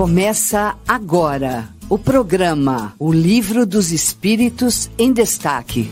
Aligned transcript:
Começa 0.00 0.80
agora 0.88 1.68
o 1.90 1.98
programa 1.98 2.96
O 2.98 3.12
Livro 3.12 3.66
dos 3.66 3.92
Espíritos 3.92 4.90
em 4.98 5.12
Destaque. 5.12 5.90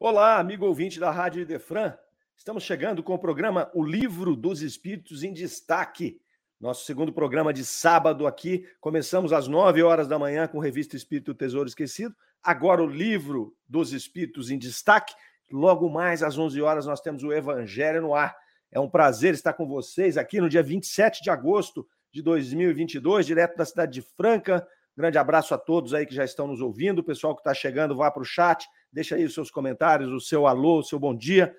Olá, 0.00 0.38
amigo 0.38 0.64
ouvinte 0.64 0.98
da 0.98 1.10
Rádio 1.10 1.42
Idefran. 1.42 1.92
Estamos 2.34 2.62
chegando 2.62 3.02
com 3.02 3.12
o 3.12 3.18
programa 3.18 3.70
O 3.74 3.84
Livro 3.84 4.34
dos 4.34 4.62
Espíritos 4.62 5.22
em 5.22 5.34
Destaque. 5.34 6.18
Nosso 6.58 6.86
segundo 6.86 7.12
programa 7.12 7.52
de 7.52 7.62
sábado 7.62 8.26
aqui. 8.26 8.66
Começamos 8.80 9.34
às 9.34 9.46
9 9.46 9.82
horas 9.82 10.08
da 10.08 10.18
manhã 10.18 10.48
com 10.48 10.58
revista 10.58 10.96
Espírito 10.96 11.34
Tesouro 11.34 11.68
Esquecido. 11.68 12.16
Agora 12.42 12.82
o 12.82 12.86
Livro 12.86 13.54
dos 13.68 13.92
Espíritos 13.92 14.50
em 14.50 14.56
Destaque. 14.56 15.12
Logo 15.50 15.88
mais 15.88 16.22
às 16.22 16.36
11 16.36 16.60
horas 16.60 16.86
nós 16.86 17.00
temos 17.00 17.22
o 17.22 17.32
Evangelho 17.32 18.02
no 18.02 18.14
ar. 18.14 18.36
É 18.70 18.78
um 18.78 18.88
prazer 18.88 19.34
estar 19.34 19.54
com 19.54 19.66
vocês 19.66 20.18
aqui 20.18 20.40
no 20.40 20.48
dia 20.48 20.62
27 20.62 21.22
de 21.22 21.30
agosto 21.30 21.86
de 22.12 22.22
2022, 22.22 23.26
direto 23.26 23.56
da 23.56 23.64
cidade 23.64 23.92
de 23.92 24.02
Franca. 24.02 24.66
Grande 24.96 25.16
abraço 25.16 25.54
a 25.54 25.58
todos 25.58 25.94
aí 25.94 26.04
que 26.04 26.14
já 26.14 26.24
estão 26.24 26.46
nos 26.46 26.60
ouvindo. 26.60 26.98
O 26.98 27.04
pessoal 27.04 27.34
que 27.34 27.40
está 27.40 27.54
chegando, 27.54 27.96
vá 27.96 28.10
para 28.10 28.22
o 28.22 28.26
chat, 28.26 28.66
deixa 28.92 29.14
aí 29.14 29.24
os 29.24 29.32
seus 29.32 29.50
comentários, 29.50 30.10
o 30.10 30.20
seu 30.20 30.46
alô, 30.46 30.80
o 30.80 30.82
seu 30.82 30.98
bom 30.98 31.14
dia. 31.14 31.54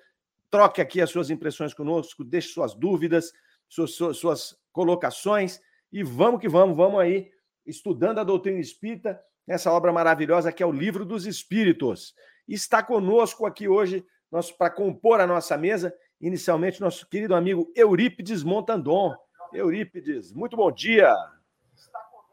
Troque 0.50 0.80
aqui 0.80 1.00
as 1.00 1.10
suas 1.10 1.30
impressões 1.30 1.74
conosco, 1.74 2.22
deixe 2.22 2.48
suas 2.48 2.74
dúvidas, 2.74 3.32
suas, 3.68 3.92
suas, 3.92 4.16
suas 4.16 4.56
colocações 4.72 5.60
e 5.92 6.02
vamos 6.02 6.40
que 6.40 6.48
vamos, 6.48 6.76
vamos 6.76 7.00
aí 7.00 7.30
estudando 7.66 8.18
a 8.18 8.24
doutrina 8.24 8.60
espírita, 8.60 9.20
essa 9.46 9.72
obra 9.72 9.92
maravilhosa 9.92 10.52
que 10.52 10.62
é 10.62 10.66
o 10.66 10.72
Livro 10.72 11.04
dos 11.04 11.26
Espíritos 11.26 12.14
está 12.54 12.82
conosco 12.82 13.46
aqui 13.46 13.68
hoje 13.68 14.04
para 14.58 14.70
compor 14.70 15.20
a 15.20 15.26
nossa 15.26 15.56
mesa, 15.56 15.94
inicialmente 16.20 16.80
nosso 16.80 17.08
querido 17.08 17.34
amigo 17.34 17.70
Eurípides 17.74 18.42
Montandon. 18.42 19.14
Eurípides, 19.52 20.32
muito 20.32 20.56
bom 20.56 20.70
dia. 20.70 21.14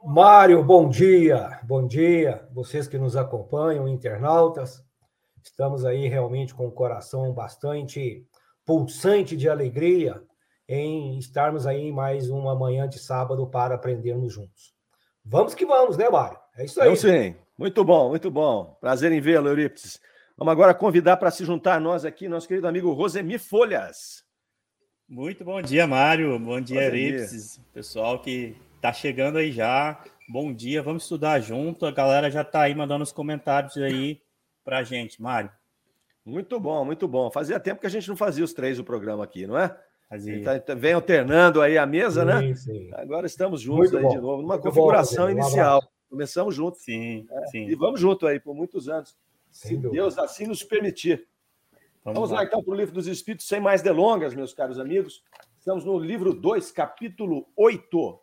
Mário, 0.03 0.63
bom 0.63 0.87
dia. 0.87 1.59
Bom 1.63 1.87
dia, 1.87 2.47
vocês 2.51 2.87
que 2.87 2.97
nos 2.97 3.15
acompanham, 3.15 3.87
internautas. 3.87 4.83
Estamos 5.43 5.85
aí 5.85 6.07
realmente 6.07 6.53
com 6.53 6.67
o 6.67 6.71
coração 6.71 7.33
bastante 7.33 8.25
pulsante 8.65 9.35
de 9.35 9.49
alegria 9.49 10.21
em 10.67 11.17
estarmos 11.17 11.65
aí 11.65 11.91
mais 11.91 12.29
uma 12.29 12.53
manhã 12.53 12.87
de 12.87 12.99
sábado 12.99 13.47
para 13.47 13.75
aprendermos 13.75 14.33
juntos. 14.33 14.73
Vamos 15.23 15.55
que 15.55 15.65
vamos, 15.65 15.97
né, 15.97 16.09
Mário? 16.09 16.37
É 16.55 16.65
isso 16.65 16.79
aí. 16.79 16.85
Vamos 16.85 17.01
sim. 17.01 17.35
Muito 17.57 17.83
bom, 17.83 18.09
muito 18.09 18.29
bom. 18.29 18.77
Prazer 18.79 19.11
em 19.11 19.19
vê-lo, 19.19 19.47
Eurípides. 19.47 19.99
Vamos 20.37 20.51
agora 20.51 20.75
convidar 20.75 21.17
para 21.17 21.31
se 21.31 21.43
juntar 21.43 21.77
a 21.77 21.79
nós 21.79 22.05
aqui 22.05 22.27
nosso 22.27 22.47
querido 22.47 22.67
amigo 22.67 22.93
Rosemi 22.93 23.39
Folhas. 23.39 24.23
Muito 25.09 25.43
bom 25.43 25.59
dia, 25.59 25.87
Mário. 25.87 26.37
Bom 26.37 26.61
dia, 26.61 26.83
Eurípides. 26.83 27.59
Pessoal 27.73 28.21
que 28.21 28.55
está 28.75 28.93
chegando 28.93 29.39
aí 29.39 29.51
já. 29.51 29.99
Bom 30.29 30.53
dia, 30.53 30.83
vamos 30.83 31.03
estudar 31.03 31.39
junto. 31.39 31.87
A 31.87 31.91
galera 31.91 32.29
já 32.29 32.43
está 32.43 32.61
aí 32.61 32.75
mandando 32.75 33.03
os 33.03 33.11
comentários 33.11 33.75
aí 33.77 34.21
para 34.63 34.77
a 34.77 34.83
gente, 34.83 35.19
Mário. 35.19 35.49
Muito 36.23 36.59
bom, 36.59 36.85
muito 36.85 37.07
bom. 37.07 37.31
Fazia 37.31 37.59
tempo 37.59 37.81
que 37.81 37.87
a 37.87 37.89
gente 37.89 38.07
não 38.07 38.15
fazia 38.15 38.45
os 38.45 38.53
três 38.53 38.77
do 38.77 38.83
programa 38.83 39.23
aqui, 39.23 39.47
não 39.47 39.57
é? 39.57 39.75
Fazia. 40.07 40.43
Tá, 40.43 40.59
tá, 40.59 40.75
vem 40.75 40.93
alternando 40.93 41.59
aí 41.59 41.75
a 41.75 41.87
mesa, 41.87 42.21
sim, 42.21 42.27
né? 42.27 42.55
Sim. 42.55 42.89
Agora 42.93 43.25
estamos 43.25 43.61
juntos 43.61 43.91
muito 43.91 43.97
aí 43.97 44.03
bom. 44.03 44.09
de 44.09 44.17
novo, 44.17 44.41
numa 44.43 44.53
muito 44.53 44.63
configuração 44.63 45.25
bom, 45.25 45.31
inicial. 45.31 45.81
Começamos 46.09 46.55
juntos. 46.55 46.81
Sim, 46.81 47.27
é, 47.29 47.47
sim. 47.47 47.67
E 47.67 47.75
vamos 47.75 47.99
junto 47.99 48.25
aí 48.25 48.39
por 48.39 48.55
muitos 48.55 48.87
anos. 48.87 49.15
Se 49.51 49.75
Deus 49.75 50.17
assim 50.17 50.45
nos 50.45 50.63
permitir. 50.63 51.27
Vamos, 52.03 52.19
Vamos 52.19 52.31
lá. 52.31 52.37
lá 52.37 52.43
então 52.45 52.63
para 52.63 52.73
o 52.73 52.75
livro 52.75 52.93
dos 52.93 53.07
Espíritos, 53.07 53.47
sem 53.47 53.59
mais 53.59 53.81
delongas, 53.81 54.33
meus 54.33 54.53
caros 54.53 54.79
amigos. 54.79 55.23
Estamos 55.57 55.83
no 55.83 55.99
livro 55.99 56.33
2, 56.33 56.71
capítulo 56.71 57.47
8, 57.55 58.19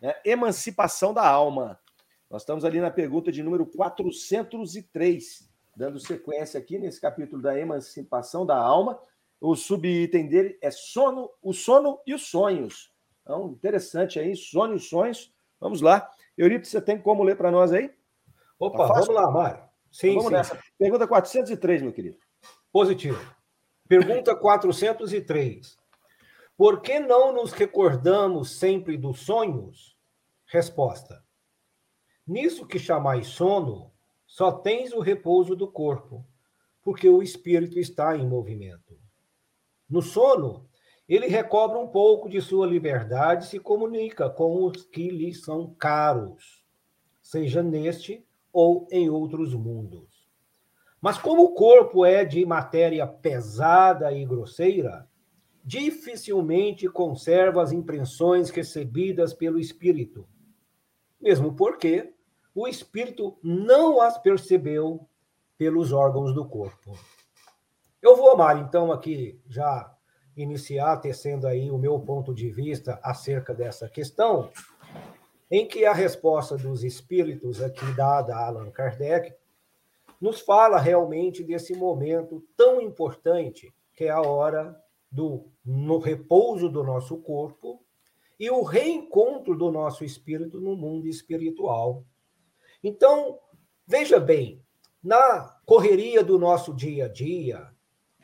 né? 0.00 0.14
Emancipação 0.24 1.14
da 1.14 1.26
Alma. 1.26 1.80
Nós 2.28 2.42
estamos 2.42 2.64
ali 2.64 2.80
na 2.80 2.90
pergunta 2.90 3.30
de 3.30 3.42
número 3.42 3.66
403, 3.66 5.50
dando 5.76 6.00
sequência 6.00 6.58
aqui 6.58 6.78
nesse 6.78 7.00
capítulo 7.00 7.40
da 7.42 7.58
emancipação 7.58 8.44
da 8.44 8.56
alma. 8.56 8.98
O 9.40 9.54
subitem 9.54 10.28
dele 10.28 10.58
é 10.62 10.70
sono, 10.70 11.30
o 11.42 11.52
sono 11.52 12.00
e 12.06 12.14
os 12.14 12.26
sonhos. 12.26 12.90
Então, 13.22 13.48
interessante 13.48 14.18
aí, 14.18 14.34
sono 14.34 14.72
e 14.72 14.76
os 14.76 14.88
sonhos. 14.88 15.32
Vamos 15.60 15.80
lá. 15.80 16.10
Eurípides, 16.36 16.70
você 16.70 16.80
tem 16.80 16.98
como 16.98 17.22
ler 17.22 17.36
para 17.36 17.50
nós 17.50 17.72
aí? 17.72 17.92
Opa, 18.58 18.86
tá 18.86 18.94
vamos 18.94 19.08
lá, 19.08 19.30
Mário. 19.30 19.62
Sim, 19.90 20.10
então 20.10 20.22
vamos 20.22 20.28
sim. 20.48 20.54
nessa. 20.54 20.64
Pergunta 20.78 21.06
403, 21.06 21.82
meu 21.82 21.92
querido. 21.92 22.16
Positivo. 22.72 23.20
Pergunta 23.88 24.34
403. 24.34 25.76
Por 26.56 26.80
que 26.80 27.00
não 27.00 27.32
nos 27.32 27.52
recordamos 27.52 28.58
sempre 28.58 28.96
dos 28.96 29.20
sonhos? 29.20 29.96
Resposta. 30.46 31.24
Nisso 32.26 32.66
que 32.66 32.78
chamais 32.78 33.26
sono, 33.28 33.92
só 34.26 34.52
tens 34.52 34.92
o 34.92 35.00
repouso 35.00 35.56
do 35.56 35.70
corpo, 35.70 36.24
porque 36.82 37.08
o 37.08 37.22
espírito 37.22 37.78
está 37.78 38.16
em 38.16 38.26
movimento. 38.26 38.98
No 39.88 40.00
sono, 40.00 40.68
ele 41.14 41.26
recobra 41.26 41.78
um 41.78 41.86
pouco 41.86 42.28
de 42.28 42.40
sua 42.40 42.66
liberdade 42.66 43.44
e 43.44 43.48
se 43.48 43.58
comunica 43.58 44.30
com 44.30 44.64
os 44.64 44.84
que 44.84 45.10
lhe 45.10 45.34
são 45.34 45.74
caros, 45.74 46.64
seja 47.20 47.62
neste 47.62 48.24
ou 48.52 48.86
em 48.90 49.10
outros 49.10 49.54
mundos. 49.54 50.28
Mas 51.00 51.18
como 51.18 51.42
o 51.42 51.54
corpo 51.54 52.04
é 52.04 52.24
de 52.24 52.46
matéria 52.46 53.06
pesada 53.06 54.12
e 54.12 54.24
grosseira, 54.24 55.08
dificilmente 55.64 56.88
conserva 56.88 57.62
as 57.62 57.72
impressões 57.72 58.50
recebidas 58.50 59.34
pelo 59.34 59.58
espírito, 59.58 60.26
mesmo 61.20 61.54
porque 61.54 62.14
o 62.54 62.66
espírito 62.66 63.38
não 63.42 64.00
as 64.00 64.16
percebeu 64.18 65.06
pelos 65.58 65.92
órgãos 65.92 66.34
do 66.34 66.48
corpo. 66.48 66.98
Eu 68.00 68.16
vou, 68.16 68.36
Mário, 68.36 68.64
então, 68.64 68.90
aqui 68.90 69.40
já 69.48 69.94
iniciar 70.36 70.96
tecendo 70.98 71.46
aí 71.46 71.70
o 71.70 71.78
meu 71.78 71.98
ponto 72.00 72.34
de 72.34 72.50
vista 72.50 72.98
acerca 73.02 73.54
dessa 73.54 73.88
questão, 73.88 74.50
em 75.50 75.66
que 75.66 75.84
a 75.84 75.92
resposta 75.92 76.56
dos 76.56 76.82
espíritos 76.82 77.60
aqui 77.60 77.84
dada 77.94 78.34
a 78.34 78.46
Allan 78.46 78.70
Kardec 78.70 79.34
nos 80.20 80.40
fala 80.40 80.78
realmente 80.78 81.42
desse 81.42 81.74
momento 81.74 82.42
tão 82.56 82.80
importante 82.80 83.74
que 83.94 84.04
é 84.04 84.10
a 84.10 84.22
hora 84.22 84.74
do 85.10 85.50
no 85.64 85.98
repouso 85.98 86.68
do 86.68 86.82
nosso 86.82 87.18
corpo 87.18 87.84
e 88.38 88.50
o 88.50 88.62
reencontro 88.62 89.56
do 89.56 89.70
nosso 89.70 90.04
espírito 90.04 90.60
no 90.60 90.74
mundo 90.74 91.06
espiritual. 91.06 92.04
Então, 92.82 93.38
veja 93.86 94.18
bem, 94.18 94.64
na 95.02 95.56
correria 95.66 96.24
do 96.24 96.38
nosso 96.38 96.74
dia 96.74 97.04
a 97.04 97.08
dia, 97.08 97.71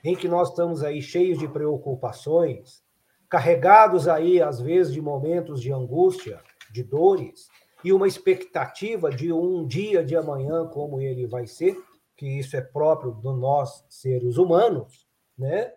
em 0.09 0.17
que 0.17 0.27
nós 0.27 0.49
estamos 0.49 0.83
aí 0.83 1.03
cheios 1.03 1.39
de 1.39 1.47
preocupações, 1.47 2.83
carregados 3.29 4.09
aí 4.09 4.41
às 4.41 4.59
vezes 4.59 4.91
de 4.91 5.03
momentos 5.03 5.61
de 5.61 5.71
angústia, 5.71 6.43
de 6.73 6.83
dores 6.83 7.47
e 7.85 7.93
uma 7.93 8.09
expectativa 8.09 9.11
de 9.11 9.31
um 9.31 9.67
dia 9.67 10.03
de 10.03 10.17
amanhã 10.17 10.67
como 10.67 10.99
ele 10.99 11.27
vai 11.27 11.47
ser, 11.47 11.77
que 12.17 12.27
isso 12.27 12.57
é 12.57 12.63
próprio 12.63 13.13
de 13.13 13.29
nós 13.39 13.85
seres 13.91 14.39
humanos, 14.39 15.07
né? 15.37 15.75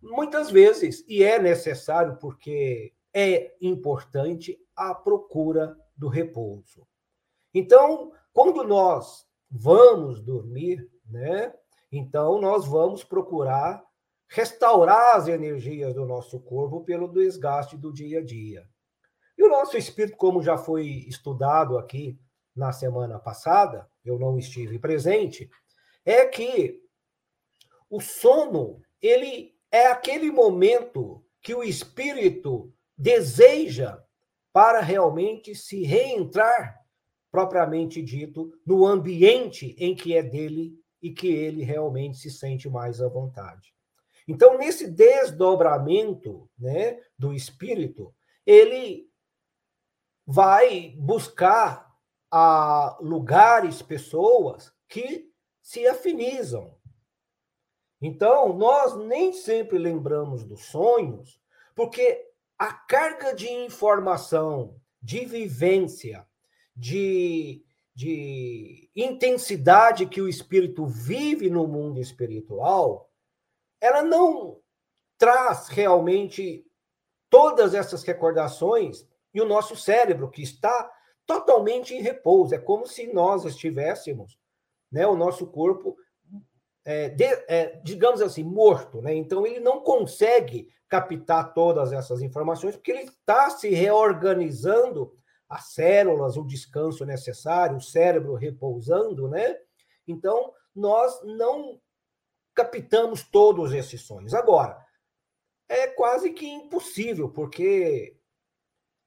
Muitas 0.00 0.50
vezes 0.50 1.04
e 1.06 1.22
é 1.22 1.38
necessário 1.38 2.16
porque 2.16 2.94
é 3.12 3.54
importante 3.60 4.58
a 4.74 4.94
procura 4.94 5.76
do 5.94 6.08
repouso. 6.08 6.86
Então, 7.52 8.12
quando 8.32 8.64
nós 8.64 9.26
vamos 9.50 10.22
dormir, 10.22 10.90
né? 11.06 11.52
Então, 11.96 12.40
nós 12.40 12.66
vamos 12.66 13.04
procurar 13.04 13.80
restaurar 14.28 15.14
as 15.14 15.28
energias 15.28 15.94
do 15.94 16.04
nosso 16.04 16.40
corpo 16.40 16.82
pelo 16.82 17.06
desgaste 17.06 17.76
do 17.76 17.92
dia 17.92 18.18
a 18.18 18.24
dia. 18.24 18.68
E 19.38 19.44
o 19.44 19.48
nosso 19.48 19.76
espírito, 19.76 20.16
como 20.16 20.42
já 20.42 20.56
foi 20.56 20.86
estudado 21.06 21.78
aqui 21.78 22.18
na 22.54 22.72
semana 22.72 23.16
passada, 23.20 23.88
eu 24.04 24.18
não 24.18 24.36
estive 24.36 24.76
presente, 24.76 25.48
é 26.04 26.26
que 26.26 26.82
o 27.88 28.00
sono, 28.00 28.82
ele 29.00 29.54
é 29.70 29.86
aquele 29.86 30.32
momento 30.32 31.24
que 31.40 31.54
o 31.54 31.62
espírito 31.62 32.74
deseja 32.98 34.02
para 34.52 34.80
realmente 34.80 35.54
se 35.54 35.84
reentrar 35.84 36.80
propriamente 37.30 38.02
dito 38.02 38.52
no 38.66 38.84
ambiente 38.84 39.76
em 39.78 39.94
que 39.94 40.16
é 40.16 40.22
dele 40.22 40.76
e 41.04 41.12
que 41.12 41.28
ele 41.28 41.62
realmente 41.62 42.16
se 42.16 42.30
sente 42.30 42.66
mais 42.66 43.02
à 43.02 43.08
vontade. 43.08 43.74
Então, 44.26 44.56
nesse 44.56 44.90
desdobramento 44.90 46.48
né, 46.58 46.98
do 47.18 47.34
espírito, 47.34 48.14
ele 48.46 49.06
vai 50.26 50.94
buscar 50.96 51.94
a 52.30 52.96
lugares, 53.02 53.82
pessoas 53.82 54.72
que 54.88 55.30
se 55.60 55.86
afinizam. 55.86 56.74
Então, 58.00 58.54
nós 58.56 58.96
nem 58.96 59.32
sempre 59.32 59.76
lembramos 59.76 60.42
dos 60.42 60.64
sonhos, 60.64 61.38
porque 61.74 62.30
a 62.58 62.72
carga 62.72 63.34
de 63.34 63.50
informação, 63.50 64.80
de 65.02 65.26
vivência, 65.26 66.26
de, 66.74 67.63
de 67.94 68.90
intensidade 68.94 70.06
que 70.06 70.20
o 70.20 70.28
espírito 70.28 70.84
vive 70.84 71.48
no 71.48 71.66
mundo 71.68 72.00
espiritual, 72.00 73.08
ela 73.80 74.02
não 74.02 74.60
traz 75.16 75.68
realmente 75.68 76.66
todas 77.30 77.74
essas 77.74 78.02
recordações 78.02 79.06
e 79.32 79.40
o 79.40 79.44
nosso 79.44 79.76
cérebro, 79.76 80.30
que 80.30 80.42
está 80.42 80.90
totalmente 81.26 81.94
em 81.94 82.00
repouso. 82.00 82.54
É 82.54 82.58
como 82.58 82.86
se 82.86 83.12
nós 83.12 83.44
estivéssemos, 83.44 84.38
né, 84.90 85.06
o 85.06 85.16
nosso 85.16 85.46
corpo, 85.46 85.96
é, 86.84 87.08
de, 87.08 87.24
é, 87.24 87.80
digamos 87.82 88.20
assim, 88.20 88.42
morto. 88.42 89.00
Né? 89.00 89.14
Então, 89.14 89.46
ele 89.46 89.60
não 89.60 89.80
consegue 89.80 90.68
captar 90.88 91.52
todas 91.54 91.92
essas 91.92 92.22
informações, 92.22 92.76
porque 92.76 92.92
ele 92.92 93.04
está 93.04 93.50
se 93.50 93.70
reorganizando 93.70 95.12
as 95.54 95.72
células, 95.72 96.36
o 96.36 96.44
descanso 96.44 97.04
necessário, 97.04 97.76
o 97.76 97.80
cérebro 97.80 98.34
repousando, 98.34 99.28
né? 99.28 99.56
Então, 100.06 100.52
nós 100.74 101.22
não 101.22 101.80
captamos 102.52 103.22
todos 103.22 103.72
esses 103.72 104.00
sonhos. 104.02 104.34
Agora, 104.34 104.84
é 105.68 105.86
quase 105.86 106.32
que 106.32 106.44
impossível, 106.44 107.28
porque 107.28 108.16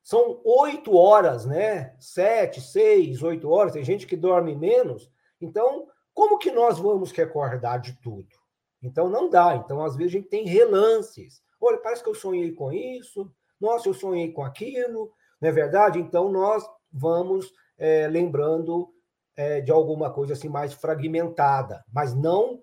são 0.01 0.41
oito 0.45 0.95
horas, 0.95 1.45
né? 1.45 1.93
Sete, 1.99 2.61
seis, 2.61 3.21
oito 3.21 3.49
horas. 3.49 3.73
Tem 3.73 3.83
gente 3.83 4.07
que 4.07 4.15
dorme 4.15 4.55
menos. 4.55 5.11
Então, 5.41 5.85
como 6.13 6.37
que 6.37 6.49
nós 6.49 6.79
vamos 6.79 7.11
recordar 7.11 7.81
de 7.81 7.93
tudo? 8.01 8.33
Então, 8.81 9.09
não 9.09 9.29
dá. 9.29 9.57
Então, 9.57 9.83
às 9.83 9.97
vezes, 9.97 10.13
a 10.13 10.17
gente 10.17 10.29
tem 10.29 10.45
relances. 10.45 11.41
Olha, 11.59 11.77
parece 11.77 12.01
que 12.01 12.09
eu 12.09 12.15
sonhei 12.15 12.53
com 12.53 12.71
isso. 12.71 13.29
Nossa, 13.59 13.89
eu 13.89 13.93
sonhei 13.93 14.31
com 14.31 14.43
aquilo. 14.43 15.11
Não 15.39 15.49
é 15.49 15.51
verdade? 15.51 15.99
Então, 15.99 16.31
nós 16.31 16.63
vamos 16.91 17.51
é, 17.77 18.07
lembrando 18.07 18.93
é, 19.35 19.61
de 19.61 19.71
alguma 19.71 20.11
coisa 20.11 20.33
assim 20.33 20.49
mais 20.49 20.73
fragmentada, 20.73 21.83
mas 21.93 22.13
não 22.13 22.61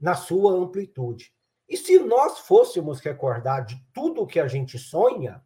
na 0.00 0.14
sua 0.14 0.52
amplitude. 0.52 1.32
E 1.68 1.76
se 1.76 1.98
nós 1.98 2.40
fôssemos 2.40 3.00
recordar 3.00 3.64
de 3.64 3.76
tudo 3.92 4.26
que 4.26 4.38
a 4.38 4.46
gente 4.48 4.78
sonha, 4.78 5.42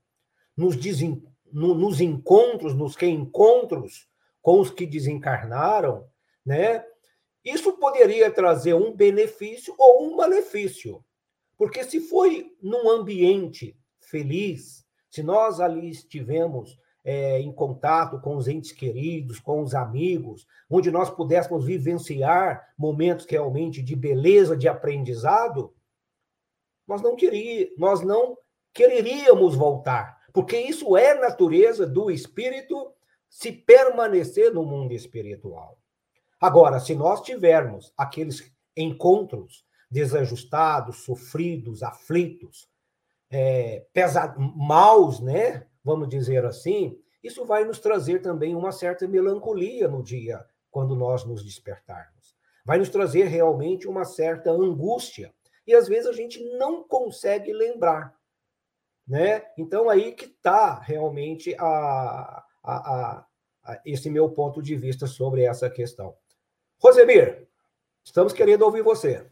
nos, 0.57 0.77
desen... 0.77 1.23
no, 1.53 1.75
nos 1.75 2.01
encontros, 2.01 2.75
nos 2.75 2.97
reencontros 2.97 4.09
com 4.43 4.61
os 4.61 4.71
que 4.71 4.87
desencarnaram, 4.87 6.09
né? 6.45 6.85
Isso 7.45 7.73
poderia 7.75 8.31
trazer 8.31 8.75
um 8.75 8.93
benefício 8.95 9.75
ou 9.79 10.09
um 10.09 10.17
malefício. 10.17 11.05
Porque 11.57 11.85
se 11.85 12.01
foi 12.01 12.57
num 12.61 12.91
ambiente 12.91 13.79
feliz, 14.01 14.85
se 15.11 15.23
nós 15.23 15.61
ali 15.61 15.91
estivemos 15.91 16.79
é, 17.05 17.41
em 17.41 17.51
contato 17.53 18.21
com 18.21 18.37
os 18.37 18.49
entes 18.49 18.73
queridos, 18.73 19.39
com 19.41 19.63
os 19.63 19.75
amigos, 19.75 20.47
onde 20.69 20.91
nós 20.91 21.09
pudéssemos 21.09 21.65
vivenciar 21.65 22.75
momentos 22.77 23.27
realmente 23.27 23.83
de 23.83 23.97
beleza, 23.97 24.57
de 24.57 24.69
aprendizado, 24.69 25.75
nós 26.87 27.01
não 27.01 27.17
queria, 27.17 27.71
nós 27.79 28.03
não 28.03 28.37
quereríamos 28.73 29.55
voltar, 29.55 30.19
porque 30.33 30.59
isso 30.59 30.97
é 30.97 31.15
natureza 31.15 31.87
do 31.87 32.11
espírito 32.11 32.93
se 33.29 33.53
permanecer 33.53 34.53
no 34.53 34.65
mundo 34.65 34.93
espiritual. 34.93 35.79
Agora, 36.41 36.79
se 36.79 36.95
nós 36.95 37.21
tivermos 37.23 37.93
aqueles 37.97 38.53
encontros 38.77 39.65
desajustados, 39.91 40.99
sofridos, 41.05 41.83
aflitos, 41.83 42.69
é, 43.31 43.87
pesados, 43.93 44.37
maus, 44.57 45.21
né? 45.21 45.67
Vamos 45.85 46.09
dizer 46.09 46.45
assim, 46.45 46.99
isso 47.23 47.45
vai 47.45 47.65
nos 47.65 47.79
trazer 47.79 48.21
também 48.21 48.55
uma 48.55 48.73
certa 48.73 49.07
melancolia 49.07 49.89
no 49.89 50.03
dia 50.03 50.45
quando 50.71 50.95
nós 50.95 51.25
nos 51.25 51.45
despertarmos. 51.45 52.37
Vai 52.65 52.79
nos 52.79 52.91
trazer 52.91 53.25
realmente 53.25 53.89
uma 53.89 54.05
certa 54.05 54.51
angústia. 54.51 55.33
E 55.67 55.75
às 55.75 55.89
vezes 55.89 56.07
a 56.07 56.13
gente 56.13 56.43
não 56.57 56.83
consegue 56.83 57.53
lembrar. 57.53 58.15
Né? 59.07 59.43
Então, 59.57 59.89
aí 59.89 60.13
que 60.13 60.27
está 60.27 60.79
realmente 60.79 61.55
a, 61.59 62.45
a, 62.63 62.77
a, 62.77 63.27
a, 63.65 63.81
esse 63.85 64.11
meu 64.11 64.31
ponto 64.31 64.63
de 64.63 64.77
vista 64.77 65.07
sobre 65.07 65.45
essa 65.45 65.71
questão. 65.71 66.15
Rosemir, 66.79 67.49
estamos 68.05 68.33
querendo 68.33 68.63
ouvir 68.63 68.83
você. 68.83 69.27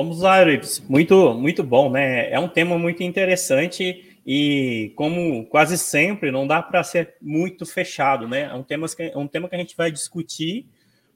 Vamos 0.00 0.20
lá, 0.22 0.38
Euripides. 0.38 0.80
Muito, 0.88 1.34
muito 1.34 1.62
bom, 1.62 1.90
né? 1.90 2.30
É 2.30 2.40
um 2.40 2.48
tema 2.48 2.78
muito 2.78 3.02
interessante 3.02 4.18
e, 4.26 4.94
como 4.96 5.44
quase 5.44 5.76
sempre, 5.76 6.30
não 6.30 6.46
dá 6.46 6.62
para 6.62 6.82
ser 6.82 7.16
muito 7.20 7.66
fechado, 7.66 8.26
né? 8.26 8.44
É 8.44 8.54
um 8.54 8.62
tema, 8.62 8.88
que, 8.88 9.02
é 9.02 9.18
um 9.18 9.28
tema 9.28 9.46
que 9.46 9.56
a 9.56 9.58
gente 9.58 9.76
vai 9.76 9.92
discutir, 9.92 10.66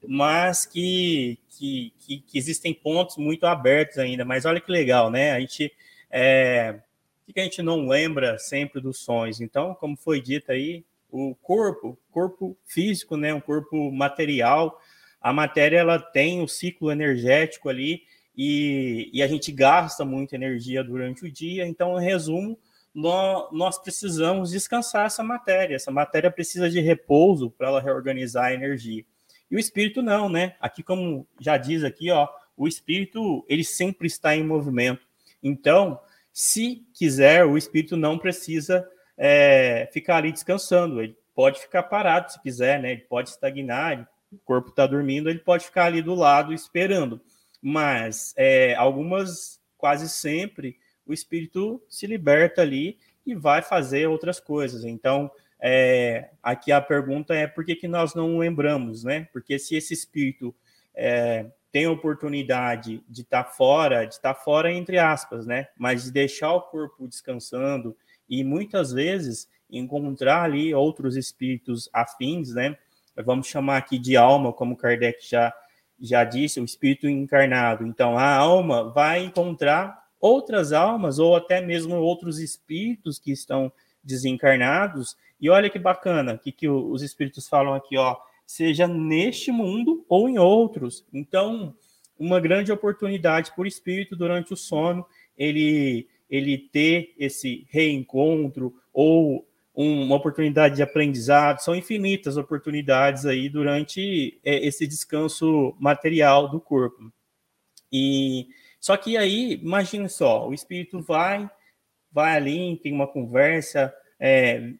mas 0.07 0.67
que, 0.67 1.39
que, 1.49 1.93
que, 1.97 2.19
que 2.19 2.37
existem 2.37 2.75
pontos 2.75 3.17
muito 3.17 3.47
abertos 3.47 3.97
ainda. 3.97 4.23
Mas 4.23 4.45
olha 4.45 4.61
que 4.61 4.71
legal, 4.71 5.09
né? 5.09 5.31
A 5.31 5.39
gente. 5.39 5.73
É, 6.11 6.75
que 7.33 7.39
a 7.39 7.43
gente 7.43 7.63
não 7.63 7.87
lembra 7.87 8.37
sempre 8.37 8.79
dos 8.79 8.99
sonhos? 8.99 9.41
Então, 9.41 9.73
como 9.73 9.97
foi 9.97 10.21
dito 10.21 10.51
aí, 10.51 10.85
o 11.09 11.33
corpo, 11.41 11.97
corpo 12.11 12.55
físico, 12.63 13.17
né? 13.17 13.33
Um 13.33 13.41
corpo 13.41 13.91
material, 13.91 14.79
a 15.19 15.33
matéria 15.33 15.79
ela 15.79 15.97
tem 15.97 16.43
o 16.43 16.47
ciclo 16.47 16.91
energético 16.91 17.67
ali 17.67 18.03
e, 18.37 19.09
e 19.13 19.23
a 19.23 19.27
gente 19.27 19.51
gasta 19.51 20.03
muita 20.03 20.35
energia 20.35 20.83
durante 20.83 21.25
o 21.25 21.31
dia. 21.31 21.65
Então, 21.65 21.99
em 21.99 22.03
resumo, 22.03 22.57
nós, 22.93 23.77
precisamos 23.77 24.51
descansar 24.51 25.05
essa 25.05 25.23
matéria. 25.23 25.75
Essa 25.75 25.91
matéria 25.91 26.31
precisa 26.31 26.69
de 26.69 26.79
repouso 26.79 27.49
para 27.51 27.67
ela 27.67 27.81
reorganizar 27.81 28.45
a 28.45 28.53
energia. 28.53 29.03
E 29.49 29.55
o 29.55 29.59
espírito 29.59 30.01
não, 30.01 30.29
né? 30.29 30.55
Aqui, 30.59 30.81
como 30.81 31.27
já 31.39 31.57
diz 31.57 31.83
aqui, 31.83 32.09
ó, 32.09 32.27
o 32.57 32.67
espírito 32.67 33.45
ele 33.49 33.63
sempre 33.63 34.07
está 34.07 34.35
em 34.35 34.43
movimento. 34.43 35.05
Então, 35.43 35.99
se 36.31 36.85
quiser, 36.93 37.45
o 37.45 37.57
espírito 37.57 37.95
não 37.95 38.17
precisa 38.17 38.87
é, 39.17 39.89
ficar 39.91 40.17
ali 40.17 40.31
descansando. 40.31 41.01
Ele 41.01 41.17
pode 41.33 41.59
ficar 41.59 41.83
parado 41.83 42.31
se 42.31 42.41
quiser, 42.41 42.81
né? 42.81 42.93
Ele 42.93 43.01
pode 43.01 43.29
estagnar. 43.29 44.09
O 44.31 44.37
corpo 44.37 44.69
está 44.69 44.87
dormindo, 44.87 45.29
ele 45.29 45.39
pode 45.39 45.65
ficar 45.65 45.85
ali 45.85 46.01
do 46.01 46.15
lado 46.15 46.53
esperando 46.53 47.21
mas 47.67 48.31
é, 48.37 48.75
algumas, 48.75 49.59
quase 49.75 50.07
sempre, 50.07 50.77
o 51.03 51.11
espírito 51.11 51.81
se 51.89 52.05
liberta 52.05 52.61
ali 52.61 52.99
e 53.25 53.33
vai 53.33 53.63
fazer 53.63 54.05
outras 54.07 54.39
coisas. 54.39 54.83
Então, 54.83 55.31
é, 55.59 56.29
aqui 56.43 56.71
a 56.71 56.79
pergunta 56.79 57.33
é 57.33 57.47
por 57.47 57.65
que, 57.65 57.75
que 57.75 57.87
nós 57.87 58.13
não 58.13 58.37
lembramos, 58.37 59.03
né? 59.03 59.27
Porque 59.33 59.57
se 59.57 59.75
esse 59.75 59.95
espírito 59.95 60.53
é, 60.93 61.47
tem 61.71 61.85
a 61.85 61.91
oportunidade 61.91 63.03
de 63.09 63.21
estar 63.23 63.45
tá 63.45 63.49
fora, 63.49 64.05
de 64.05 64.13
estar 64.13 64.35
tá 64.35 64.39
fora 64.39 64.71
entre 64.71 64.99
aspas, 64.99 65.47
né? 65.47 65.67
Mas 65.75 66.03
de 66.03 66.11
deixar 66.11 66.53
o 66.53 66.61
corpo 66.61 67.07
descansando 67.07 67.97
e 68.29 68.43
muitas 68.43 68.93
vezes 68.93 69.49
encontrar 69.71 70.43
ali 70.43 70.71
outros 70.71 71.15
espíritos 71.15 71.89
afins, 71.91 72.53
né? 72.53 72.77
Vamos 73.25 73.47
chamar 73.47 73.77
aqui 73.77 73.97
de 73.97 74.15
alma, 74.15 74.53
como 74.53 74.77
Kardec 74.77 75.27
já 75.27 75.51
já 75.99 76.23
disse, 76.23 76.59
o 76.59 76.65
espírito 76.65 77.07
encarnado. 77.07 77.85
Então, 77.85 78.17
a 78.17 78.35
alma 78.35 78.91
vai 78.91 79.23
encontrar 79.23 80.05
outras 80.19 80.73
almas 80.73 81.19
ou 81.19 81.35
até 81.35 81.61
mesmo 81.61 81.95
outros 81.95 82.39
espíritos 82.39 83.19
que 83.19 83.31
estão 83.31 83.71
desencarnados. 84.03 85.15
E 85.39 85.49
olha 85.49 85.69
que 85.69 85.79
bacana, 85.79 86.37
que, 86.37 86.51
que 86.51 86.67
os 86.67 87.01
espíritos 87.01 87.47
falam 87.47 87.73
aqui, 87.73 87.97
ó, 87.97 88.17
seja 88.45 88.87
neste 88.87 89.51
mundo 89.51 90.05
ou 90.07 90.29
em 90.29 90.37
outros. 90.37 91.05
Então, 91.13 91.73
uma 92.17 92.39
grande 92.39 92.71
oportunidade 92.71 93.51
por 93.55 93.67
espírito 93.67 94.15
durante 94.15 94.53
o 94.53 94.57
sono, 94.57 95.05
ele 95.37 96.07
ele 96.27 96.57
ter 96.57 97.13
esse 97.19 97.67
reencontro 97.69 98.73
ou 98.91 99.47
uma 99.75 100.15
oportunidade 100.15 100.77
de 100.77 100.83
aprendizado, 100.83 101.59
são 101.59 101.75
infinitas 101.75 102.37
oportunidades 102.37 103.25
aí 103.25 103.49
durante 103.49 104.39
é, 104.43 104.65
esse 104.65 104.87
descanso 104.87 105.75
material 105.79 106.49
do 106.49 106.61
corpo. 106.61 107.11
E 107.91 108.47
só 108.79 108.95
que 108.95 109.17
aí, 109.17 109.59
imagine 109.61 110.07
só, 110.07 110.47
o 110.47 110.53
espírito 110.53 111.01
vai, 111.01 111.49
vai 112.11 112.35
ali, 112.35 112.77
tem 112.77 112.93
uma 112.93 113.07
conversa, 113.07 113.93
é, 114.19 114.71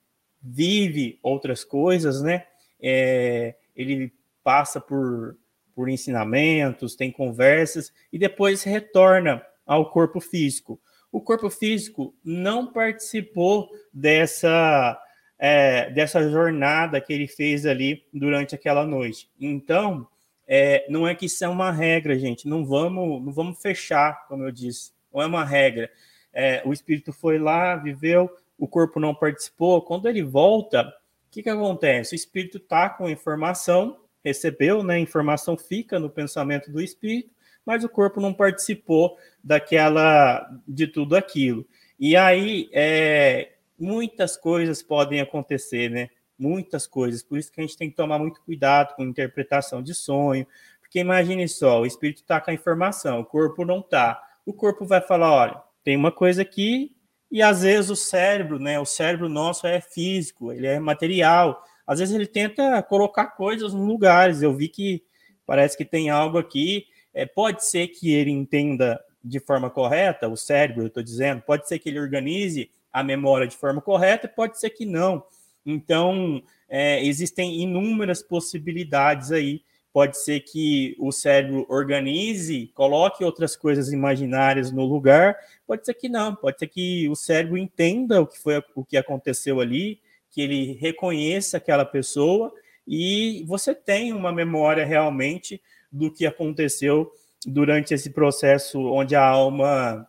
vive 0.41 1.19
outras 1.21 1.63
coisas, 1.63 2.21
né? 2.21 2.45
É, 2.79 3.55
ele 3.75 4.13
passa 4.43 4.79
por, 4.79 5.37
por 5.73 5.89
ensinamentos, 5.89 6.95
tem 6.95 7.11
conversas 7.11 7.91
e 8.13 8.17
depois 8.17 8.63
retorna 8.63 9.45
ao 9.65 9.89
corpo 9.91 10.21
físico 10.21 10.79
o 11.15 11.21
corpo 11.21 11.49
físico 11.49 12.13
não 12.21 12.67
participou 12.67 13.69
dessa, 13.93 15.01
é, 15.39 15.89
dessa 15.91 16.29
jornada 16.29 16.99
que 16.99 17.13
ele 17.13 17.25
fez 17.25 17.65
ali 17.65 18.05
durante 18.13 18.53
aquela 18.53 18.85
noite. 18.85 19.29
Então, 19.39 20.05
é, 20.45 20.85
não 20.89 21.07
é 21.07 21.15
que 21.15 21.27
isso 21.27 21.45
é 21.45 21.47
uma 21.47 21.71
regra, 21.71 22.19
gente. 22.19 22.49
Não 22.49 22.65
vamos, 22.65 23.23
não 23.23 23.31
vamos 23.31 23.61
fechar, 23.61 24.27
como 24.27 24.43
eu 24.43 24.51
disse. 24.51 24.91
Não 25.13 25.21
é 25.21 25.25
uma 25.25 25.45
regra. 25.45 25.89
É, 26.33 26.61
o 26.65 26.73
espírito 26.73 27.13
foi 27.13 27.39
lá, 27.39 27.77
viveu, 27.77 28.29
o 28.57 28.67
corpo 28.67 28.99
não 28.99 29.15
participou. 29.15 29.81
Quando 29.83 30.09
ele 30.09 30.21
volta, 30.21 30.81
o 30.81 31.31
que, 31.31 31.43
que 31.43 31.49
acontece? 31.49 32.13
O 32.13 32.17
espírito 32.17 32.57
está 32.57 32.89
com 32.89 33.09
informação, 33.09 34.01
recebeu, 34.21 34.83
né? 34.83 34.95
A 34.95 34.99
informação 34.99 35.55
fica 35.55 35.97
no 35.97 36.09
pensamento 36.09 36.69
do 36.69 36.81
espírito, 36.81 37.33
mas 37.65 37.83
o 37.83 37.89
corpo 37.89 38.21
não 38.21 38.33
participou 38.33 39.17
daquela, 39.43 40.49
de 40.67 40.87
tudo 40.87 41.15
aquilo. 41.15 41.65
E 41.99 42.15
aí, 42.15 42.69
é, 42.71 43.53
muitas 43.79 44.37
coisas 44.37 44.83
podem 44.83 45.21
acontecer, 45.21 45.89
né? 45.89 46.09
muitas 46.37 46.85
coisas. 46.85 47.23
Por 47.23 47.37
isso 47.37 47.51
que 47.51 47.59
a 47.59 47.63
gente 47.63 47.77
tem 47.77 47.89
que 47.89 47.95
tomar 47.95 48.19
muito 48.19 48.41
cuidado 48.41 48.95
com 48.95 49.03
interpretação 49.03 49.81
de 49.81 49.93
sonho, 49.93 50.45
porque 50.79 50.99
imagine 50.99 51.47
só, 51.47 51.81
o 51.81 51.85
espírito 51.85 52.21
está 52.21 52.39
com 52.39 52.51
a 52.51 52.53
informação, 52.53 53.19
o 53.19 53.25
corpo 53.25 53.65
não 53.65 53.79
está. 53.79 54.21
O 54.45 54.53
corpo 54.53 54.85
vai 54.85 55.01
falar, 55.01 55.31
olha, 55.31 55.61
tem 55.83 55.95
uma 55.95 56.11
coisa 56.11 56.41
aqui, 56.41 56.95
e 57.31 57.41
às 57.41 57.63
vezes 57.63 57.89
o 57.89 57.95
cérebro, 57.95 58.59
né? 58.59 58.79
O 58.79 58.85
cérebro 58.85 59.27
nosso 59.27 59.65
é 59.67 59.81
físico, 59.81 60.51
ele 60.51 60.67
é 60.67 60.79
material. 60.79 61.63
Às 61.85 61.99
vezes 61.99 62.13
ele 62.15 62.27
tenta 62.27 62.81
colocar 62.83 63.27
coisas 63.27 63.73
nos 63.73 63.87
lugares. 63.87 64.41
Eu 64.41 64.53
vi 64.53 64.69
que 64.69 65.03
parece 65.45 65.75
que 65.75 65.83
tem 65.83 66.09
algo 66.09 66.37
aqui. 66.37 66.85
É, 67.15 67.25
pode 67.25 67.65
ser 67.65 67.87
que 67.87 68.13
ele 68.13 68.29
entenda 68.29 69.01
de 69.23 69.39
forma 69.39 69.69
correta, 69.69 70.27
o 70.27 70.35
cérebro, 70.35 70.83
eu 70.83 70.87
estou 70.87 71.01
dizendo, 71.01 71.41
pode 71.41 71.67
ser 71.67 71.79
que 71.79 71.89
ele 71.89 71.99
organize 71.99 72.69
a 72.91 73.01
memória 73.01 73.47
de 73.47 73.55
forma 73.55 73.81
correta, 73.81 74.27
pode 74.27 74.59
ser 74.59 74.69
que 74.69 74.85
não. 74.85 75.23
Então, 75.65 76.43
é, 76.69 77.03
existem 77.03 77.61
inúmeras 77.61 78.21
possibilidades 78.21 79.31
aí. 79.31 79.63
Pode 79.91 80.17
ser 80.17 80.41
que 80.41 80.93
o 80.99 81.09
cérebro 81.11 81.65
organize, 81.69 82.69
coloque 82.75 83.23
outras 83.23 83.55
coisas 83.55 83.93
imaginárias 83.93 84.69
no 84.69 84.85
lugar, 84.85 85.37
pode 85.65 85.85
ser 85.85 85.93
que 85.93 86.09
não, 86.09 86.35
pode 86.35 86.59
ser 86.59 86.67
que 86.67 87.07
o 87.07 87.15
cérebro 87.15 87.57
entenda 87.57 88.21
o 88.21 88.27
que 88.27 88.37
foi 88.37 88.61
o 88.75 88.83
que 88.83 88.97
aconteceu 88.97 89.61
ali, 89.61 90.01
que 90.29 90.41
ele 90.41 90.73
reconheça 90.73 91.55
aquela 91.55 91.85
pessoa 91.85 92.53
e 92.85 93.43
você 93.47 93.73
tem 93.73 94.11
uma 94.11 94.33
memória 94.33 94.85
realmente 94.85 95.61
do 95.95 96.11
que 96.11 96.25
aconteceu 96.25 97.09
durante 97.45 97.93
esse 97.93 98.09
processo 98.09 98.79
onde 98.81 99.15
a 99.15 99.25
alma 99.25 100.05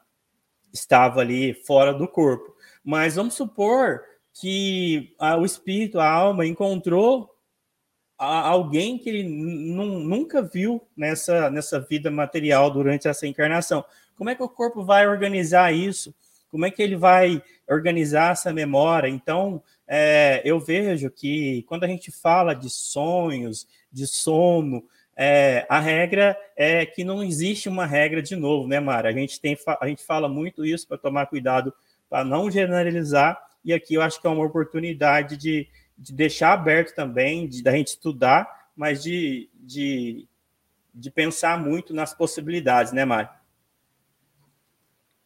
estava 0.73 1.21
ali 1.21 1.55
fora 1.55 1.95
do 1.95 2.09
corpo. 2.09 2.55
Mas 2.85 3.15
vamos 3.15 3.35
supor 3.35 4.03
que 4.35 5.15
a, 5.19 5.37
o 5.37 5.45
espírito, 5.45 6.01
a 6.01 6.09
alma, 6.09 6.45
encontrou 6.45 7.31
a, 8.19 8.49
alguém 8.49 8.99
que 8.99 9.09
ele 9.09 9.23
nunca 9.23 10.43
viu 10.43 10.83
nessa, 10.97 11.51
nessa 11.51 11.81
vida 11.81 12.11
material 12.11 12.71
durante 12.71 13.07
essa 13.07 13.27
encarnação. 13.27 13.85
Como 14.17 14.29
é 14.29 14.35
que 14.35 14.43
o 14.43 14.49
corpo 14.49 14.85
vai 14.85 15.07
organizar 15.07 15.73
isso? 15.73 16.15
Como 16.51 16.67
é 16.67 16.71
que 16.71 16.83
ele 16.83 16.97
vai 16.97 17.43
organizar 17.69 18.33
essa 18.33 18.53
memória? 18.53 19.09
Então, 19.09 19.63
é, 19.87 20.43
eu 20.45 20.59
vejo 20.59 21.11
que 21.11 21.63
quando 21.69 21.85
a 21.85 21.89
gente 21.89 22.11
fala 22.11 22.55
de 22.55 22.69
sonhos, 22.69 23.69
de 23.93 24.07
sono, 24.07 24.85
é, 25.17 25.65
a 25.69 25.81
regra 25.81 26.37
é 26.55 26.85
que 26.85 27.03
não 27.03 27.23
existe 27.23 27.69
uma 27.69 27.87
regra 27.87 28.23
de 28.23 28.37
novo, 28.37 28.69
né, 28.69 28.79
Mara? 28.79 29.09
A 29.09 29.13
gente, 29.13 29.41
tem, 29.41 29.57
a 29.81 29.89
gente 29.89 30.05
fala 30.05 30.29
muito 30.29 30.65
isso 30.65 30.87
para 30.87 30.99
tomar 30.99 31.27
cuidado 31.27 31.73
para 32.09 32.25
não 32.25 32.51
generalizar, 32.51 33.41
e 33.65 33.73
aqui 33.73 33.95
eu 33.95 34.03
acho 34.03 34.21
que 34.21 34.27
é 34.27 34.31
uma 34.31 34.45
oportunidade 34.45 35.37
de, 35.37 35.69
de 35.99 36.13
deixar 36.13 36.53
aberto 36.53 36.95
também, 36.95 37.49
de 37.49 37.63
da 37.63 37.73
gente 37.73 37.89
estudar, 37.89 38.69
mas 38.77 39.03
de, 39.03 39.49
de, 39.55 40.29
de 40.95 41.11
pensar 41.11 41.59
muito 41.59 41.95
nas 41.95 42.15
possibilidades, 42.15 42.93
né, 42.93 43.05
Mário? 43.05 43.31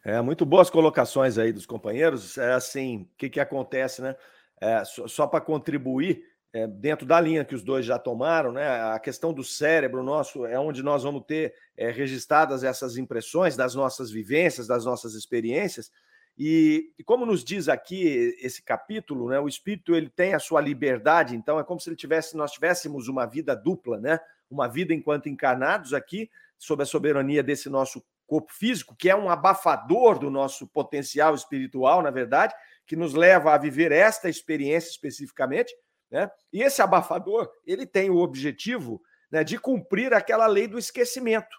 É, 0.03 0.19
muito 0.21 0.45
boas 0.45 0.69
colocações 0.69 1.37
aí 1.37 1.53
dos 1.53 1.67
companheiros. 1.67 2.37
É 2.37 2.53
assim, 2.53 3.01
o 3.13 3.17
que, 3.17 3.29
que 3.29 3.39
acontece, 3.39 4.01
né? 4.01 4.15
É, 4.59 4.83
só, 4.83 5.07
só 5.07 5.27
para 5.27 5.41
contribuir, 5.41 6.23
é, 6.53 6.67
dentro 6.67 7.05
da 7.05 7.19
linha 7.19 7.45
que 7.45 7.55
os 7.55 7.63
dois 7.63 7.85
já 7.85 7.97
tomaram, 7.97 8.51
né? 8.51 8.67
A 8.93 8.99
questão 8.99 9.33
do 9.33 9.43
cérebro 9.43 10.03
nosso 10.03 10.45
é 10.45 10.59
onde 10.59 10.83
nós 10.83 11.03
vamos 11.03 11.23
ter 11.25 11.53
é, 11.77 11.89
registradas 11.89 12.63
essas 12.63 12.97
impressões 12.97 13.55
das 13.55 13.73
nossas 13.73 14.11
vivências, 14.11 14.67
das 14.67 14.83
nossas 14.83 15.13
experiências. 15.13 15.91
E, 16.37 16.91
e, 16.97 17.03
como 17.03 17.25
nos 17.25 17.43
diz 17.43 17.69
aqui 17.69 18.35
esse 18.41 18.63
capítulo, 18.63 19.29
né, 19.29 19.39
o 19.39 19.47
espírito 19.47 19.95
ele 19.95 20.09
tem 20.09 20.33
a 20.33 20.39
sua 20.39 20.59
liberdade, 20.61 21.35
então 21.35 21.59
é 21.59 21.63
como 21.63 21.79
se 21.79 21.89
ele 21.89 21.95
tivesse, 21.95 22.35
nós 22.35 22.51
tivéssemos 22.51 23.07
uma 23.07 23.25
vida 23.25 23.55
dupla, 23.55 23.99
né? 23.99 24.19
Uma 24.49 24.67
vida 24.67 24.93
enquanto 24.93 25.29
encarnados 25.29 25.93
aqui, 25.93 26.29
sob 26.57 26.83
a 26.83 26.85
soberania 26.85 27.41
desse 27.41 27.69
nosso 27.69 28.03
corpo 28.27 28.53
físico, 28.53 28.95
que 28.95 29.09
é 29.09 29.15
um 29.15 29.29
abafador 29.29 30.17
do 30.19 30.29
nosso 30.29 30.67
potencial 30.67 31.35
espiritual, 31.35 32.01
na 32.01 32.11
verdade, 32.11 32.53
que 32.85 32.95
nos 32.95 33.13
leva 33.13 33.53
a 33.53 33.57
viver 33.57 33.91
esta 33.91 34.29
experiência 34.29 34.89
especificamente, 34.89 35.73
né? 36.11 36.29
E 36.51 36.61
esse 36.61 36.81
abafador, 36.81 37.49
ele 37.65 37.85
tem 37.85 38.09
o 38.09 38.17
objetivo 38.17 39.01
né, 39.31 39.43
de 39.43 39.57
cumprir 39.57 40.13
aquela 40.13 40.45
lei 40.45 40.67
do 40.67 40.77
esquecimento. 40.77 41.55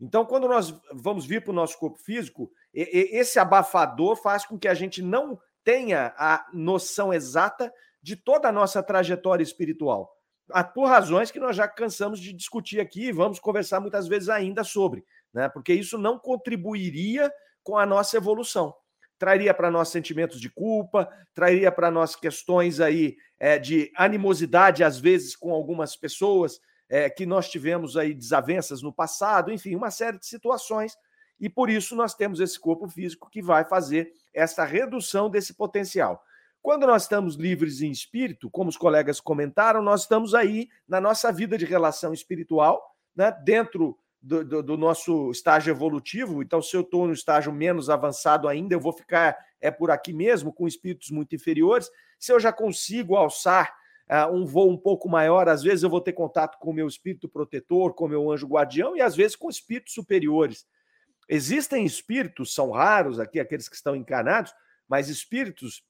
Então, 0.00 0.26
quando 0.26 0.48
nós 0.48 0.74
vamos 0.92 1.24
vir 1.24 1.42
para 1.42 1.52
o 1.52 1.54
nosso 1.54 1.78
corpo 1.78 1.98
físico, 1.98 2.50
esse 2.74 3.38
abafador 3.38 4.16
faz 4.16 4.44
com 4.44 4.58
que 4.58 4.66
a 4.66 4.74
gente 4.74 5.00
não 5.00 5.38
tenha 5.62 6.12
a 6.18 6.44
noção 6.52 7.14
exata 7.14 7.72
de 8.02 8.16
toda 8.16 8.48
a 8.48 8.52
nossa 8.52 8.82
trajetória 8.82 9.42
espiritual. 9.42 10.12
Por 10.74 10.86
razões 10.86 11.30
que 11.30 11.40
nós 11.40 11.56
já 11.56 11.66
cansamos 11.66 12.20
de 12.20 12.32
discutir 12.32 12.80
aqui 12.80 13.06
e 13.06 13.12
vamos 13.12 13.38
conversar 13.38 13.80
muitas 13.80 14.06
vezes 14.06 14.28
ainda 14.28 14.62
sobre, 14.62 15.02
né? 15.32 15.48
Porque 15.48 15.72
isso 15.72 15.96
não 15.96 16.18
contribuiria 16.18 17.32
com 17.62 17.78
a 17.78 17.86
nossa 17.86 18.16
evolução. 18.16 18.74
Traria 19.24 19.54
para 19.54 19.70
nós 19.70 19.88
sentimentos 19.88 20.38
de 20.38 20.50
culpa, 20.50 21.08
traria 21.32 21.72
para 21.72 21.90
nós 21.90 22.14
questões 22.14 22.78
aí 22.78 23.16
é, 23.40 23.58
de 23.58 23.90
animosidade, 23.96 24.84
às 24.84 24.98
vezes, 24.98 25.34
com 25.34 25.50
algumas 25.50 25.96
pessoas, 25.96 26.60
é, 26.90 27.08
que 27.08 27.24
nós 27.24 27.48
tivemos 27.48 27.96
aí 27.96 28.12
desavenças 28.12 28.82
no 28.82 28.92
passado, 28.92 29.50
enfim, 29.50 29.74
uma 29.74 29.90
série 29.90 30.18
de 30.18 30.26
situações. 30.26 30.94
E 31.40 31.48
por 31.48 31.70
isso 31.70 31.96
nós 31.96 32.14
temos 32.14 32.38
esse 32.38 32.60
corpo 32.60 32.86
físico 32.86 33.30
que 33.30 33.40
vai 33.40 33.64
fazer 33.64 34.12
essa 34.34 34.62
redução 34.62 35.30
desse 35.30 35.54
potencial. 35.54 36.22
Quando 36.60 36.86
nós 36.86 37.04
estamos 37.04 37.34
livres 37.34 37.80
em 37.80 37.90
espírito, 37.90 38.50
como 38.50 38.68
os 38.68 38.76
colegas 38.76 39.22
comentaram, 39.22 39.80
nós 39.80 40.02
estamos 40.02 40.34
aí 40.34 40.68
na 40.86 41.00
nossa 41.00 41.32
vida 41.32 41.56
de 41.56 41.64
relação 41.64 42.12
espiritual, 42.12 42.94
né, 43.16 43.34
dentro 43.42 43.98
do, 44.24 44.42
do, 44.42 44.62
do 44.62 44.76
nosso 44.78 45.30
estágio 45.30 45.70
evolutivo. 45.70 46.42
Então, 46.42 46.62
se 46.62 46.74
eu 46.74 46.80
estou 46.80 47.06
no 47.06 47.12
estágio 47.12 47.52
menos 47.52 47.90
avançado 47.90 48.48
ainda, 48.48 48.74
eu 48.74 48.80
vou 48.80 48.92
ficar 48.92 49.36
é 49.60 49.70
por 49.70 49.90
aqui 49.90 50.12
mesmo, 50.12 50.52
com 50.52 50.66
espíritos 50.66 51.10
muito 51.10 51.34
inferiores. 51.34 51.90
Se 52.18 52.32
eu 52.32 52.40
já 52.40 52.52
consigo 52.52 53.16
alçar 53.16 53.70
uh, 54.10 54.34
um 54.34 54.46
voo 54.46 54.70
um 54.70 54.78
pouco 54.78 55.08
maior, 55.08 55.48
às 55.48 55.62
vezes 55.62 55.82
eu 55.82 55.90
vou 55.90 56.00
ter 56.00 56.12
contato 56.12 56.58
com 56.58 56.70
o 56.70 56.74
meu 56.74 56.86
espírito 56.86 57.28
protetor, 57.28 57.94
com 57.94 58.06
o 58.06 58.08
meu 58.08 58.30
anjo 58.30 58.46
guardião, 58.46 58.96
e 58.96 59.02
às 59.02 59.14
vezes 59.14 59.36
com 59.36 59.48
espíritos 59.48 59.92
superiores. 59.92 60.66
Existem 61.28 61.84
espíritos, 61.84 62.54
são 62.54 62.70
raros 62.70 63.18
aqui, 63.18 63.38
aqueles 63.40 63.68
que 63.68 63.76
estão 63.76 63.94
encarnados, 63.94 64.52
mas 64.88 65.08
espíritos 65.08 65.82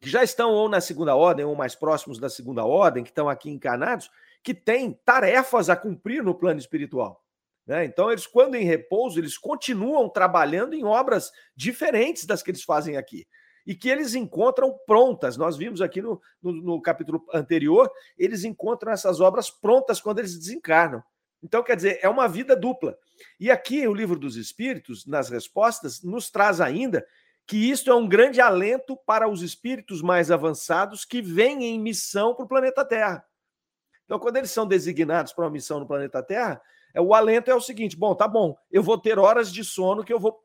que 0.00 0.08
já 0.08 0.22
estão 0.22 0.50
ou 0.50 0.68
na 0.68 0.80
segunda 0.80 1.14
ordem, 1.16 1.44
ou 1.44 1.56
mais 1.56 1.74
próximos 1.74 2.18
da 2.18 2.28
segunda 2.28 2.64
ordem, 2.64 3.02
que 3.02 3.10
estão 3.10 3.28
aqui 3.28 3.50
encarnados, 3.50 4.10
que 4.42 4.54
têm 4.54 4.92
tarefas 5.04 5.70
a 5.70 5.76
cumprir 5.76 6.22
no 6.22 6.34
plano 6.34 6.58
espiritual. 6.58 7.23
Né? 7.66 7.84
Então, 7.84 8.10
eles, 8.10 8.26
quando 8.26 8.54
em 8.54 8.64
repouso, 8.64 9.18
eles 9.18 9.38
continuam 9.38 10.08
trabalhando 10.08 10.74
em 10.74 10.84
obras 10.84 11.32
diferentes 11.56 12.26
das 12.26 12.42
que 12.42 12.50
eles 12.50 12.62
fazem 12.62 12.96
aqui 12.96 13.26
e 13.66 13.74
que 13.74 13.88
eles 13.88 14.14
encontram 14.14 14.76
prontas. 14.86 15.36
Nós 15.36 15.56
vimos 15.56 15.80
aqui 15.80 16.02
no, 16.02 16.20
no, 16.42 16.52
no, 16.52 16.82
capítulo 16.82 17.24
anterior, 17.32 17.90
eles 18.18 18.44
encontram 18.44 18.92
essas 18.92 19.20
obras 19.20 19.50
prontas 19.50 20.00
quando 20.00 20.18
eles 20.18 20.38
desencarnam. 20.38 21.02
Então, 21.42 21.62
quer 21.62 21.76
dizer, 21.76 21.98
é 22.02 22.08
uma 22.08 22.28
vida 22.28 22.54
dupla. 22.54 22.96
E 23.38 23.50
aqui 23.50 23.86
o 23.86 23.94
livro 23.94 24.18
dos 24.18 24.36
Espíritos, 24.36 25.06
nas 25.06 25.28
respostas, 25.28 26.02
nos 26.02 26.30
traz 26.30 26.60
ainda 26.60 27.06
que 27.46 27.70
isto 27.70 27.90
é 27.90 27.94
um 27.94 28.08
grande 28.08 28.40
alento 28.40 28.96
para 28.96 29.28
os 29.28 29.42
espíritos 29.42 30.00
mais 30.00 30.30
avançados 30.30 31.04
que 31.04 31.20
vêm 31.20 31.64
em 31.64 31.78
missão 31.78 32.34
para 32.34 32.44
o 32.44 32.48
planeta 32.48 32.84
Terra. 32.84 33.24
Então, 34.04 34.18
quando 34.18 34.36
eles 34.36 34.50
são 34.50 34.66
designados 34.66 35.32
para 35.32 35.44
uma 35.44 35.50
missão 35.50 35.78
no 35.78 35.86
planeta 35.86 36.22
Terra, 36.22 36.60
o 37.00 37.14
alento 37.14 37.50
é 37.50 37.54
o 37.54 37.60
seguinte: 37.60 37.96
bom, 37.96 38.14
tá 38.14 38.28
bom, 38.28 38.56
eu 38.70 38.82
vou 38.82 38.98
ter 38.98 39.18
horas 39.18 39.52
de 39.52 39.64
sono 39.64 40.04
que 40.04 40.12
eu 40.12 40.20
vou, 40.20 40.38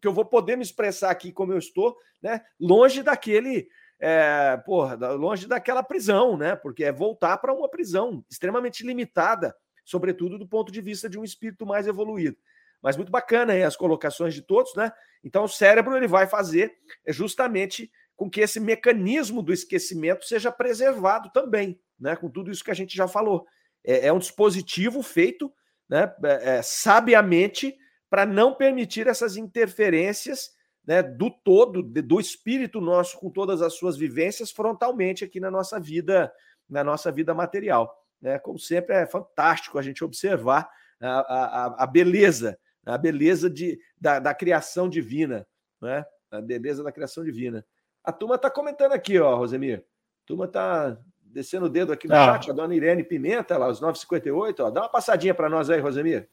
que 0.00 0.06
eu 0.06 0.12
vou 0.12 0.24
poder 0.24 0.56
me 0.56 0.62
expressar 0.62 1.10
aqui 1.10 1.32
como 1.32 1.52
eu 1.52 1.58
estou, 1.58 1.96
né? 2.22 2.40
Longe 2.60 3.02
daquele. 3.02 3.68
É, 4.00 4.56
porra, 4.66 4.96
longe 5.14 5.46
daquela 5.46 5.82
prisão, 5.82 6.36
né? 6.36 6.56
Porque 6.56 6.84
é 6.84 6.92
voltar 6.92 7.38
para 7.38 7.54
uma 7.54 7.68
prisão 7.68 8.24
extremamente 8.28 8.84
limitada, 8.84 9.54
sobretudo 9.84 10.38
do 10.38 10.46
ponto 10.46 10.70
de 10.70 10.80
vista 10.80 11.08
de 11.08 11.18
um 11.18 11.24
espírito 11.24 11.64
mais 11.64 11.86
evoluído. 11.86 12.36
Mas 12.82 12.96
muito 12.96 13.10
bacana 13.10 13.54
aí 13.54 13.62
as 13.62 13.76
colocações 13.76 14.34
de 14.34 14.42
todos, 14.42 14.74
né? 14.74 14.92
Então 15.22 15.44
o 15.44 15.48
cérebro 15.48 15.96
ele 15.96 16.06
vai 16.06 16.26
fazer 16.26 16.74
justamente 17.08 17.90
com 18.14 18.28
que 18.28 18.42
esse 18.42 18.60
mecanismo 18.60 19.42
do 19.42 19.52
esquecimento 19.52 20.26
seja 20.26 20.52
preservado 20.52 21.30
também, 21.32 21.80
né? 21.98 22.14
Com 22.14 22.28
tudo 22.28 22.50
isso 22.50 22.64
que 22.64 22.70
a 22.70 22.74
gente 22.74 22.94
já 22.94 23.08
falou. 23.08 23.46
É, 23.82 24.08
é 24.08 24.12
um 24.12 24.18
dispositivo 24.18 25.02
feito 25.02 25.50
né, 25.88 26.14
é, 26.24 26.56
é 26.56 26.62
sabiamente 26.62 27.76
para 28.08 28.24
não 28.24 28.54
permitir 28.54 29.06
essas 29.06 29.36
interferências 29.36 30.50
né, 30.86 31.02
do 31.02 31.30
todo, 31.30 31.82
do 31.82 32.20
espírito 32.20 32.80
nosso 32.80 33.18
com 33.18 33.30
todas 33.30 33.62
as 33.62 33.74
suas 33.74 33.96
vivências 33.96 34.50
frontalmente 34.50 35.24
aqui 35.24 35.40
na 35.40 35.50
nossa 35.50 35.80
vida, 35.80 36.32
na 36.68 36.84
nossa 36.84 37.10
vida 37.10 37.34
material. 37.34 37.92
Né? 38.20 38.38
Como 38.38 38.58
sempre, 38.58 38.94
é 38.94 39.06
fantástico 39.06 39.78
a 39.78 39.82
gente 39.82 40.04
observar 40.04 40.68
a, 41.00 41.20
a, 41.20 41.84
a 41.84 41.86
beleza, 41.86 42.58
a 42.84 42.98
beleza 42.98 43.48
de, 43.50 43.78
da, 43.98 44.18
da 44.18 44.34
criação 44.34 44.88
divina, 44.88 45.46
né? 45.80 46.04
a 46.30 46.40
beleza 46.40 46.82
da 46.82 46.92
criação 46.92 47.24
divina. 47.24 47.64
A 48.02 48.12
turma 48.12 48.34
está 48.34 48.50
comentando 48.50 48.92
aqui, 48.92 49.18
ó, 49.18 49.34
Rosemir. 49.34 49.78
A 49.78 50.26
turma 50.26 50.44
está 50.44 50.98
descendo 51.34 51.66
o 51.66 51.68
dedo 51.68 51.92
aqui 51.92 52.06
no 52.06 52.14
ah. 52.14 52.26
chat, 52.26 52.50
a 52.50 52.54
dona 52.54 52.74
Irene 52.74 53.02
Pimenta, 53.02 53.58
lá, 53.58 53.68
os 53.68 53.80
9h58, 53.80 54.60
ó. 54.60 54.70
Dá 54.70 54.82
uma 54.82 54.88
passadinha 54.88 55.34
para 55.34 55.48
nós 55.48 55.68
aí, 55.68 55.80
Rosemir. 55.80 56.28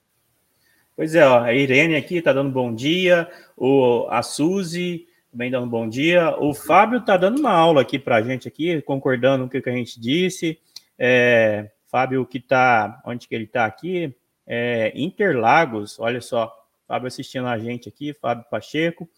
Pois 0.96 1.16
é, 1.16 1.28
ó, 1.28 1.42
a 1.42 1.54
Irene 1.54 1.96
aqui 1.96 2.18
está 2.18 2.32
dando 2.32 2.52
bom 2.52 2.74
dia, 2.74 3.28
o, 3.58 4.08
a 4.10 4.22
Suzy 4.22 5.08
também 5.32 5.50
dando 5.50 5.66
bom 5.68 5.88
dia, 5.88 6.36
o 6.40 6.54
Fábio 6.54 7.00
está 7.00 7.16
dando 7.16 7.40
uma 7.40 7.54
aula 7.54 7.82
aqui 7.82 7.98
para 7.98 8.18
a 8.18 8.22
gente 8.22 8.48
aqui, 8.48 8.82
concordando 8.82 9.50
com 9.50 9.58
o 9.58 9.62
que 9.62 9.70
a 9.70 9.74
gente 9.74 10.00
disse. 10.00 10.60
É, 11.00 11.72
Fábio 11.88 12.26
que 12.26 12.38
está, 12.38 13.02
onde 13.06 13.28
que 13.28 13.34
ele 13.34 13.46
está 13.46 13.66
aqui? 13.66 14.14
É, 14.46 14.92
Interlagos, 14.94 15.98
olha 16.00 16.20
só, 16.20 16.54
Fábio 16.86 17.08
assistindo 17.08 17.48
a 17.48 17.58
gente 17.58 17.88
aqui, 17.88 18.14
Fábio 18.14 18.46
Pacheco. 18.52 19.10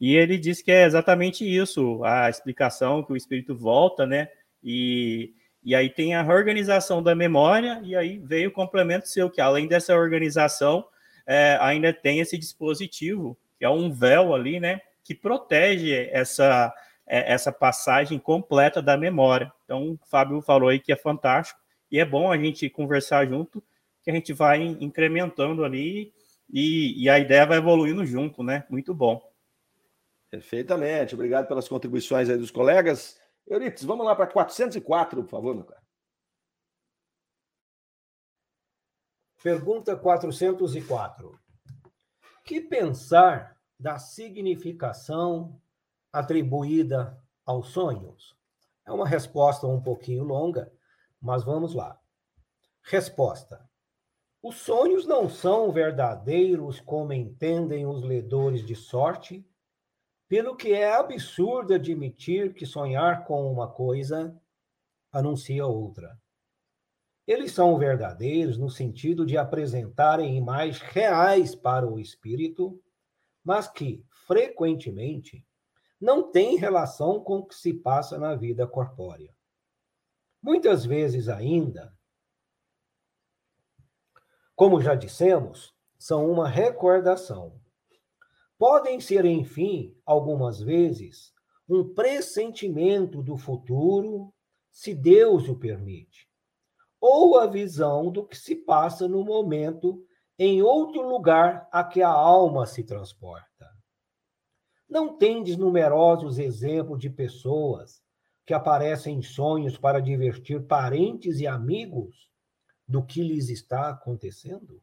E 0.00 0.16
ele 0.16 0.38
diz 0.38 0.62
que 0.62 0.72
é 0.72 0.86
exatamente 0.86 1.44
isso, 1.44 2.02
a 2.02 2.30
explicação 2.30 3.02
que 3.02 3.12
o 3.12 3.16
espírito 3.16 3.54
volta, 3.54 4.06
né? 4.06 4.28
E, 4.70 5.32
e 5.64 5.74
aí 5.74 5.88
tem 5.88 6.14
a 6.14 6.22
reorganização 6.22 7.02
da 7.02 7.14
memória, 7.14 7.80
e 7.82 7.96
aí 7.96 8.18
veio 8.18 8.50
o 8.50 8.52
complemento 8.52 9.08
seu, 9.08 9.30
que 9.30 9.40
além 9.40 9.66
dessa 9.66 9.96
organização, 9.96 10.86
é, 11.26 11.56
ainda 11.58 11.90
tem 11.90 12.20
esse 12.20 12.36
dispositivo, 12.36 13.34
que 13.58 13.64
é 13.64 13.70
um 13.70 13.90
véu 13.90 14.34
ali, 14.34 14.60
né? 14.60 14.82
Que 15.02 15.14
protege 15.14 16.10
essa, 16.12 16.70
é, 17.06 17.32
essa 17.32 17.50
passagem 17.50 18.18
completa 18.18 18.82
da 18.82 18.94
memória. 18.94 19.50
Então, 19.64 19.92
o 19.92 19.98
Fábio 20.10 20.42
falou 20.42 20.68
aí 20.68 20.78
que 20.78 20.92
é 20.92 20.96
fantástico, 20.96 21.58
e 21.90 21.98
é 21.98 22.04
bom 22.04 22.30
a 22.30 22.36
gente 22.36 22.68
conversar 22.68 23.26
junto, 23.26 23.64
que 24.04 24.10
a 24.10 24.14
gente 24.14 24.34
vai 24.34 24.62
incrementando 24.62 25.64
ali, 25.64 26.12
e, 26.52 27.02
e 27.02 27.08
a 27.08 27.18
ideia 27.18 27.46
vai 27.46 27.56
evoluindo 27.56 28.04
junto, 28.04 28.42
né? 28.42 28.64
Muito 28.68 28.92
bom. 28.92 29.18
Perfeitamente. 30.30 31.14
Obrigado 31.14 31.48
pelas 31.48 31.66
contribuições 31.66 32.28
aí 32.28 32.36
dos 32.36 32.50
colegas. 32.50 33.18
Euripides, 33.48 33.84
vamos 33.84 34.04
lá 34.04 34.14
para 34.14 34.26
404, 34.26 35.22
por 35.22 35.30
favor, 35.30 35.54
meu 35.54 35.64
cara. 35.64 35.82
Pergunta 39.42 39.96
404. 39.96 41.38
Que 42.44 42.60
pensar 42.60 43.58
da 43.78 43.98
significação 43.98 45.60
atribuída 46.12 47.22
aos 47.46 47.68
sonhos? 47.68 48.36
É 48.84 48.92
uma 48.92 49.06
resposta 49.06 49.66
um 49.66 49.80
pouquinho 49.80 50.24
longa, 50.24 50.72
mas 51.20 51.44
vamos 51.44 51.74
lá. 51.74 51.98
Resposta: 52.82 53.66
Os 54.42 54.56
sonhos 54.56 55.06
não 55.06 55.28
são 55.28 55.70
verdadeiros 55.72 56.80
como 56.80 57.12
entendem 57.12 57.86
os 57.86 58.02
ledores 58.02 58.66
de 58.66 58.74
sorte 58.74 59.46
pelo 60.28 60.54
que 60.54 60.72
é 60.72 60.94
absurdo 60.94 61.72
admitir 61.72 62.52
que 62.52 62.66
sonhar 62.66 63.24
com 63.24 63.50
uma 63.50 63.66
coisa 63.66 64.38
anuncia 65.10 65.66
outra. 65.66 66.20
Eles 67.26 67.52
são 67.52 67.78
verdadeiros 67.78 68.58
no 68.58 68.70
sentido 68.70 69.24
de 69.24 69.36
apresentarem 69.36 70.36
imagens 70.36 70.80
reais 70.80 71.54
para 71.54 71.86
o 71.86 71.98
espírito, 71.98 72.82
mas 73.42 73.68
que, 73.68 74.04
frequentemente, 74.26 75.44
não 76.00 76.30
têm 76.30 76.56
relação 76.56 77.22
com 77.22 77.38
o 77.38 77.46
que 77.46 77.54
se 77.54 77.72
passa 77.72 78.18
na 78.18 78.34
vida 78.34 78.66
corpórea. 78.66 79.34
Muitas 80.42 80.84
vezes 80.84 81.28
ainda, 81.28 81.92
como 84.54 84.80
já 84.80 84.94
dissemos, 84.94 85.74
são 85.98 86.30
uma 86.30 86.48
recordação 86.48 87.60
podem 88.58 89.00
ser, 89.00 89.24
enfim, 89.24 89.96
algumas 90.04 90.60
vezes, 90.60 91.32
um 91.68 91.94
pressentimento 91.94 93.22
do 93.22 93.36
futuro, 93.36 94.34
se 94.70 94.94
Deus 94.94 95.48
o 95.48 95.58
permite, 95.58 96.28
ou 97.00 97.38
a 97.38 97.46
visão 97.46 98.10
do 98.10 98.26
que 98.26 98.36
se 98.36 98.56
passa 98.56 99.06
no 99.06 99.24
momento 99.24 100.04
em 100.38 100.62
outro 100.62 101.02
lugar 101.02 101.68
a 101.72 101.84
que 101.84 102.02
a 102.02 102.08
alma 102.08 102.66
se 102.66 102.84
transporta. 102.84 103.66
Não 104.88 105.16
tendes 105.18 105.56
numerosos 105.56 106.38
exemplos 106.38 106.98
de 106.98 107.10
pessoas 107.10 108.02
que 108.46 108.54
aparecem 108.54 109.18
em 109.18 109.22
sonhos 109.22 109.76
para 109.76 110.00
divertir 110.00 110.66
parentes 110.66 111.38
e 111.38 111.46
amigos 111.46 112.30
do 112.86 113.04
que 113.04 113.22
lhes 113.22 113.50
está 113.50 113.90
acontecendo? 113.90 114.82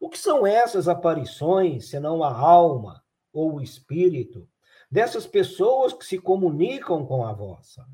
O 0.00 0.08
que 0.08 0.18
são 0.18 0.46
essas 0.46 0.88
aparições, 0.88 1.90
senão 1.90 2.24
a 2.24 2.32
alma 2.32 3.04
ou 3.30 3.56
o 3.56 3.60
espírito 3.60 4.48
dessas 4.90 5.26
pessoas 5.26 5.92
que 5.92 6.06
se 6.06 6.18
comunicam 6.18 7.04
com 7.04 7.26
a 7.26 7.34
vossa? 7.34 7.86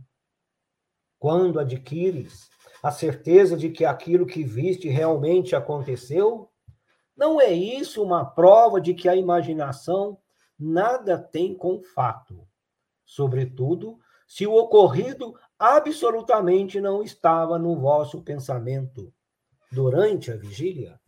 Quando 1.19 1.59
adquires 1.59 2.49
a 2.81 2.93
certeza 2.93 3.57
de 3.57 3.71
que 3.71 3.85
aquilo 3.85 4.25
que 4.25 4.45
viste 4.45 4.89
realmente 4.89 5.57
aconteceu, 5.57 6.49
não 7.17 7.41
é 7.41 7.51
isso 7.51 8.05
uma 8.05 8.25
prova 8.25 8.81
de 8.81 8.95
que 8.95 9.09
a 9.09 9.17
imaginação 9.17 10.17
nada 10.57 11.19
tem 11.19 11.57
com 11.57 11.75
o 11.75 11.83
fato, 11.83 12.47
sobretudo 13.05 13.99
se 14.29 14.47
o 14.47 14.55
ocorrido 14.55 15.35
absolutamente 15.59 16.81
não 16.81 17.03
estava 17.03 17.59
no 17.59 17.75
vosso 17.75 18.23
pensamento 18.23 19.13
durante 19.73 20.31
a 20.31 20.37
vigília? 20.37 21.01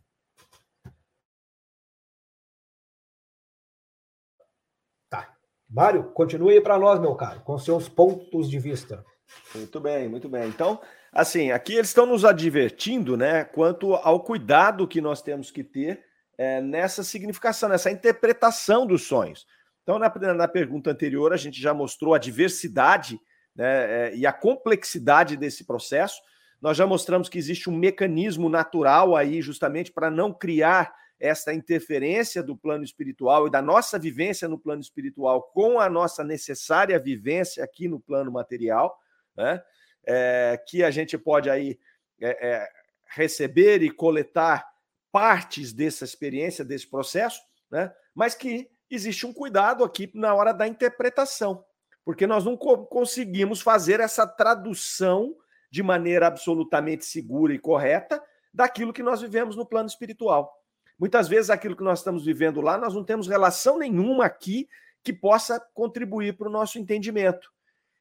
Mário, 5.69 6.05
continue 6.13 6.55
aí 6.55 6.61
para 6.61 6.79
nós, 6.79 6.99
meu 6.99 7.13
caro, 7.15 7.41
com 7.41 7.57
seus 7.59 7.87
pontos 7.87 8.49
de 8.49 8.57
vista. 8.57 9.05
Muito 9.53 9.79
bem, 9.79 10.09
muito 10.09 10.27
bem. 10.27 10.47
Então, 10.47 10.81
assim, 11.11 11.51
aqui 11.51 11.73
eles 11.73 11.89
estão 11.89 12.07
nos 12.07 12.25
advertindo, 12.25 13.15
né, 13.15 13.43
quanto 13.43 13.93
ao 13.93 14.23
cuidado 14.23 14.87
que 14.87 14.99
nós 14.99 15.21
temos 15.21 15.51
que 15.51 15.63
ter 15.63 16.03
é, 16.37 16.59
nessa 16.59 17.03
significação, 17.03 17.69
nessa 17.69 17.91
interpretação 17.91 18.87
dos 18.87 19.03
sonhos. 19.03 19.45
Então, 19.83 19.99
na, 19.99 20.11
na 20.33 20.47
pergunta 20.47 20.89
anterior, 20.89 21.33
a 21.33 21.37
gente 21.37 21.61
já 21.61 21.73
mostrou 21.73 22.15
a 22.15 22.19
diversidade 22.19 23.19
né, 23.55 24.07
é, 24.07 24.15
e 24.15 24.25
a 24.25 24.33
complexidade 24.33 25.37
desse 25.37 25.65
processo. 25.65 26.19
Nós 26.61 26.77
já 26.77 26.87
mostramos 26.87 27.29
que 27.29 27.37
existe 27.37 27.69
um 27.69 27.75
mecanismo 27.75 28.49
natural 28.49 29.15
aí, 29.15 29.41
justamente 29.41 29.91
para 29.91 30.09
não 30.09 30.33
criar 30.33 30.93
essa 31.19 31.53
interferência 31.53 32.41
do 32.41 32.55
plano 32.55 32.83
espiritual 32.83 33.47
e 33.47 33.51
da 33.51 33.61
nossa 33.61 33.99
vivência 33.99 34.47
no 34.47 34.57
plano 34.57 34.81
espiritual 34.81 35.43
com 35.43 35.79
a 35.79 35.89
nossa 35.89 36.23
necessária 36.23 36.97
vivência 36.97 37.63
aqui 37.63 37.87
no 37.87 37.99
plano 37.99 38.31
material, 38.31 38.97
né? 39.35 39.61
É, 40.05 40.59
que 40.67 40.83
a 40.83 40.89
gente 40.89 41.17
pode 41.17 41.49
aí 41.49 41.77
é, 42.21 42.49
é, 42.49 42.69
receber 43.09 43.83
e 43.83 43.89
coletar 43.89 44.65
partes 45.11 45.73
dessa 45.73 46.05
experiência, 46.05 46.63
desse 46.63 46.87
processo, 46.87 47.41
né? 47.69 47.93
mas 48.13 48.35
que 48.35 48.69
existe 48.89 49.25
um 49.25 49.33
cuidado 49.33 49.83
aqui 49.83 50.09
na 50.13 50.33
hora 50.33 50.53
da 50.53 50.67
interpretação, 50.67 51.63
porque 52.03 52.25
nós 52.25 52.45
não 52.45 52.57
co 52.57 52.85
conseguimos 52.85 53.61
fazer 53.61 53.99
essa 53.99 54.25
tradução 54.25 55.35
de 55.71 55.83
maneira 55.83 56.27
absolutamente 56.27 57.05
segura 57.05 57.53
e 57.53 57.59
correta 57.59 58.21
daquilo 58.53 58.93
que 58.93 59.03
nós 59.03 59.21
vivemos 59.21 59.55
no 59.55 59.65
plano 59.65 59.87
espiritual. 59.87 60.58
Muitas 60.99 61.29
vezes 61.29 61.49
aquilo 61.49 61.77
que 61.77 61.83
nós 61.83 61.99
estamos 61.99 62.25
vivendo 62.25 62.59
lá, 62.59 62.77
nós 62.77 62.93
não 62.93 63.03
temos 63.03 63.27
relação 63.27 63.77
nenhuma 63.77 64.25
aqui 64.25 64.67
que 65.01 65.13
possa 65.13 65.59
contribuir 65.73 66.35
para 66.35 66.49
o 66.49 66.51
nosso 66.51 66.77
entendimento. 66.77 67.49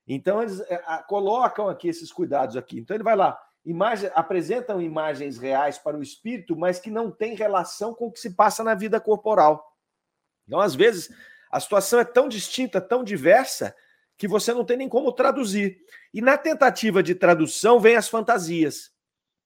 Então, 0.07 0.43
eles 0.43 0.61
é, 0.63 0.79
colocam 1.07 1.69
aqui 1.69 1.87
esses 1.87 2.11
cuidados 2.11 2.57
aqui. 2.57 2.79
Então, 2.81 2.97
ele 2.97 3.05
vai 3.05 3.15
lá, 3.15 3.39
imagem, 3.65 4.11
apresentam 4.15 4.83
imagens 4.83 5.39
reais 5.39 5.79
para 5.79 5.97
o 5.97 6.03
espírito, 6.03 6.57
mas 6.57 6.81
que 6.81 6.91
não 6.91 7.11
têm 7.11 7.37
relação 7.37 7.95
com 7.95 8.07
o 8.07 8.13
que 8.13 8.19
se 8.19 8.35
passa 8.35 8.65
na 8.65 8.75
vida 8.75 8.99
corporal. 8.99 9.77
Então, 10.47 10.59
às 10.59 10.75
vezes, 10.75 11.09
a 11.53 11.61
situação 11.61 12.01
é 12.01 12.05
tão 12.05 12.29
distinta, 12.29 12.81
tão 12.81 13.05
diversa, 13.05 13.77
que 14.17 14.27
você 14.27 14.53
não 14.53 14.65
tem 14.65 14.77
nem 14.77 14.89
como 14.89 15.13
traduzir. 15.13 15.79
E 16.13 16.21
na 16.21 16.37
tentativa 16.37 17.03
de 17.03 17.15
tradução, 17.15 17.79
vem 17.79 17.95
as 17.95 18.09
fantasias. 18.09 18.91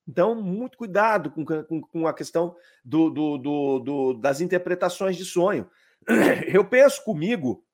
Então, 0.07 0.35
muito 0.35 0.77
cuidado 0.77 1.31
com, 1.31 1.45
com, 1.45 1.81
com 1.81 2.07
a 2.07 2.15
questão 2.15 2.57
do, 2.85 3.09
do, 3.11 3.39
do, 3.39 3.79
do, 3.79 4.15
das 4.15 4.41
interpretações 4.41 5.17
de 5.17 5.25
sonho. 5.25 5.71
Eu 6.53 6.65
penso 6.65 7.05
comigo 7.05 7.65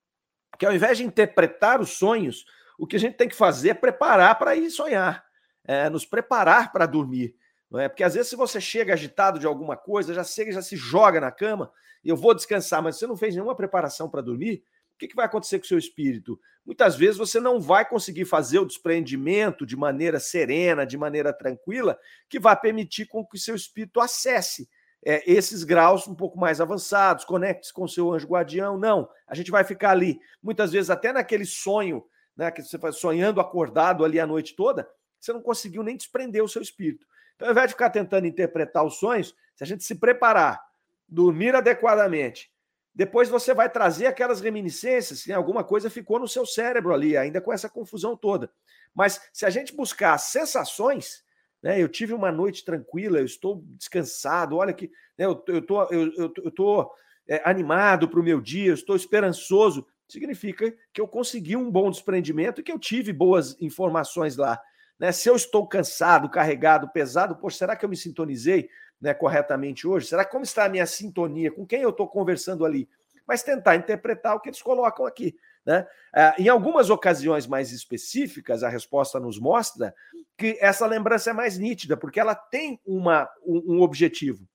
que 0.59 0.67
ao 0.67 0.75
invés 0.75 0.99
de 0.99 1.05
interpretar 1.05 1.81
os 1.81 1.91
sonhos, 1.91 2.45
o 2.79 2.87
que 2.87 2.97
a 2.97 2.99
gente 2.99 3.17
tem 3.17 3.29
que 3.29 3.35
fazer 3.35 3.71
é 3.71 3.75
preparar 3.75 4.39
para 4.39 4.55
ir 4.57 4.71
sonhar, 4.71 5.25
é, 5.65 5.89
nos 5.89 6.05
preparar 6.05 6.73
para 6.73 6.87
dormir. 6.87 7.35
Não 7.71 7.81
é? 7.81 7.89
Porque 7.89 8.05
às 8.05 8.15
vezes, 8.15 8.31
se 8.31 8.37
você 8.37 8.61
chega 8.61 8.95
agitado 8.95 9.39
de 9.39 9.47
alguma 9.47 9.77
coisa, 9.77 10.15
já 10.15 10.25
chega, 10.25 10.53
já 10.53 10.63
se 10.63 10.77
joga 10.77 11.21
na 11.21 11.31
cama, 11.31 11.71
eu 12.05 12.17
vou 12.17 12.35
descansar, 12.35 12.83
mas 12.83 12.97
você 12.97 13.07
não 13.07 13.17
fez 13.17 13.35
nenhuma 13.35 13.55
preparação 13.55 14.09
para 14.09 14.23
dormir, 14.23 14.63
o 15.05 15.09
que, 15.09 15.15
vai 15.15 15.27
acontecer 15.27 15.59
com 15.59 15.65
o 15.65 15.69
seu 15.69 15.79
espírito? 15.79 16.39
Muitas 16.67 16.97
vezes 16.97 17.17
você 17.17 17.39
não 17.39 17.61
vai 17.61 17.89
conseguir 17.89 18.25
fazer 18.25 18.59
o 18.59 18.67
desprendimento 18.67 19.65
de 19.65 19.77
maneira 19.77 20.19
serena, 20.19 20.85
de 20.85 20.99
maneira 20.99 21.33
tranquila, 21.33 21.99
que 22.29 22.39
vai 22.41 22.59
permitir 22.59 23.07
com 23.07 23.25
que 23.25 23.37
o 23.37 23.41
seu 23.41 23.55
espírito 23.55 24.01
acesse 24.01 24.69
é, 25.05 25.23
esses 25.31 25.65
graus 25.65 26.07
um 26.07 26.15
pouco 26.15 26.39
mais 26.39 26.61
avançados, 26.61 27.25
conecte-se 27.25 27.73
com 27.73 27.85
o 27.85 27.89
seu 27.89 28.13
anjo 28.13 28.27
guardião. 28.27 28.77
Não, 28.77 29.09
a 29.27 29.35
gente 29.35 29.51
vai 29.51 29.65
ficar 29.65 29.91
ali, 29.91 30.21
muitas 30.43 30.73
vezes 30.73 30.91
até 30.91 31.13
naquele 31.13 31.47
sonho, 31.47 32.05
né, 32.37 32.51
que 32.51 32.63
você 32.63 32.79
faz 32.79 32.97
sonhando 32.97 33.41
acordado 33.41 34.05
ali 34.05 34.19
a 34.19 34.27
noite 34.27 34.55
toda, 34.55 34.89
você 35.19 35.33
não 35.33 35.43
conseguiu 35.43 35.83
nem 35.83 35.97
desprender 35.97 36.43
o 36.43 36.49
seu 36.49 36.63
espírito. 36.63 37.07
Então, 37.35 37.49
ao 37.49 37.53
invés 37.53 37.69
de 37.69 37.75
ficar 37.75 37.91
tentando 37.91 38.27
interpretar 38.27 38.85
os 38.85 38.99
sonhos, 38.99 39.35
se 39.55 39.65
a 39.65 39.67
gente 39.67 39.85
se 39.85 39.95
preparar, 39.95 40.61
dormir 41.09 41.55
adequadamente, 41.55 42.51
depois 42.99 43.29
você 43.29 43.55
vai 43.55 43.71
trazer 43.71 44.07
aquelas 44.07 44.41
reminiscências, 44.41 45.23
que 45.23 45.33
alguma 45.33 45.63
coisa 45.63 45.89
ficou 45.89 46.19
no 46.19 46.27
seu 46.27 46.45
cérebro 46.45 46.93
ali, 46.93 47.17
ainda 47.17 47.41
com 47.41 47.53
essa 47.53 47.69
confusão 47.69 48.17
toda. 48.17 48.51
Mas 48.93 49.21
se 49.33 49.47
a 49.47 49.51
gente 49.51 49.73
buscar 49.73 50.19
sensações, 50.19 51.23
né, 51.63 51.81
eu 51.81 51.89
tive 51.89 52.13
uma 52.13 52.33
noite 52.33 52.65
tranquila, 52.65 53.21
eu 53.21 53.25
estou 53.25 53.63
descansado, 53.77 54.57
olha 54.57 54.73
que 54.73 54.91
né, 55.17 55.27
eu, 55.27 55.45
eu 55.47 55.63
tô, 55.63 55.85
eu, 55.85 56.13
eu, 56.15 56.33
eu 56.43 56.51
tô 56.51 56.93
é, 57.29 57.41
animado 57.49 58.09
para 58.09 58.19
o 58.19 58.23
meu 58.23 58.41
dia, 58.41 58.71
eu 58.71 58.75
estou 58.75 58.97
esperançoso, 58.97 59.87
significa 60.09 60.75
que 60.93 61.01
eu 61.01 61.07
consegui 61.07 61.55
um 61.55 61.71
bom 61.71 61.93
desprendimento 61.93 62.61
e 62.61 62.65
que 62.65 62.73
eu 62.73 62.81
tive 62.81 63.13
boas 63.13 63.57
informações 63.61 64.37
lá. 64.37 64.61
Né? 64.99 65.13
Se 65.13 65.31
eu 65.31 65.37
estou 65.37 65.69
cansado, 65.69 66.29
carregado, 66.29 66.91
pesado, 66.91 67.37
poxa, 67.37 67.59
será 67.59 67.77
que 67.77 67.85
eu 67.85 67.89
me 67.89 67.97
sintonizei? 67.97 68.69
Né, 69.01 69.15
corretamente 69.15 69.87
hoje? 69.87 70.07
Será 70.07 70.25
como 70.25 70.45
está 70.45 70.65
a 70.65 70.69
minha 70.69 70.87
sintonia? 70.87 71.51
Com 71.51 71.67
quem 71.67 71.83
eu 71.83 71.91
estou 71.91 72.09
conversando 72.09 72.65
ali? 72.65 72.89
Mas 73.27 73.43
tentar 73.43 73.77
interpretar 73.77 74.35
o 74.35 74.41
que 74.41 74.49
eles 74.49 74.63
colocam 74.63 75.07
aqui. 75.07 75.37
Né? 75.65 75.87
Ah, 76.15 76.35
em 76.39 76.49
algumas 76.49 76.89
ocasiões 76.89 77.47
mais 77.47 77.73
específicas, 77.73 78.63
a 78.63 78.69
resposta 78.69 79.21
nos 79.21 79.39
mostra 79.39 79.95
que 80.37 80.57
essa 80.61 80.87
lembrança 80.87 81.31
é 81.31 81.33
mais 81.33 81.59
nítida, 81.59 81.97
porque 81.97 82.19
ela 82.19 82.35
tem 82.35 82.81
uma, 82.87 83.29
um, 83.45 83.77
um 83.77 83.83
objetivo. 83.83 84.49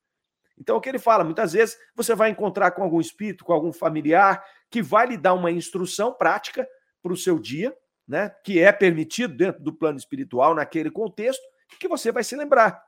Então, 0.58 0.78
o 0.78 0.82
que 0.82 0.90
ele 0.90 1.00
fala, 1.00 1.24
muitas 1.24 1.54
vezes 1.54 1.78
você 1.96 2.16
vai 2.16 2.30
encontrar 2.30 2.72
com 2.72 2.84
algum 2.84 3.02
espírito, 3.02 3.46
com 3.46 3.54
algum 3.54 3.72
familiar, 3.72 4.44
que 4.70 4.82
vai 4.82 5.08
lhe 5.08 5.18
dar 5.18 5.34
uma 5.34 5.52
instrução 5.52 6.14
prática 6.14 6.68
para 7.02 7.14
o 7.14 7.18
seu 7.18 7.38
dia, 7.38 7.76
né, 8.08 8.30
que 8.44 8.60
é 8.60 8.72
permitido 8.72 9.36
dentro 9.36 9.62
do 9.62 9.74
plano 9.74 9.98
espiritual, 9.98 10.56
naquele 10.56 10.90
contexto, 10.90 11.44
que 11.80 11.88
você 11.88 12.12
vai 12.12 12.24
se 12.24 12.36
lembrar 12.36 12.84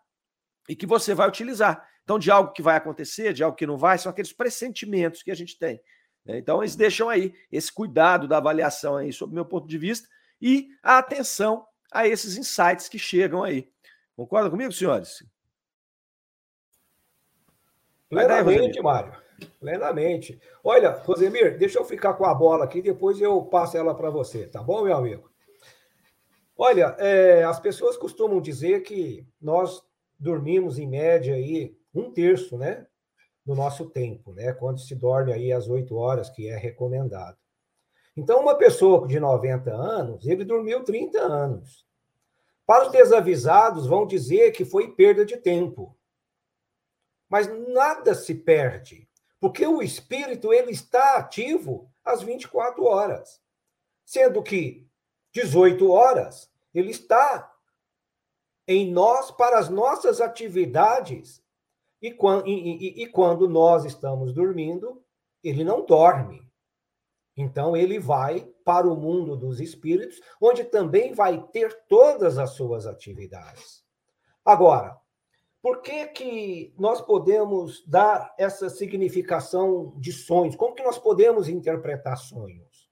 e 0.67 0.75
que 0.75 0.85
você 0.85 1.13
vai 1.13 1.27
utilizar. 1.27 1.87
Então, 2.03 2.19
de 2.19 2.29
algo 2.29 2.51
que 2.51 2.61
vai 2.61 2.77
acontecer, 2.77 3.33
de 3.33 3.43
algo 3.43 3.57
que 3.57 3.65
não 3.65 3.77
vai, 3.77 3.97
são 3.97 4.09
aqueles 4.09 4.31
pressentimentos 4.31 5.23
que 5.23 5.31
a 5.31 5.35
gente 5.35 5.57
tem. 5.57 5.81
Né? 6.25 6.37
Então, 6.37 6.61
eles 6.61 6.75
deixam 6.75 7.09
aí 7.09 7.33
esse 7.51 7.71
cuidado 7.71 8.27
da 8.27 8.37
avaliação 8.37 8.97
aí, 8.97 9.11
sob 9.11 9.31
o 9.31 9.35
meu 9.35 9.45
ponto 9.45 9.67
de 9.67 9.77
vista, 9.77 10.07
e 10.41 10.69
a 10.83 10.97
atenção 10.97 11.65
a 11.91 12.07
esses 12.07 12.37
insights 12.37 12.87
que 12.87 12.99
chegam 12.99 13.43
aí. 13.43 13.69
Concorda 14.15 14.49
comigo, 14.49 14.71
senhores? 14.71 15.23
Plenamente, 18.09 18.81
Mário. 18.81 19.13
Plenamente. 19.59 20.39
Olha, 20.63 20.91
Rosemir, 20.91 21.57
deixa 21.57 21.79
eu 21.79 21.85
ficar 21.85 22.13
com 22.13 22.25
a 22.25 22.33
bola 22.33 22.65
aqui, 22.65 22.81
depois 22.81 23.19
eu 23.19 23.41
passo 23.43 23.77
ela 23.77 23.95
para 23.95 24.09
você, 24.09 24.47
tá 24.47 24.61
bom, 24.61 24.83
meu 24.83 24.95
amigo? 24.95 25.29
Olha, 26.57 26.95
é, 26.97 27.43
as 27.43 27.59
pessoas 27.59 27.97
costumam 27.97 28.39
dizer 28.39 28.81
que 28.83 29.27
nós 29.41 29.83
dormimos 30.19 30.77
em 30.79 30.87
média 30.87 31.35
aí 31.35 31.77
um 31.93 32.11
terço, 32.11 32.57
né, 32.57 32.85
do 33.45 33.55
nosso 33.55 33.89
tempo, 33.89 34.33
né, 34.33 34.53
quando 34.53 34.79
se 34.79 34.95
dorme 34.95 35.31
aí 35.31 35.51
às 35.51 35.67
oito 35.67 35.95
horas, 35.95 36.29
que 36.29 36.49
é 36.49 36.57
recomendado. 36.57 37.37
Então, 38.17 38.41
uma 38.41 38.55
pessoa 38.55 39.07
de 39.07 39.19
90 39.19 39.71
anos, 39.71 40.25
ele 40.25 40.45
dormiu 40.45 40.83
30 40.83 41.19
anos. 41.19 41.85
Para 42.65 42.85
os 42.85 42.91
desavisados, 42.91 43.85
vão 43.85 44.07
dizer 44.07 44.51
que 44.51 44.65
foi 44.65 44.93
perda 44.93 45.25
de 45.25 45.37
tempo. 45.37 45.95
Mas 47.29 47.47
nada 47.69 48.15
se 48.15 48.33
perde, 48.33 49.07
porque 49.39 49.67
o 49.67 49.81
espírito 49.81 50.53
ele 50.53 50.71
está 50.71 51.17
ativo 51.17 51.91
às 52.03 52.23
24 52.23 52.83
horas, 52.85 53.41
sendo 54.05 54.41
que 54.41 54.87
18 55.33 55.91
horas 55.91 56.49
ele 56.73 56.91
está 56.91 57.54
em 58.67 58.91
nós 58.91 59.31
para 59.31 59.59
as 59.59 59.69
nossas 59.69 60.21
atividades. 60.21 61.43
E 62.01 62.11
quando, 62.11 62.47
e, 62.47 62.51
e, 62.51 63.03
e 63.03 63.07
quando 63.07 63.47
nós 63.47 63.85
estamos 63.85 64.33
dormindo, 64.33 65.03
ele 65.43 65.63
não 65.63 65.85
dorme. 65.85 66.45
Então 67.37 67.75
ele 67.75 67.99
vai 67.99 68.47
para 68.63 68.87
o 68.87 68.95
mundo 68.95 69.35
dos 69.35 69.59
espíritos, 69.59 70.21
onde 70.41 70.63
também 70.63 71.13
vai 71.13 71.41
ter 71.51 71.85
todas 71.87 72.37
as 72.37 72.51
suas 72.51 72.87
atividades. 72.87 73.83
Agora, 74.43 74.97
por 75.61 75.81
que 75.81 76.05
que 76.07 76.73
nós 76.77 77.01
podemos 77.01 77.83
dar 77.87 78.33
essa 78.37 78.69
significação 78.69 79.93
de 79.97 80.11
sonhos? 80.11 80.55
Como 80.55 80.75
que 80.75 80.83
nós 80.83 80.97
podemos 80.97 81.49
interpretar 81.49 82.17
sonhos? 82.17 82.89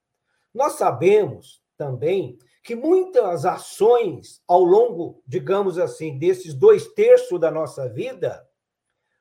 Nós 0.53 0.73
sabemos 0.73 1.63
também 1.77 2.37
que 2.63 2.75
muitas 2.75 3.45
ações 3.45 4.41
ao 4.47 4.63
longo, 4.63 5.21
digamos 5.27 5.77
assim, 5.77 6.17
desses 6.17 6.53
dois 6.53 6.87
terços 6.93 7.37
da 7.39 7.51
nossa 7.51 7.89
vida, 7.89 8.49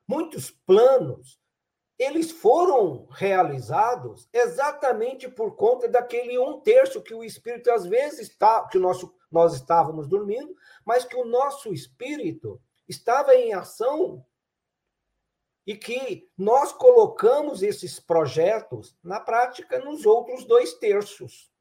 muitos 0.06 0.50
planos, 0.50 1.40
eles 1.98 2.30
foram 2.30 3.06
realizados 3.10 4.28
exatamente 4.32 5.28
por 5.28 5.56
conta 5.56 5.88
daquele 5.88 6.38
um 6.38 6.60
terço 6.60 7.02
que 7.02 7.14
o 7.14 7.24
espírito 7.24 7.70
às 7.70 7.84
vezes 7.84 8.28
está, 8.28 8.66
que 8.68 8.78
nosso, 8.78 9.12
nós 9.30 9.54
estávamos 9.54 10.06
dormindo, 10.06 10.54
mas 10.84 11.04
que 11.04 11.16
o 11.16 11.24
nosso 11.24 11.72
espírito 11.72 12.60
estava 12.88 13.34
em 13.34 13.52
ação 13.52 14.24
e 15.66 15.76
que 15.76 16.28
nós 16.36 16.72
colocamos 16.72 17.62
esses 17.62 18.00
projetos 18.00 18.96
na 19.02 19.20
prática 19.20 19.78
nos 19.78 20.06
outros 20.06 20.44
dois 20.44 20.74
terços. 20.74 21.51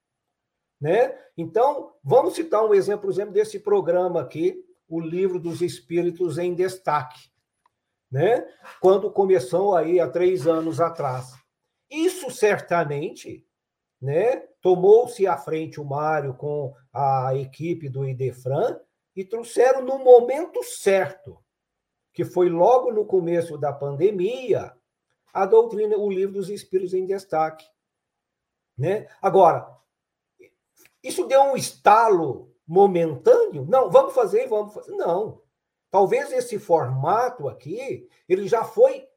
Né? 0.81 1.15
Então, 1.37 1.93
vamos 2.03 2.33
citar 2.33 2.65
um 2.65 2.73
exemplo, 2.73 3.09
exemplo, 3.09 3.31
desse 3.31 3.59
programa 3.59 4.21
aqui, 4.21 4.65
o 4.89 4.99
Livro 4.99 5.39
dos 5.39 5.61
Espíritos 5.61 6.39
em 6.39 6.55
Destaque, 6.55 7.29
né? 8.11 8.45
quando 8.81 9.11
começou 9.11 9.75
aí 9.75 9.99
há 9.99 10.09
três 10.09 10.47
anos 10.47 10.81
atrás. 10.81 11.33
Isso 11.89 12.31
certamente 12.31 13.45
né, 14.01 14.37
tomou-se 14.61 15.27
à 15.27 15.37
frente 15.37 15.79
o 15.79 15.85
Mário 15.85 16.33
com 16.33 16.73
a 16.91 17.35
equipe 17.35 17.87
do 17.87 18.07
Idefran 18.07 18.79
e 19.15 19.23
trouxeram 19.23 19.83
no 19.83 19.99
momento 19.99 20.63
certo, 20.63 21.37
que 22.13 22.25
foi 22.25 22.49
logo 22.49 22.91
no 22.91 23.05
começo 23.05 23.57
da 23.57 23.71
pandemia, 23.71 24.73
a 25.33 25.45
doutrina, 25.45 25.95
o 25.97 26.09
livro 26.09 26.33
dos 26.33 26.49
Espíritos 26.49 26.93
em 26.93 27.05
Destaque. 27.05 27.65
Né? 28.77 29.07
Agora, 29.21 29.67
isso 31.03 31.25
deu 31.25 31.41
um 31.41 31.55
estalo 31.55 32.53
momentâneo? 32.67 33.65
Não, 33.67 33.89
vamos 33.89 34.13
fazer, 34.13 34.47
vamos 34.47 34.73
fazer. 34.73 34.91
Não. 34.93 35.41
Talvez 35.89 36.31
esse 36.31 36.57
formato 36.57 37.49
aqui, 37.49 38.07
ele 38.27 38.47
já 38.47 38.63
foi 38.63 39.07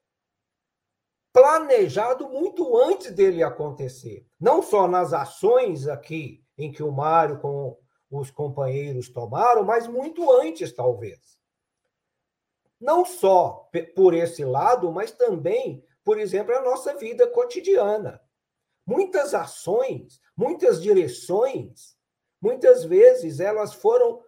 planejado 1.32 2.28
muito 2.28 2.76
antes 2.78 3.10
dele 3.10 3.42
acontecer. 3.42 4.26
Não 4.40 4.62
só 4.62 4.86
nas 4.86 5.12
ações 5.12 5.88
aqui 5.88 6.44
em 6.56 6.70
que 6.70 6.82
o 6.82 6.92
Mário 6.92 7.38
com 7.38 7.76
os 8.10 8.30
companheiros 8.30 9.08
tomaram, 9.08 9.64
mas 9.64 9.86
muito 9.86 10.30
antes, 10.30 10.72
talvez. 10.72 11.38
Não 12.80 13.04
só 13.04 13.68
por 13.94 14.14
esse 14.14 14.44
lado, 14.44 14.92
mas 14.92 15.10
também, 15.10 15.84
por 16.04 16.18
exemplo, 16.18 16.54
a 16.54 16.62
nossa 16.62 16.94
vida 16.96 17.26
cotidiana. 17.26 18.20
Muitas 18.86 19.34
ações, 19.34 20.20
muitas 20.36 20.82
direções, 20.82 21.96
muitas 22.40 22.84
vezes 22.84 23.40
elas 23.40 23.74
foram 23.74 24.22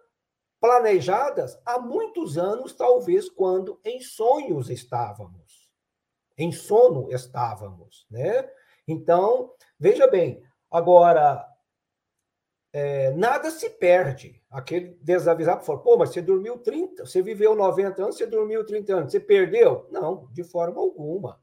planejadas 0.59 1.59
há 1.65 1.79
muitos 1.79 2.37
anos, 2.37 2.73
talvez 2.73 3.29
quando 3.29 3.79
em 3.83 4.01
sonhos 4.01 4.69
estávamos. 4.69 5.67
Em 6.37 6.51
sono 6.51 7.11
estávamos, 7.11 8.05
né? 8.09 8.49
Então, 8.87 9.51
veja 9.79 10.07
bem, 10.07 10.43
agora 10.71 11.45
é, 12.73 13.11
nada 13.11 13.49
se 13.49 13.69
perde. 13.69 14.41
Aquele 14.49 14.97
desavisado 15.01 15.65
falou, 15.65 15.81
pô, 15.81 15.97
mas 15.97 16.09
você 16.09 16.21
dormiu 16.21 16.59
30, 16.59 17.05
você 17.05 17.21
viveu 17.21 17.55
90 17.55 18.03
anos, 18.03 18.17
você 18.17 18.25
dormiu 18.25 18.65
30 18.65 18.95
anos, 18.95 19.11
você 19.11 19.19
perdeu? 19.19 19.87
Não, 19.91 20.27
de 20.31 20.43
forma 20.43 20.79
alguma. 20.79 21.41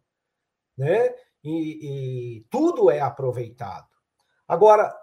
Né? 0.77 1.15
E, 1.45 2.39
e 2.39 2.41
tudo 2.51 2.91
é 2.91 3.01
aproveitado. 3.01 3.87
Agora, 4.49 4.95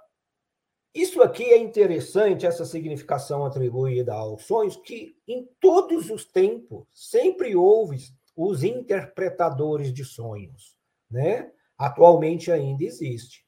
Isso 0.94 1.22
aqui 1.22 1.46
é 1.46 1.58
interessante, 1.58 2.46
essa 2.46 2.66
significação 2.66 3.46
atribuída 3.46 4.14
aos 4.14 4.44
sonhos, 4.44 4.76
que 4.76 5.16
em 5.26 5.48
todos 5.60 6.10
os 6.10 6.26
tempos 6.26 6.86
sempre 6.94 7.56
houve 7.56 7.98
os 8.36 8.62
interpretadores 8.64 9.94
de 9.94 10.04
sonhos, 10.04 10.76
né? 11.10 11.50
Atualmente 11.78 12.52
ainda 12.52 12.84
existe. 12.84 13.46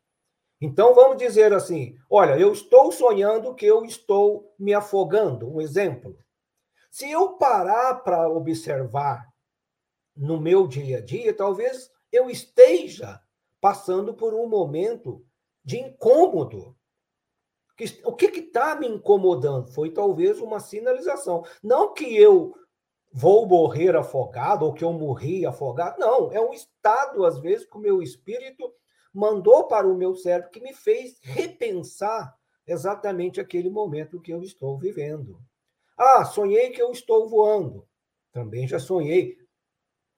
Então 0.62 0.96
vamos 0.96 1.18
dizer 1.18 1.52
assim: 1.54 1.96
olha, 2.10 2.40
eu 2.40 2.54
estou 2.54 2.92
sonhando 2.94 3.54
que 3.54 3.66
eu 3.66 3.84
estou 3.84 4.54
me 4.58 4.74
afogando. 4.74 5.54
Um 5.54 5.60
exemplo. 5.60 6.18
Se 6.90 7.12
eu 7.12 7.34
parar 7.34 7.96
para 8.04 8.30
observar 8.30 9.28
no 10.16 10.40
meu 10.40 10.66
dia 10.68 11.00
a 11.00 11.02
dia, 11.02 11.36
talvez 11.36 11.90
eu 12.14 12.30
esteja 12.30 13.20
passando 13.60 14.14
por 14.14 14.36
um 14.36 14.48
momento 14.48 15.26
de 15.66 15.80
incômodo. 15.80 16.78
O 18.06 18.14
que 18.14 18.26
está 18.26 18.76
me 18.76 18.88
incomodando? 18.88 19.72
Foi 19.72 19.90
talvez 19.90 20.40
uma 20.40 20.60
sinalização. 20.60 21.44
Não 21.62 21.92
que 21.92 22.16
eu 22.16 22.54
vou 23.12 23.48
morrer 23.48 23.96
afogado 23.96 24.64
ou 24.64 24.74
que 24.74 24.84
eu 24.84 24.94
morri 24.94 25.44
afogado. 25.46 26.00
Não, 26.00 26.32
é 26.32 26.40
um 26.40 26.54
estado, 26.54 27.26
às 27.26 27.40
vezes, 27.40 27.66
que 27.66 27.76
o 27.76 27.82
meu 27.82 28.02
espírito 28.02 28.72
mandou 29.12 29.68
para 29.68 29.88
o 29.88 29.96
meu 29.96 30.16
cérebro 30.16 30.52
que 30.52 30.62
me 30.62 30.74
fez 30.74 31.20
repensar 31.22 32.38
exatamente 32.66 33.42
aquele 33.42 33.70
momento 33.70 34.22
que 34.22 34.32
eu 34.32 34.42
estou 34.44 34.78
vivendo. 34.78 35.40
Ah, 35.98 36.26
sonhei 36.26 36.70
que 36.70 36.82
eu 36.82 36.92
estou 36.92 37.28
voando. 37.28 37.88
Também 38.32 38.68
já 38.68 38.80
sonhei. 38.80 39.38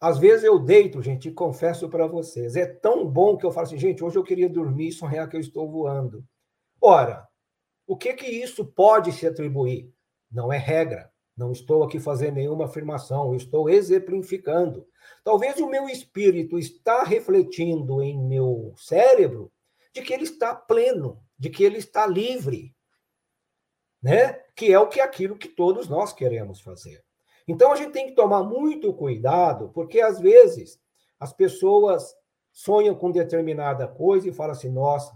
Às 0.05 0.19
vezes 0.19 0.43
eu 0.43 0.59
deito, 0.59 1.01
gente, 1.01 1.29
e 1.29 1.33
confesso 1.33 1.89
para 1.89 2.05
vocês, 2.05 2.55
é 2.55 2.67
tão 2.67 3.09
bom 3.09 3.35
que 3.35 3.43
eu 3.43 3.51
falo 3.51 3.65
assim, 3.65 3.79
gente, 3.79 4.03
hoje 4.03 4.15
eu 4.15 4.23
queria 4.23 4.47
dormir 4.47 4.89
e 4.89 4.91
sonhar 4.91 5.27
que 5.27 5.35
eu 5.35 5.39
estou 5.39 5.67
voando. 5.67 6.23
Ora, 6.79 7.27
o 7.87 7.97
que 7.97 8.13
que 8.13 8.27
isso 8.27 8.63
pode 8.63 9.11
se 9.11 9.25
atribuir? 9.25 9.91
Não 10.31 10.53
é 10.53 10.59
regra. 10.59 11.11
Não 11.35 11.51
estou 11.51 11.83
aqui 11.83 11.99
fazendo 11.99 12.35
nenhuma 12.35 12.65
afirmação, 12.65 13.31
eu 13.31 13.35
estou 13.35 13.67
exemplificando. 13.67 14.87
Talvez 15.23 15.57
o 15.57 15.67
meu 15.67 15.89
espírito 15.89 16.59
está 16.59 17.03
refletindo 17.03 17.99
em 18.03 18.15
meu 18.15 18.75
cérebro 18.77 19.51
de 19.91 20.03
que 20.03 20.13
ele 20.13 20.25
está 20.25 20.53
pleno, 20.53 21.19
de 21.35 21.49
que 21.49 21.63
ele 21.63 21.79
está 21.79 22.05
livre, 22.05 22.75
né? 24.03 24.33
Que 24.55 24.71
é 24.71 24.77
o 24.77 24.87
que 24.87 25.01
aquilo 25.01 25.35
que 25.35 25.47
todos 25.47 25.89
nós 25.89 26.13
queremos 26.13 26.61
fazer. 26.61 27.04
Então 27.47 27.71
a 27.71 27.75
gente 27.75 27.91
tem 27.91 28.07
que 28.07 28.15
tomar 28.15 28.43
muito 28.43 28.93
cuidado, 28.93 29.69
porque 29.73 30.01
às 30.01 30.19
vezes 30.19 30.79
as 31.19 31.31
pessoas 31.31 32.15
sonham 32.51 32.95
com 32.95 33.11
determinada 33.11 33.87
coisa 33.87 34.27
e 34.27 34.33
falam 34.33 34.51
assim: 34.53 34.69
"Nossa, 34.69 35.15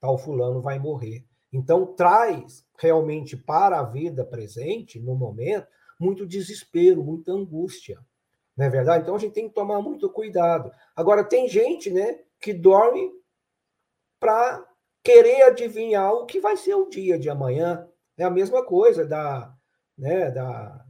tal 0.00 0.16
fulano 0.18 0.60
vai 0.60 0.78
morrer". 0.78 1.28
Então, 1.52 1.86
traz 1.94 2.64
realmente 2.78 3.36
para 3.36 3.80
a 3.80 3.82
vida 3.82 4.24
presente, 4.24 5.00
no 5.00 5.14
momento, 5.14 5.66
muito 5.98 6.26
desespero, 6.26 7.02
muita 7.02 7.32
angústia. 7.32 7.98
Não 8.56 8.66
é 8.66 8.68
verdade? 8.68 9.02
Então, 9.02 9.16
a 9.16 9.18
gente 9.18 9.32
tem 9.32 9.48
que 9.48 9.54
tomar 9.54 9.80
muito 9.80 10.10
cuidado. 10.10 10.70
Agora, 10.94 11.24
tem 11.24 11.48
gente 11.48 11.90
né, 11.90 12.20
que 12.40 12.52
dorme 12.52 13.10
para 14.20 14.66
querer 15.02 15.42
adivinhar 15.42 16.12
o 16.12 16.26
que 16.26 16.40
vai 16.40 16.56
ser 16.56 16.74
o 16.74 16.88
dia 16.88 17.18
de 17.18 17.30
amanhã. 17.30 17.88
É 18.16 18.24
a 18.24 18.30
mesma 18.30 18.64
coisa 18.64 19.06
da, 19.06 19.54
né, 19.96 20.30
da, 20.30 20.84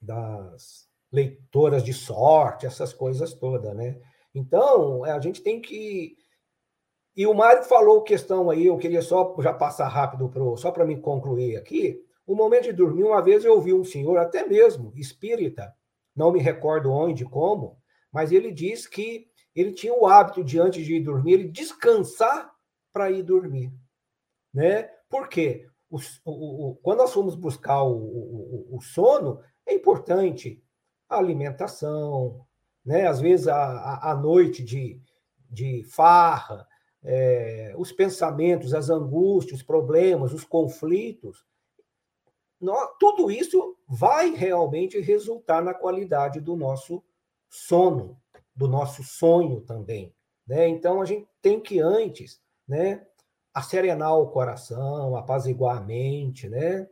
das 0.00 0.88
leitoras 1.10 1.82
de 1.82 1.92
sorte, 1.92 2.66
essas 2.66 2.92
coisas 2.92 3.34
todas, 3.34 3.74
né? 3.74 4.00
Então, 4.34 5.04
a 5.04 5.18
gente 5.20 5.42
tem 5.42 5.60
que 5.60 6.16
e 7.18 7.26
o 7.26 7.34
Mário 7.34 7.64
falou 7.64 8.04
questão 8.04 8.48
aí, 8.48 8.66
eu 8.66 8.78
queria 8.78 9.02
só 9.02 9.34
já 9.40 9.52
passar 9.52 9.88
rápido 9.88 10.28
pro, 10.28 10.56
só 10.56 10.70
para 10.70 10.86
me 10.86 11.00
concluir 11.00 11.56
aqui. 11.56 12.00
O 12.24 12.32
momento 12.32 12.66
de 12.66 12.72
dormir, 12.72 13.02
uma 13.02 13.20
vez 13.20 13.44
eu 13.44 13.54
ouvi 13.54 13.74
um 13.74 13.82
senhor, 13.82 14.18
até 14.18 14.46
mesmo 14.46 14.92
espírita, 14.94 15.74
não 16.14 16.30
me 16.30 16.38
recordo 16.38 16.92
onde, 16.92 17.24
como, 17.24 17.76
mas 18.12 18.30
ele 18.30 18.52
diz 18.52 18.86
que 18.86 19.26
ele 19.52 19.72
tinha 19.72 19.92
o 19.92 20.06
hábito 20.06 20.44
de 20.44 20.60
antes 20.60 20.86
de 20.86 20.94
ir 20.94 21.00
dormir, 21.00 21.32
ele 21.32 21.48
descansar 21.48 22.48
para 22.92 23.10
ir 23.10 23.24
dormir, 23.24 23.72
né? 24.54 24.84
Por 25.10 25.28
quê? 25.28 25.66
O, 25.90 25.98
o, 26.24 26.70
o, 26.70 26.74
quando 26.76 26.98
nós 26.98 27.12
fomos 27.12 27.34
buscar 27.34 27.82
o, 27.82 28.78
sono, 28.80 29.40
é 29.68 29.74
importante 29.74 30.62
a 31.08 31.18
alimentação, 31.18 32.44
né? 32.84 33.06
Às 33.06 33.20
vezes 33.20 33.48
a, 33.48 34.10
a, 34.10 34.16
noite 34.16 34.64
de, 34.64 35.00
de 35.50 35.84
farra, 35.84 36.66
é, 37.04 37.74
os 37.76 37.92
pensamentos, 37.92 38.74
as 38.74 38.90
angústias, 38.90 39.60
os 39.60 39.66
problemas, 39.66 40.32
os 40.32 40.44
conflitos, 40.44 41.44
nós, 42.60 42.90
tudo 42.98 43.30
isso 43.30 43.76
vai 43.86 44.30
realmente 44.34 44.98
resultar 45.00 45.62
na 45.62 45.74
qualidade 45.74 46.40
do 46.40 46.56
nosso 46.56 47.04
sono, 47.48 48.20
do 48.54 48.66
nosso 48.66 49.02
sonho 49.04 49.60
também. 49.60 50.12
Né? 50.46 50.66
Então, 50.68 51.00
a 51.00 51.04
gente 51.04 51.28
tem 51.40 51.60
que 51.60 51.78
antes 51.78 52.40
né, 52.66 53.06
acerenar 53.54 54.16
o 54.18 54.30
coração, 54.30 55.14
apaziguar 55.14 55.76
a 55.78 55.80
mente, 55.80 56.48
né? 56.48 56.88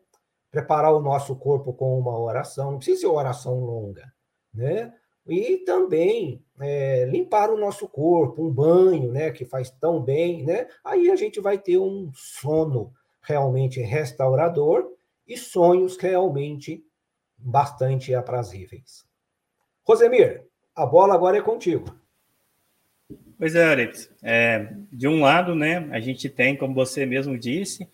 Preparar 0.57 0.95
o 0.95 1.03
nosso 1.03 1.37
corpo 1.37 1.75
com 1.75 1.99
uma 1.99 2.19
oração, 2.19 2.71
não 2.71 2.79
precisa 2.79 3.03
ser 3.03 3.07
oração 3.09 3.61
longa, 3.61 4.11
né? 4.55 4.91
E 5.29 5.59
também 5.67 6.43
é, 6.59 7.05
limpar 7.05 7.51
o 7.51 7.59
nosso 7.59 7.87
corpo, 7.87 8.43
um 8.43 8.51
banho, 8.51 9.13
né, 9.13 9.31
que 9.31 9.45
faz 9.45 9.71
tão 9.71 10.01
bem, 10.01 10.45
né? 10.45 10.67
Aí 10.83 11.11
a 11.11 11.17
gente 11.17 11.41
vai 11.41 11.59
ter 11.59 11.77
um 11.77 12.11
sono 12.15 12.91
realmente 13.21 13.83
restaurador 13.83 14.95
e 15.29 15.37
sonhos 15.37 15.99
realmente 15.99 16.83
bastante 17.37 18.15
aprazíveis. 18.15 19.05
Rosemir, 19.85 20.47
a 20.75 20.87
bola 20.87 21.13
agora 21.13 21.37
é 21.37 21.43
contigo. 21.43 21.95
Pois 23.39 23.55
é, 23.55 23.73
Alex. 23.73 24.11
É, 24.23 24.73
de 24.91 25.07
um 25.07 25.21
lado, 25.21 25.55
né, 25.55 25.87
a 25.93 26.01
gente 26.01 26.31
tem, 26.31 26.57
como 26.57 26.75
você 26.75 27.05
mesmo 27.05 27.39
disse, 27.39 27.87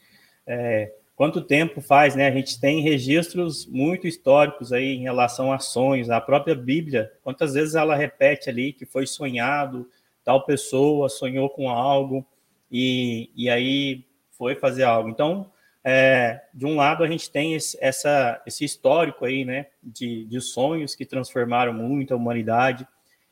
é, 0.47 0.93
quanto 1.23 1.41
tempo 1.41 1.81
faz, 1.81 2.17
né? 2.17 2.27
A 2.27 2.33
gente 2.33 2.61
tem 2.61 2.81
registros 2.81 3.65
muito 3.65 4.09
históricos 4.09 4.73
aí 4.73 4.97
em 4.97 5.03
relação 5.03 5.53
a 5.53 5.61
sonhos, 5.61 6.11
a 6.11 6.21
própria 6.21 6.53
Bíblia, 6.53 7.13
quantas 7.23 7.55
vezes 7.55 7.77
ela 7.77 7.95
repete 7.95 8.51
ali 8.51 8.73
que 8.73 8.85
foi 8.85 9.07
sonhado, 9.07 9.89
tal 10.25 10.45
pessoa 10.45 11.09
sonhou 11.09 11.49
com 11.49 11.71
algo 11.71 12.27
e, 12.69 13.31
e 13.37 13.49
aí 13.49 14.05
foi 14.33 14.57
fazer 14.57 14.83
algo. 14.83 15.11
Então, 15.11 15.49
é, 15.85 16.43
de 16.53 16.67
um 16.67 16.75
lado, 16.75 17.05
a 17.05 17.07
gente 17.07 17.31
tem 17.31 17.55
esse, 17.55 17.79
essa, 17.81 18.43
esse 18.45 18.65
histórico 18.65 19.25
aí, 19.25 19.45
né, 19.45 19.67
de, 19.81 20.25
de 20.25 20.41
sonhos 20.41 20.97
que 20.97 21.07
transformaram 21.07 21.73
muito 21.73 22.13
a 22.13 22.17
humanidade. 22.17 22.85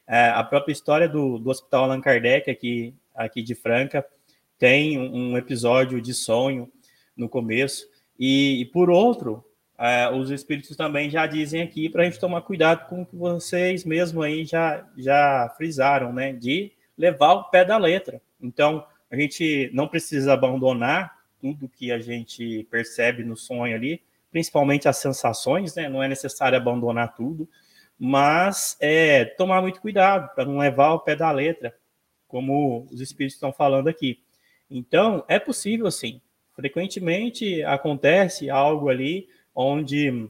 É, 0.06 0.28
a 0.28 0.44
própria 0.44 0.72
história 0.72 1.08
do, 1.08 1.40
do 1.40 1.50
Hospital 1.50 1.86
Allan 1.86 2.00
Kardec, 2.00 2.48
aqui, 2.48 2.94
aqui 3.16 3.42
de 3.42 3.56
Franca, 3.56 4.06
tem 4.60 4.96
um 4.96 5.36
episódio 5.36 6.00
de 6.00 6.14
sonho 6.14 6.70
no 7.16 7.28
começo. 7.28 7.86
E, 8.18 8.60
e 8.60 8.64
por 8.66 8.90
outro, 8.90 9.44
é, 9.78 10.10
os 10.10 10.30
espíritos 10.30 10.76
também 10.76 11.08
já 11.08 11.26
dizem 11.26 11.62
aqui 11.62 11.88
para 11.88 12.02
a 12.02 12.04
gente 12.04 12.20
tomar 12.20 12.42
cuidado 12.42 12.86
com 12.86 13.02
o 13.02 13.06
que 13.06 13.16
vocês 13.16 13.84
mesmo 13.84 14.22
aí 14.22 14.44
já, 14.44 14.86
já 14.96 15.52
frisaram, 15.56 16.12
né? 16.12 16.32
De 16.32 16.70
levar 16.96 17.32
o 17.32 17.44
pé 17.44 17.64
da 17.64 17.78
letra. 17.78 18.20
Então, 18.40 18.84
a 19.10 19.16
gente 19.16 19.70
não 19.72 19.88
precisa 19.88 20.34
abandonar 20.34 21.18
tudo 21.40 21.68
que 21.68 21.90
a 21.90 21.98
gente 21.98 22.66
percebe 22.70 23.24
no 23.24 23.36
sonho 23.36 23.74
ali, 23.74 24.02
principalmente 24.30 24.86
as 24.86 24.98
sensações, 24.98 25.74
né? 25.74 25.88
Não 25.88 26.02
é 26.02 26.08
necessário 26.08 26.58
abandonar 26.58 27.14
tudo, 27.14 27.48
mas 27.98 28.76
é, 28.80 29.24
tomar 29.24 29.62
muito 29.62 29.80
cuidado 29.80 30.34
para 30.34 30.44
não 30.44 30.58
levar 30.58 30.92
o 30.92 31.00
pé 31.00 31.16
da 31.16 31.30
letra, 31.30 31.74
como 32.28 32.86
os 32.90 33.00
espíritos 33.00 33.36
estão 33.36 33.52
falando 33.52 33.88
aqui. 33.88 34.22
Então, 34.70 35.24
é 35.26 35.38
possível, 35.38 35.90
sim, 35.90 36.20
frequentemente 36.60 37.62
acontece 37.62 38.50
algo 38.50 38.90
ali 38.90 39.26
onde 39.54 40.28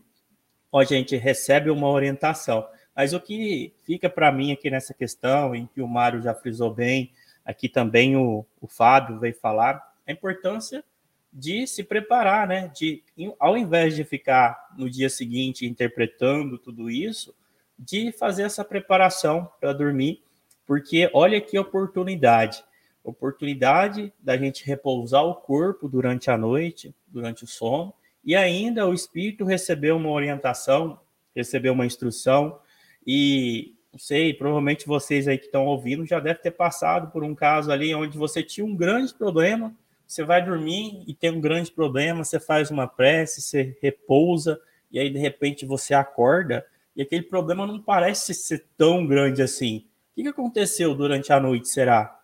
a 0.72 0.84
gente 0.84 1.16
recebe 1.16 1.70
uma 1.70 1.88
orientação. 1.88 2.66
Mas 2.94 3.12
o 3.12 3.20
que 3.20 3.72
fica 3.82 4.08
para 4.08 4.30
mim 4.30 4.52
aqui 4.52 4.70
nessa 4.70 4.94
questão, 4.94 5.56
em 5.56 5.66
que 5.66 5.82
o 5.82 5.88
Mário 5.88 6.22
já 6.22 6.32
frisou 6.32 6.72
bem, 6.72 7.10
aqui 7.44 7.68
também 7.68 8.16
o, 8.16 8.46
o 8.60 8.68
Fábio 8.68 9.18
veio 9.18 9.34
falar, 9.34 9.92
a 10.06 10.12
importância 10.12 10.84
de 11.32 11.66
se 11.66 11.82
preparar, 11.82 12.46
né? 12.46 12.70
De, 12.74 13.02
ao 13.38 13.56
invés 13.56 13.96
de 13.96 14.04
ficar 14.04 14.68
no 14.76 14.88
dia 14.88 15.10
seguinte 15.10 15.66
interpretando 15.66 16.58
tudo 16.58 16.88
isso, 16.88 17.34
de 17.76 18.12
fazer 18.12 18.44
essa 18.44 18.64
preparação 18.64 19.50
para 19.58 19.72
dormir, 19.72 20.22
porque 20.64 21.10
olha 21.12 21.40
que 21.40 21.58
oportunidade 21.58 22.62
oportunidade 23.02 24.12
da 24.20 24.36
gente 24.36 24.64
repousar 24.64 25.24
o 25.24 25.34
corpo 25.34 25.88
durante 25.88 26.30
a 26.30 26.36
noite, 26.36 26.94
durante 27.06 27.44
o 27.44 27.46
sono, 27.46 27.92
e 28.24 28.36
ainda 28.36 28.86
o 28.86 28.94
espírito 28.94 29.44
recebeu 29.44 29.96
uma 29.96 30.10
orientação, 30.10 31.00
recebeu 31.34 31.72
uma 31.72 31.86
instrução, 31.86 32.58
e 33.06 33.74
não 33.92 33.98
sei, 33.98 34.34
provavelmente 34.34 34.86
vocês 34.86 35.26
aí 35.26 35.38
que 35.38 35.46
estão 35.46 35.66
ouvindo 35.66 36.06
já 36.06 36.20
devem 36.20 36.42
ter 36.42 36.52
passado 36.52 37.10
por 37.10 37.24
um 37.24 37.34
caso 37.34 37.72
ali 37.72 37.94
onde 37.94 38.16
você 38.16 38.42
tinha 38.42 38.64
um 38.64 38.76
grande 38.76 39.14
problema, 39.14 39.74
você 40.06 40.22
vai 40.22 40.44
dormir 40.44 41.02
e 41.06 41.14
tem 41.14 41.30
um 41.30 41.40
grande 41.40 41.70
problema, 41.70 42.24
você 42.24 42.38
faz 42.38 42.70
uma 42.70 42.86
prece, 42.86 43.40
você 43.40 43.76
repousa, 43.80 44.60
e 44.90 44.98
aí 44.98 45.08
de 45.08 45.18
repente 45.18 45.64
você 45.64 45.94
acorda 45.94 46.66
e 46.94 47.02
aquele 47.02 47.22
problema 47.22 47.66
não 47.66 47.80
parece 47.80 48.34
ser 48.34 48.66
tão 48.76 49.06
grande 49.06 49.40
assim. 49.40 49.86
O 50.16 50.22
que 50.22 50.28
aconteceu 50.28 50.94
durante 50.94 51.32
a 51.32 51.40
noite, 51.40 51.68
será? 51.68 52.19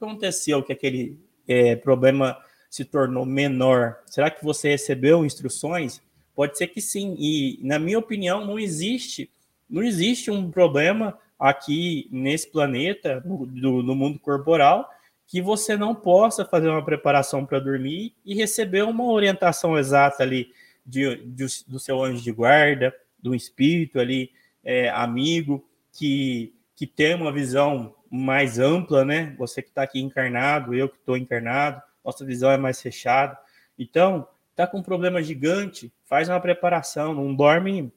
Aconteceu 0.00 0.62
que 0.62 0.72
aquele 0.72 1.18
é, 1.46 1.74
problema 1.74 2.38
se 2.70 2.84
tornou 2.84 3.26
menor? 3.26 3.98
Será 4.06 4.30
que 4.30 4.44
você 4.44 4.70
recebeu 4.70 5.24
instruções? 5.24 6.00
Pode 6.34 6.56
ser 6.56 6.68
que 6.68 6.80
sim. 6.80 7.16
E, 7.18 7.58
na 7.62 7.80
minha 7.80 7.98
opinião, 7.98 8.46
não 8.46 8.58
existe, 8.58 9.28
não 9.68 9.82
existe 9.82 10.30
um 10.30 10.50
problema 10.50 11.18
aqui 11.36 12.08
nesse 12.12 12.48
planeta, 12.48 13.20
no, 13.24 13.44
do, 13.44 13.82
no 13.82 13.94
mundo 13.94 14.20
corporal, 14.20 14.88
que 15.26 15.42
você 15.42 15.76
não 15.76 15.94
possa 15.94 16.44
fazer 16.44 16.68
uma 16.68 16.84
preparação 16.84 17.44
para 17.44 17.58
dormir 17.58 18.14
e 18.24 18.34
receber 18.34 18.82
uma 18.82 19.04
orientação 19.04 19.76
exata 19.76 20.22
ali 20.22 20.52
de, 20.86 21.16
de, 21.26 21.46
do 21.66 21.78
seu 21.78 22.02
anjo 22.02 22.22
de 22.22 22.32
guarda, 22.32 22.94
do 23.20 23.34
espírito 23.34 23.98
ali, 23.98 24.30
é, 24.64 24.88
amigo, 24.90 25.68
que, 25.92 26.54
que 26.74 26.86
tem 26.86 27.14
uma 27.14 27.32
visão 27.32 27.94
mais 28.10 28.58
ampla, 28.58 29.04
né? 29.04 29.34
Você 29.38 29.62
que 29.62 29.68
está 29.68 29.82
aqui 29.82 30.00
encarnado, 30.00 30.74
eu 30.74 30.88
que 30.88 30.96
estou 30.96 31.16
encarnado, 31.16 31.82
nossa 32.04 32.24
visão 32.24 32.50
é 32.50 32.56
mais 32.56 32.80
fechada. 32.80 33.38
Então, 33.78 34.26
tá 34.56 34.66
com 34.66 34.78
um 34.78 34.82
problema 34.82 35.22
gigante, 35.22 35.92
faz 36.04 36.28
uma 36.28 36.40
preparação, 36.40 37.14
não 37.14 37.34
dorme, 37.34 37.92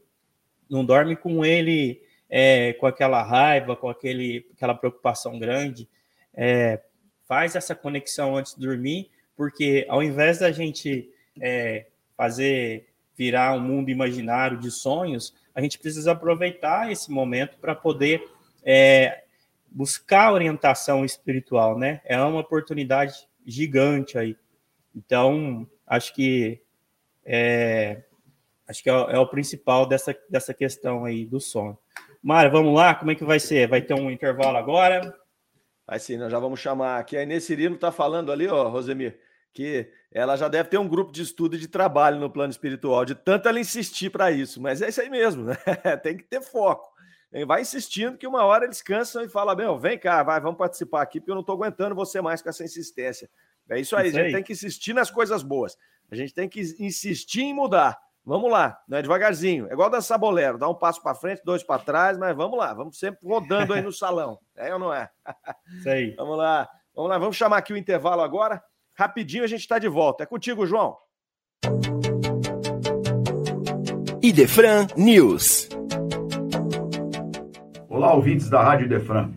não 0.69 0.85
dorme 0.85 1.15
com 1.15 1.43
ele 1.45 2.01
é, 2.29 2.73
com 2.73 2.85
aquela 2.85 3.21
raiva, 3.21 3.75
com 3.75 3.89
aquele, 3.89 4.45
aquela 4.53 4.73
preocupação 4.73 5.39
grande. 5.39 5.87
É, 6.33 6.81
faz 7.27 7.55
essa 7.55 7.73
conexão 7.75 8.37
antes 8.37 8.55
de 8.55 8.61
dormir, 8.61 9.09
porque 9.35 9.85
ao 9.89 10.03
invés 10.03 10.39
da 10.39 10.51
gente 10.51 11.09
é, 11.39 11.87
fazer 12.15 12.87
virar 13.17 13.53
um 13.53 13.59
mundo 13.59 13.89
imaginário 13.89 14.57
de 14.57 14.71
sonhos, 14.71 15.33
a 15.53 15.61
gente 15.61 15.77
precisa 15.77 16.13
aproveitar 16.13 16.91
esse 16.91 17.11
momento 17.11 17.57
para 17.57 17.75
poder 17.75 18.23
é, 18.63 19.20
buscar 19.71 20.33
orientação 20.33 21.05
espiritual, 21.05 21.79
né? 21.79 22.01
É 22.03 22.19
uma 22.21 22.41
oportunidade 22.41 23.13
gigante 23.45 24.17
aí. 24.17 24.37
Então, 24.93 25.65
acho 25.87 26.13
que 26.13 26.61
é, 27.25 28.03
acho 28.67 28.83
que 28.83 28.89
é, 28.89 28.93
é, 28.93 29.17
o 29.17 29.27
principal 29.27 29.85
dessa, 29.85 30.15
dessa 30.29 30.53
questão 30.53 31.05
aí 31.05 31.25
do 31.25 31.39
sono. 31.39 31.77
Mário, 32.21 32.51
vamos 32.51 32.75
lá? 32.75 32.93
Como 32.93 33.11
é 33.11 33.15
que 33.15 33.23
vai 33.23 33.39
ser? 33.39 33.67
Vai 33.67 33.81
ter 33.81 33.93
um 33.93 34.11
intervalo 34.11 34.57
agora? 34.57 35.15
Vai 35.87 35.99
sim, 35.99 36.17
nós 36.17 36.31
já 36.31 36.39
vamos 36.39 36.59
chamar 36.59 36.99
aqui. 36.99 37.17
A 37.17 37.23
Inês 37.23 37.45
Cirino 37.45 37.75
está 37.75 37.91
falando 37.91 38.31
ali, 38.31 38.47
ó, 38.47 38.67
Rosemir, 38.67 39.19
que 39.53 39.89
ela 40.11 40.35
já 40.35 40.47
deve 40.47 40.69
ter 40.69 40.77
um 40.77 40.87
grupo 40.87 41.11
de 41.11 41.21
estudo 41.21 41.55
e 41.55 41.59
de 41.59 41.67
trabalho 41.67 42.19
no 42.19 42.29
plano 42.29 42.51
espiritual, 42.51 43.05
de 43.05 43.15
tanto 43.15 43.47
ela 43.47 43.59
insistir 43.59 44.09
para 44.09 44.31
isso. 44.31 44.61
Mas 44.61 44.81
é 44.81 44.89
isso 44.89 45.01
aí 45.01 45.09
mesmo, 45.09 45.45
né? 45.45 45.55
Tem 46.03 46.15
que 46.15 46.23
ter 46.23 46.41
foco. 46.41 46.90
Vai 47.47 47.61
insistindo 47.61 48.17
que 48.17 48.27
uma 48.27 48.43
hora 48.43 48.65
eles 48.65 48.81
cansam 48.81 49.23
e 49.23 49.29
falam: 49.29 49.55
Bem, 49.55 49.79
vem 49.79 49.97
cá, 49.97 50.21
vai, 50.21 50.39
vamos 50.41 50.57
participar 50.57 51.01
aqui, 51.01 51.19
porque 51.19 51.31
eu 51.31 51.35
não 51.35 51.41
estou 51.41 51.55
aguentando 51.55 51.95
você 51.95 52.21
mais 52.21 52.41
com 52.41 52.49
essa 52.49 52.63
insistência. 52.63 53.29
É 53.69 53.79
isso 53.79 53.95
aí, 53.95 54.09
isso 54.09 54.19
a 54.19 54.23
gente 54.23 54.33
tem 54.33 54.43
que 54.43 54.51
insistir 54.51 54.93
nas 54.93 55.09
coisas 55.09 55.41
boas. 55.41 55.77
A 56.11 56.15
gente 56.15 56.33
tem 56.33 56.49
que 56.49 56.59
insistir 56.79 57.43
em 57.43 57.53
mudar. 57.53 57.97
Vamos 58.23 58.51
lá, 58.51 58.77
né? 58.87 59.01
Devagarzinho. 59.01 59.67
É 59.69 59.73
igual 59.73 59.89
dançar 59.89 60.19
bolero, 60.19 60.57
dá 60.57 60.67
um 60.67 60.75
passo 60.75 61.01
para 61.01 61.15
frente, 61.15 61.41
dois 61.43 61.63
para 61.63 61.81
trás, 61.81 62.17
mas 62.17 62.35
vamos 62.35 62.57
lá, 62.57 62.73
vamos 62.73 62.99
sempre 62.99 63.25
rodando 63.27 63.73
aí 63.73 63.81
no 63.81 63.91
salão. 63.91 64.37
É 64.55 64.71
ou 64.73 64.79
não 64.79 64.93
é? 64.93 65.09
Isso 65.77 65.89
aí. 65.89 66.13
vamos 66.19 66.37
lá, 66.37 66.69
vamos 66.93 67.09
lá, 67.09 67.17
vamos 67.17 67.35
chamar 67.35 67.57
aqui 67.57 67.73
o 67.73 67.77
intervalo 67.77 68.21
agora. 68.21 68.61
Rapidinho 68.95 69.43
a 69.43 69.47
gente 69.47 69.61
está 69.61 69.79
de 69.79 69.87
volta. 69.87 70.23
É 70.23 70.27
contigo, 70.27 70.67
João. 70.67 70.97
Idefran 74.21 74.85
News. 74.95 75.69
Olá, 78.01 78.15
ouvintes 78.15 78.49
da 78.49 78.63
Rádio 78.63 78.87
Idefran. 78.87 79.29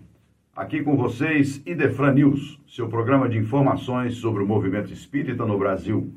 Aqui 0.56 0.82
com 0.82 0.96
vocês, 0.96 1.60
Idefran 1.66 2.14
News, 2.14 2.58
seu 2.66 2.88
programa 2.88 3.28
de 3.28 3.36
informações 3.36 4.14
sobre 4.14 4.42
o 4.42 4.46
movimento 4.46 4.90
espírita 4.90 5.44
no 5.44 5.58
Brasil. 5.58 6.10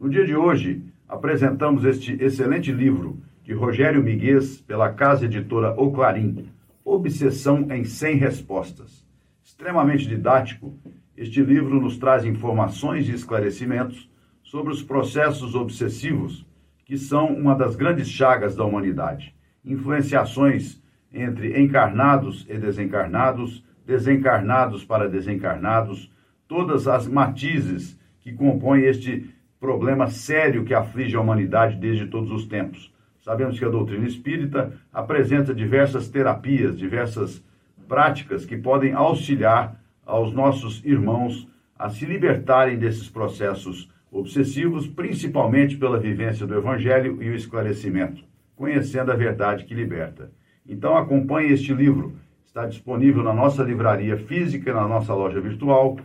No 0.00 0.08
dia 0.08 0.24
de 0.24 0.34
hoje, 0.34 0.82
apresentamos 1.06 1.84
este 1.84 2.14
excelente 2.14 2.72
livro 2.72 3.18
de 3.44 3.52
Rogério 3.52 4.02
Miguez 4.02 4.58
pela 4.62 4.88
casa 4.88 5.26
editora 5.26 5.78
O 5.78 5.92
Clarim, 5.92 6.48
Obsessão 6.82 7.70
em 7.70 7.84
100 7.84 8.16
Respostas. 8.16 9.06
Extremamente 9.44 10.08
didático, 10.08 10.74
este 11.14 11.42
livro 11.42 11.78
nos 11.78 11.98
traz 11.98 12.24
informações 12.24 13.06
e 13.06 13.12
esclarecimentos 13.12 14.10
sobre 14.42 14.72
os 14.72 14.82
processos 14.82 15.54
obsessivos, 15.54 16.46
que 16.86 16.96
são 16.96 17.26
uma 17.26 17.54
das 17.54 17.76
grandes 17.76 18.08
chagas 18.08 18.56
da 18.56 18.64
humanidade. 18.64 19.34
Influenciações 19.62 20.81
entre 21.12 21.60
encarnados 21.60 22.46
e 22.48 22.56
desencarnados, 22.56 23.64
desencarnados 23.86 24.84
para 24.84 25.08
desencarnados, 25.08 26.10
todas 26.48 26.86
as 26.86 27.06
matizes 27.06 27.98
que 28.20 28.32
compõem 28.32 28.82
este 28.84 29.30
problema 29.60 30.08
sério 30.08 30.64
que 30.64 30.74
aflige 30.74 31.16
a 31.16 31.20
humanidade 31.20 31.76
desde 31.76 32.06
todos 32.06 32.30
os 32.30 32.46
tempos. 32.46 32.92
Sabemos 33.20 33.58
que 33.58 33.64
a 33.64 33.68
doutrina 33.68 34.06
espírita 34.06 34.72
apresenta 34.92 35.54
diversas 35.54 36.08
terapias, 36.08 36.76
diversas 36.76 37.44
práticas 37.86 38.44
que 38.44 38.56
podem 38.56 38.92
auxiliar 38.92 39.80
aos 40.04 40.32
nossos 40.32 40.84
irmãos 40.84 41.48
a 41.78 41.88
se 41.88 42.04
libertarem 42.04 42.78
desses 42.78 43.08
processos 43.08 43.88
obsessivos, 44.10 44.86
principalmente 44.86 45.76
pela 45.76 45.98
vivência 45.98 46.46
do 46.46 46.54
Evangelho 46.54 47.22
e 47.22 47.30
o 47.30 47.34
esclarecimento, 47.34 48.24
conhecendo 48.56 49.10
a 49.10 49.16
verdade 49.16 49.64
que 49.64 49.74
liberta. 49.74 50.30
Então 50.66 50.96
acompanhe 50.96 51.52
este 51.52 51.74
livro, 51.74 52.14
está 52.46 52.66
disponível 52.66 53.22
na 53.22 53.32
nossa 53.32 53.62
livraria 53.62 54.16
física 54.16 54.70
e 54.70 54.74
na 54.74 54.86
nossa 54.86 55.14
loja 55.14 55.40
virtual, 55.40 55.98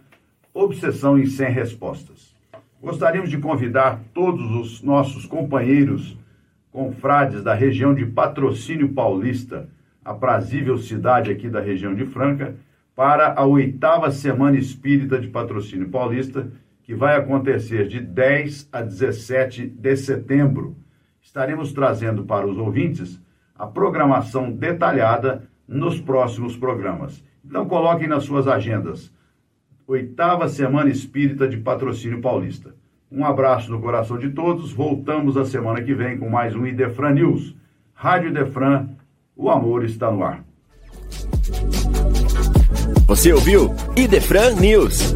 Obsessão 0.54 1.20
em 1.20 1.28
100 1.28 1.52
Respostas. 1.52 2.36
Gostaríamos 2.82 3.30
de 3.30 3.38
convidar 3.38 4.02
todos 4.14 4.52
os 4.56 4.82
nossos 4.82 5.26
companheiros 5.26 6.18
confrades 6.72 7.44
da 7.44 7.54
região 7.54 7.94
de 7.94 8.06
Patrocínio 8.06 8.90
Paulista, 8.90 9.70
aprazível 10.04 10.78
cidade 10.78 11.32
aqui 11.32 11.50
da 11.50 11.60
região 11.60 11.94
de 11.94 12.06
Franca, 12.06 12.56
para 12.96 13.34
a 13.34 13.46
oitava 13.46 14.10
Semana 14.10 14.58
Espírita 14.58 15.20
de 15.20 15.28
Patrocínio 15.28 15.90
Paulista, 15.90 16.52
que 16.82 16.96
vai 16.96 17.16
acontecer 17.16 17.88
de 17.88 18.00
10 18.00 18.70
a 18.72 18.82
17 18.82 19.68
de 19.68 19.96
setembro. 19.96 20.76
Estaremos 21.22 21.74
trazendo 21.74 22.24
para 22.24 22.48
os 22.48 22.58
ouvintes 22.58 23.22
a 23.58 23.68
programação 23.68 24.52
detalhada 24.52 25.44
nos 25.68 26.00
próximos 26.00 26.56
programas. 26.56 27.24
Então 27.46 27.68
coloquem 27.68 28.08
nas 28.08 28.24
suas 28.24 28.48
agendas 28.48 29.12
oitava 29.88 30.50
Semana 30.50 30.90
Espírita 30.90 31.48
de 31.48 31.58
Patrocínio 31.58 32.20
Paulista. 32.20 32.76
Um 33.10 33.24
abraço 33.24 33.72
no 33.72 33.80
coração 33.80 34.18
de 34.18 34.30
todos. 34.30 34.74
Voltamos 34.74 35.38
a 35.38 35.46
semana 35.46 35.82
que 35.82 35.96
vem 35.96 36.18
com 36.18 36.30
mais 36.30 36.54
um 36.54 36.66
Idefran 36.66 37.12
News. 37.12 37.56
Rádio 37.94 38.30
Idefran, 38.30 38.90
o 39.36 39.50
amor 39.50 39.86
está 39.86 40.12
no 40.12 40.24
ar. 40.24 40.44
Você 43.08 43.32
ouviu 43.32 43.74
Idefran 43.96 44.56
News. 44.56 45.16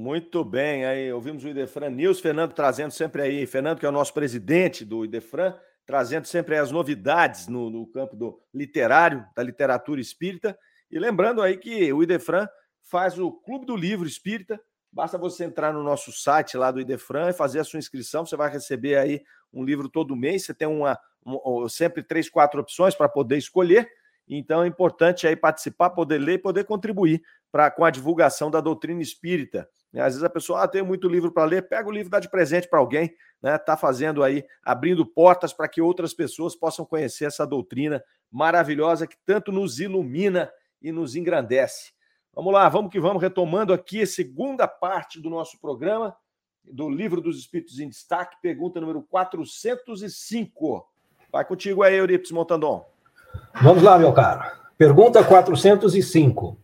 Muito 0.00 0.44
bem, 0.44 0.84
aí 0.84 1.12
ouvimos 1.12 1.42
o 1.42 1.48
Idefran 1.48 1.90
News, 1.90 2.20
Fernando 2.20 2.52
trazendo 2.52 2.92
sempre 2.92 3.20
aí, 3.20 3.44
Fernando 3.48 3.80
que 3.80 3.84
é 3.84 3.88
o 3.88 3.90
nosso 3.90 4.14
presidente 4.14 4.84
do 4.84 5.04
Idefran, 5.04 5.52
trazendo 5.84 6.24
sempre 6.24 6.56
as 6.56 6.70
novidades 6.70 7.48
no, 7.48 7.68
no 7.68 7.84
campo 7.84 8.14
do 8.14 8.40
literário, 8.54 9.26
da 9.34 9.42
literatura 9.42 10.00
espírita. 10.00 10.56
E 10.88 11.00
lembrando 11.00 11.42
aí 11.42 11.56
que 11.56 11.92
o 11.92 12.00
Idefran 12.00 12.46
faz 12.80 13.18
o 13.18 13.32
Clube 13.32 13.66
do 13.66 13.74
Livro 13.74 14.06
Espírita. 14.06 14.60
Basta 14.92 15.18
você 15.18 15.42
entrar 15.42 15.72
no 15.72 15.82
nosso 15.82 16.12
site 16.12 16.56
lá 16.56 16.70
do 16.70 16.80
Idefran 16.80 17.30
e 17.30 17.32
fazer 17.32 17.58
a 17.58 17.64
sua 17.64 17.80
inscrição. 17.80 18.24
Você 18.24 18.36
vai 18.36 18.52
receber 18.52 18.96
aí 18.96 19.20
um 19.52 19.64
livro 19.64 19.88
todo 19.88 20.14
mês. 20.14 20.44
Você 20.44 20.54
tem 20.54 20.68
uma, 20.68 20.96
uma 21.24 21.68
sempre 21.68 22.04
três, 22.04 22.30
quatro 22.30 22.60
opções 22.60 22.94
para 22.94 23.08
poder 23.08 23.36
escolher. 23.36 23.90
Então 24.28 24.62
é 24.62 24.68
importante 24.68 25.26
aí 25.26 25.34
participar, 25.34 25.90
poder 25.90 26.18
ler 26.18 26.34
e 26.34 26.38
poder 26.38 26.62
contribuir 26.62 27.20
para 27.50 27.68
com 27.68 27.84
a 27.84 27.90
divulgação 27.90 28.48
da 28.48 28.60
doutrina 28.60 29.02
espírita. 29.02 29.68
Né? 29.92 30.00
Às 30.00 30.14
vezes 30.14 30.24
a 30.24 30.30
pessoa 30.30 30.62
ah, 30.62 30.68
tem 30.68 30.82
muito 30.82 31.08
livro 31.08 31.32
para 31.32 31.44
ler, 31.44 31.68
pega 31.68 31.88
o 31.88 31.92
livro, 31.92 32.10
dá 32.10 32.20
de 32.20 32.30
presente 32.30 32.68
para 32.68 32.78
alguém, 32.78 33.14
né? 33.42 33.56
Tá 33.58 33.76
fazendo 33.76 34.22
aí, 34.22 34.44
abrindo 34.62 35.06
portas 35.06 35.52
para 35.52 35.68
que 35.68 35.80
outras 35.80 36.12
pessoas 36.12 36.54
possam 36.54 36.84
conhecer 36.84 37.24
essa 37.24 37.46
doutrina 37.46 38.02
maravilhosa 38.30 39.06
que 39.06 39.16
tanto 39.24 39.50
nos 39.50 39.80
ilumina 39.80 40.50
e 40.80 40.92
nos 40.92 41.16
engrandece. 41.16 41.92
Vamos 42.34 42.52
lá, 42.52 42.68
vamos 42.68 42.92
que 42.92 43.00
vamos, 43.00 43.22
retomando 43.22 43.72
aqui 43.72 44.02
a 44.02 44.06
segunda 44.06 44.68
parte 44.68 45.20
do 45.20 45.28
nosso 45.30 45.58
programa, 45.60 46.14
do 46.64 46.88
Livro 46.88 47.20
dos 47.20 47.38
Espíritos 47.38 47.80
em 47.80 47.88
Destaque, 47.88 48.36
pergunta 48.42 48.80
número 48.80 49.02
405. 49.02 50.86
Vai 51.32 51.44
contigo 51.44 51.82
aí, 51.82 51.96
Eurípides 51.96 52.30
Montandon. 52.30 52.86
Vamos 53.62 53.82
lá, 53.82 53.98
meu 53.98 54.12
caro. 54.12 54.50
Pergunta 54.76 55.24
405. 55.24 56.56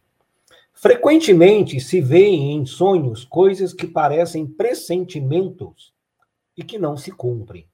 Frequentemente 0.85 1.80
se 1.80 1.99
vêem 1.99 2.53
em 2.53 2.66
sonhos 2.66 3.24
coisas 3.24 3.72
que 3.72 3.87
parecem 3.87 4.47
pressentimentos 4.47 5.95
e 6.55 6.62
que 6.62 6.78
não 6.78 6.95
se 6.95 7.11
cumprem. 7.11 7.66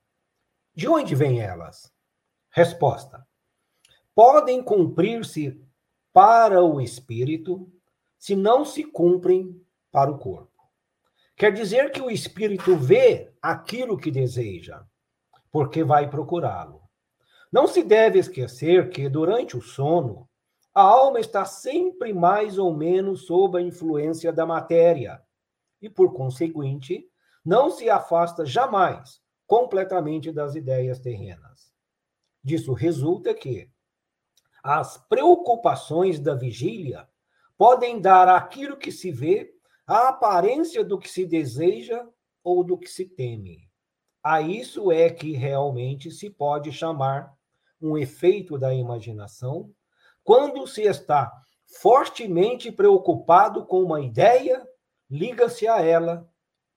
De 0.72 0.86
onde 0.86 1.16
vêm 1.16 1.40
elas? 1.40 1.92
Resposta: 2.50 3.26
Podem 4.14 4.62
cumprir-se 4.62 5.60
para 6.12 6.62
o 6.62 6.80
espírito 6.80 7.68
se 8.16 8.36
não 8.36 8.64
se 8.64 8.84
cumprem 8.84 9.60
para 9.90 10.12
o 10.12 10.16
corpo. 10.16 10.70
Quer 11.34 11.52
dizer 11.52 11.90
que 11.90 12.00
o 12.00 12.12
espírito 12.12 12.76
vê 12.76 13.32
aquilo 13.42 13.98
que 13.98 14.12
deseja, 14.12 14.84
porque 15.50 15.82
vai 15.82 16.08
procurá-lo. 16.08 16.80
Não 17.50 17.66
se 17.66 17.82
deve 17.82 18.20
esquecer 18.20 18.88
que 18.88 19.08
durante 19.08 19.56
o 19.56 19.60
sono, 19.60 20.29
a 20.74 20.82
alma 20.82 21.18
está 21.18 21.44
sempre 21.44 22.12
mais 22.12 22.58
ou 22.58 22.74
menos 22.74 23.26
sob 23.26 23.58
a 23.58 23.62
influência 23.62 24.32
da 24.32 24.46
matéria 24.46 25.22
e, 25.82 25.88
por 25.88 26.12
conseguinte, 26.12 27.08
não 27.44 27.70
se 27.70 27.90
afasta 27.90 28.44
jamais 28.44 29.20
completamente 29.46 30.30
das 30.30 30.54
ideias 30.54 31.00
terrenas. 31.00 31.74
Disso 32.42 32.72
resulta 32.72 33.34
que 33.34 33.68
as 34.62 34.96
preocupações 35.08 36.20
da 36.20 36.34
vigília 36.34 37.08
podem 37.58 38.00
dar 38.00 38.28
àquilo 38.28 38.76
que 38.76 38.92
se 38.92 39.10
vê 39.10 39.52
a 39.86 40.08
aparência 40.08 40.84
do 40.84 40.98
que 40.98 41.08
se 41.08 41.26
deseja 41.26 42.06
ou 42.44 42.62
do 42.62 42.78
que 42.78 42.88
se 42.88 43.04
teme. 43.04 43.68
A 44.22 44.40
isso 44.40 44.92
é 44.92 45.10
que 45.10 45.32
realmente 45.32 46.10
se 46.10 46.30
pode 46.30 46.70
chamar 46.70 47.34
um 47.80 47.96
efeito 47.98 48.58
da 48.58 48.72
imaginação 48.72 49.74
quando 50.24 50.66
se 50.66 50.82
está 50.82 51.32
fortemente 51.64 52.70
preocupado 52.72 53.64
com 53.64 53.82
uma 53.82 54.00
ideia, 54.00 54.66
liga-se 55.10 55.66
a 55.68 55.80
ela 55.80 56.28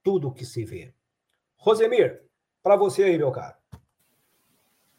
tudo 0.04 0.28
o 0.28 0.34
que 0.34 0.46
se 0.46 0.64
vê. 0.64 0.94
Rosemir, 1.58 2.22
para 2.62 2.76
você 2.76 3.04
aí, 3.04 3.18
meu 3.18 3.32
caro. 3.32 3.56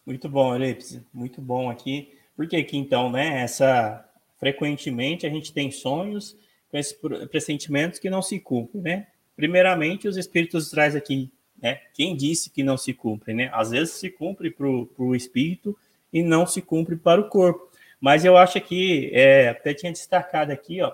Muito 0.04 0.28
bom, 0.28 0.54
Elipse. 0.54 1.06
Muito 1.12 1.40
bom 1.40 1.70
aqui. 1.70 2.18
Porque 2.36 2.56
aqui, 2.56 2.76
então, 2.76 3.10
né, 3.10 3.42
essa... 3.42 4.08
Frequentemente 4.36 5.26
a 5.26 5.30
gente 5.30 5.54
tem 5.54 5.70
sonhos 5.70 6.36
com 6.68 6.76
esses 6.76 6.92
pressentimentos 7.30 7.98
que 7.98 8.10
não 8.10 8.20
se 8.20 8.38
cumprem, 8.38 8.82
né? 8.82 9.06
Primeiramente, 9.34 10.06
os 10.06 10.16
espíritos 10.18 10.68
traz 10.70 10.94
aqui, 10.94 11.32
né? 11.56 11.80
Quem 11.94 12.14
disse 12.14 12.50
que 12.50 12.62
não 12.62 12.76
se 12.76 12.92
cumpre, 12.92 13.32
né? 13.32 13.48
Às 13.54 13.70
vezes 13.70 13.94
se 13.94 14.10
cumpre 14.10 14.50
para 14.50 14.66
o 14.66 15.14
espírito 15.14 15.78
e 16.12 16.22
não 16.22 16.46
se 16.46 16.60
cumpre 16.60 16.96
para 16.96 17.20
o 17.20 17.28
corpo. 17.28 17.70
Mas 18.00 18.24
eu 18.24 18.36
acho 18.36 18.60
que 18.60 19.10
é, 19.12 19.48
até 19.48 19.72
tinha 19.72 19.92
destacado 19.92 20.50
aqui, 20.50 20.82
ó, 20.82 20.92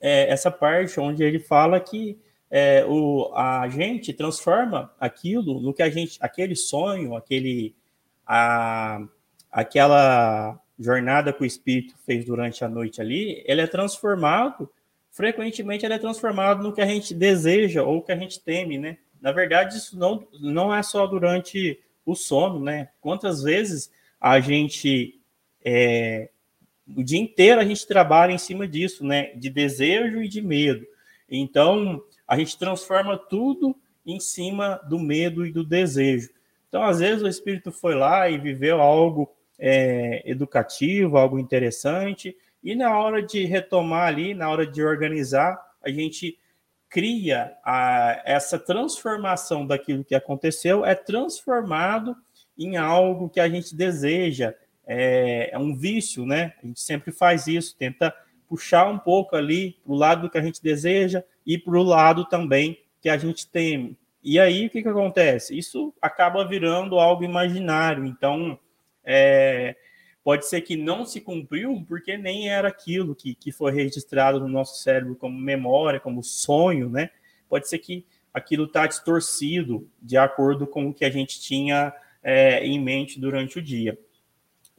é, 0.00 0.30
essa 0.30 0.50
parte 0.50 0.98
onde 0.98 1.22
ele 1.22 1.38
fala 1.38 1.78
que 1.78 2.18
é, 2.50 2.84
o, 2.86 3.32
a 3.34 3.68
gente 3.68 4.12
transforma 4.12 4.92
aquilo 4.98 5.60
no 5.60 5.72
que 5.72 5.82
a 5.82 5.90
gente, 5.90 6.18
aquele 6.20 6.56
sonho, 6.56 7.14
aquele, 7.14 7.76
a, 8.26 9.00
aquela 9.52 10.60
jornada 10.78 11.32
que 11.32 11.42
o 11.42 11.46
espírito 11.46 11.94
fez 12.04 12.24
durante 12.24 12.64
a 12.64 12.68
noite 12.68 13.00
ali, 13.00 13.44
ele 13.46 13.60
é 13.60 13.66
transformado, 13.66 14.68
frequentemente 15.10 15.84
ele 15.84 15.94
é 15.94 15.98
transformado 15.98 16.62
no 16.62 16.72
que 16.72 16.80
a 16.80 16.86
gente 16.86 17.14
deseja 17.14 17.82
ou 17.82 18.02
que 18.02 18.10
a 18.10 18.16
gente 18.16 18.40
teme, 18.40 18.78
né? 18.78 18.96
Na 19.20 19.30
verdade, 19.30 19.76
isso 19.76 19.98
não, 19.98 20.26
não 20.40 20.74
é 20.74 20.82
só 20.82 21.06
durante 21.06 21.78
o 22.06 22.14
sono, 22.14 22.58
né? 22.58 22.88
Quantas 23.00 23.42
vezes 23.42 23.92
a 24.18 24.40
gente 24.40 25.19
é, 25.64 26.30
o 26.96 27.02
dia 27.02 27.20
inteiro 27.20 27.60
a 27.60 27.64
gente 27.64 27.86
trabalha 27.86 28.32
em 28.32 28.38
cima 28.38 28.66
disso, 28.66 29.04
né? 29.04 29.32
De 29.34 29.48
desejo 29.50 30.22
e 30.22 30.28
de 30.28 30.42
medo. 30.42 30.86
Então, 31.28 32.02
a 32.26 32.36
gente 32.36 32.58
transforma 32.58 33.16
tudo 33.16 33.76
em 34.04 34.18
cima 34.18 34.80
do 34.88 34.98
medo 34.98 35.46
e 35.46 35.52
do 35.52 35.64
desejo. 35.64 36.30
Então, 36.68 36.82
às 36.82 37.00
vezes, 37.00 37.22
o 37.22 37.28
espírito 37.28 37.70
foi 37.70 37.94
lá 37.94 38.28
e 38.28 38.38
viveu 38.38 38.80
algo 38.80 39.30
é, 39.58 40.22
educativo, 40.24 41.18
algo 41.18 41.38
interessante, 41.38 42.36
e 42.62 42.74
na 42.74 42.98
hora 42.98 43.22
de 43.22 43.44
retomar 43.44 44.08
ali, 44.08 44.34
na 44.34 44.48
hora 44.48 44.66
de 44.66 44.82
organizar, 44.82 45.60
a 45.82 45.90
gente 45.90 46.38
cria 46.88 47.56
a, 47.64 48.20
essa 48.24 48.58
transformação 48.58 49.66
daquilo 49.66 50.04
que 50.04 50.14
aconteceu, 50.14 50.84
é 50.84 50.94
transformado 50.94 52.16
em 52.58 52.76
algo 52.76 53.28
que 53.28 53.40
a 53.40 53.48
gente 53.48 53.74
deseja, 53.74 54.54
é, 54.92 55.50
é 55.52 55.58
um 55.58 55.72
vício, 55.72 56.26
né? 56.26 56.52
A 56.60 56.66
gente 56.66 56.80
sempre 56.80 57.12
faz 57.12 57.46
isso, 57.46 57.76
tenta 57.76 58.12
puxar 58.48 58.88
um 58.88 58.98
pouco 58.98 59.36
ali 59.36 59.78
para 59.84 59.92
o 59.92 59.96
lado 59.96 60.22
do 60.22 60.30
que 60.30 60.36
a 60.36 60.42
gente 60.42 60.60
deseja 60.60 61.22
e 61.46 61.56
para 61.56 61.78
o 61.78 61.82
lado 61.84 62.24
também 62.24 62.82
que 63.00 63.08
a 63.08 63.16
gente 63.16 63.46
teme. 63.46 63.96
E 64.20 64.40
aí 64.40 64.66
o 64.66 64.70
que, 64.70 64.82
que 64.82 64.88
acontece? 64.88 65.56
Isso 65.56 65.94
acaba 66.02 66.44
virando 66.44 66.98
algo 66.98 67.22
imaginário. 67.22 68.04
Então, 68.04 68.58
é, 69.04 69.76
pode 70.24 70.48
ser 70.48 70.60
que 70.62 70.74
não 70.74 71.06
se 71.06 71.20
cumpriu 71.20 71.84
porque 71.86 72.18
nem 72.18 72.50
era 72.50 72.66
aquilo 72.66 73.14
que, 73.14 73.36
que 73.36 73.52
foi 73.52 73.70
registrado 73.70 74.40
no 74.40 74.48
nosso 74.48 74.82
cérebro 74.82 75.14
como 75.14 75.38
memória, 75.38 76.00
como 76.00 76.20
sonho, 76.24 76.90
né? 76.90 77.10
Pode 77.48 77.68
ser 77.68 77.78
que 77.78 78.04
aquilo 78.34 78.64
está 78.64 78.88
distorcido 78.88 79.88
de 80.02 80.16
acordo 80.16 80.66
com 80.66 80.88
o 80.88 80.94
que 80.94 81.04
a 81.04 81.10
gente 81.10 81.40
tinha 81.40 81.94
é, 82.24 82.66
em 82.66 82.80
mente 82.80 83.20
durante 83.20 83.60
o 83.60 83.62
dia. 83.62 83.96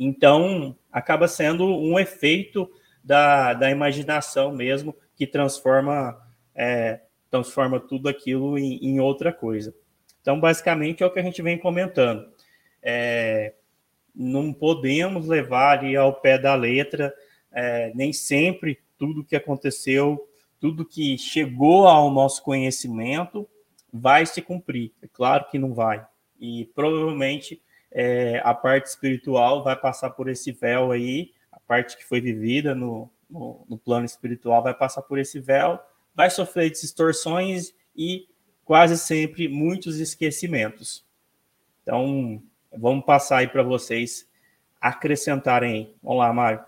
Então, 0.03 0.75
acaba 0.91 1.27
sendo 1.27 1.63
um 1.63 1.99
efeito 1.99 2.67
da, 3.03 3.53
da 3.53 3.69
imaginação 3.69 4.51
mesmo 4.51 4.95
que 5.15 5.27
transforma, 5.27 6.19
é, 6.55 7.01
transforma 7.29 7.79
tudo 7.79 8.09
aquilo 8.09 8.57
em, 8.57 8.79
em, 8.83 8.99
outra 8.99 9.31
coisa. 9.31 9.75
Então, 10.19 10.39
basicamente, 10.39 11.03
é 11.03 11.05
o 11.05 11.11
que 11.11 11.19
a 11.19 11.23
gente 11.23 11.39
vem 11.43 11.55
comentando. 11.55 12.27
É, 12.81 13.53
não 14.15 14.51
podemos 14.51 15.27
levar 15.27 15.77
ali 15.77 15.95
ao 15.95 16.19
pé 16.19 16.39
da 16.39 16.55
letra, 16.55 17.13
é, 17.51 17.91
nem 17.93 18.11
sempre 18.11 18.79
tudo 18.97 19.23
que 19.23 19.35
aconteceu, 19.35 20.27
tudo 20.59 20.83
que 20.83 21.15
chegou 21.15 21.85
ao 21.85 22.09
nosso 22.09 22.41
conhecimento 22.41 23.47
vai 23.93 24.25
se 24.25 24.41
cumprir. 24.41 24.93
É 24.99 25.07
claro 25.07 25.45
que 25.51 25.59
não 25.59 25.75
vai. 25.75 26.03
E 26.39 26.65
provavelmente 26.73 27.61
é, 27.91 28.41
a 28.43 28.53
parte 28.53 28.87
espiritual 28.87 29.63
vai 29.63 29.75
passar 29.75 30.11
por 30.11 30.29
esse 30.29 30.51
véu 30.51 30.91
aí, 30.91 31.33
a 31.51 31.59
parte 31.59 31.97
que 31.97 32.05
foi 32.05 32.21
vivida 32.21 32.73
no, 32.73 33.09
no, 33.29 33.65
no 33.69 33.77
plano 33.77 34.05
espiritual 34.05 34.63
vai 34.63 34.73
passar 34.73 35.01
por 35.01 35.19
esse 35.19 35.39
véu, 35.39 35.79
vai 36.15 36.29
sofrer 36.29 36.69
distorções 36.69 37.73
e 37.95 38.27
quase 38.63 38.97
sempre 38.97 39.47
muitos 39.47 39.99
esquecimentos. 39.99 41.05
Então, 41.83 42.41
vamos 42.75 43.03
passar 43.03 43.37
aí 43.37 43.47
para 43.47 43.63
vocês 43.63 44.29
acrescentarem. 44.79 45.95
Vamos 46.01 46.19
lá, 46.19 46.31
Mário. 46.31 46.63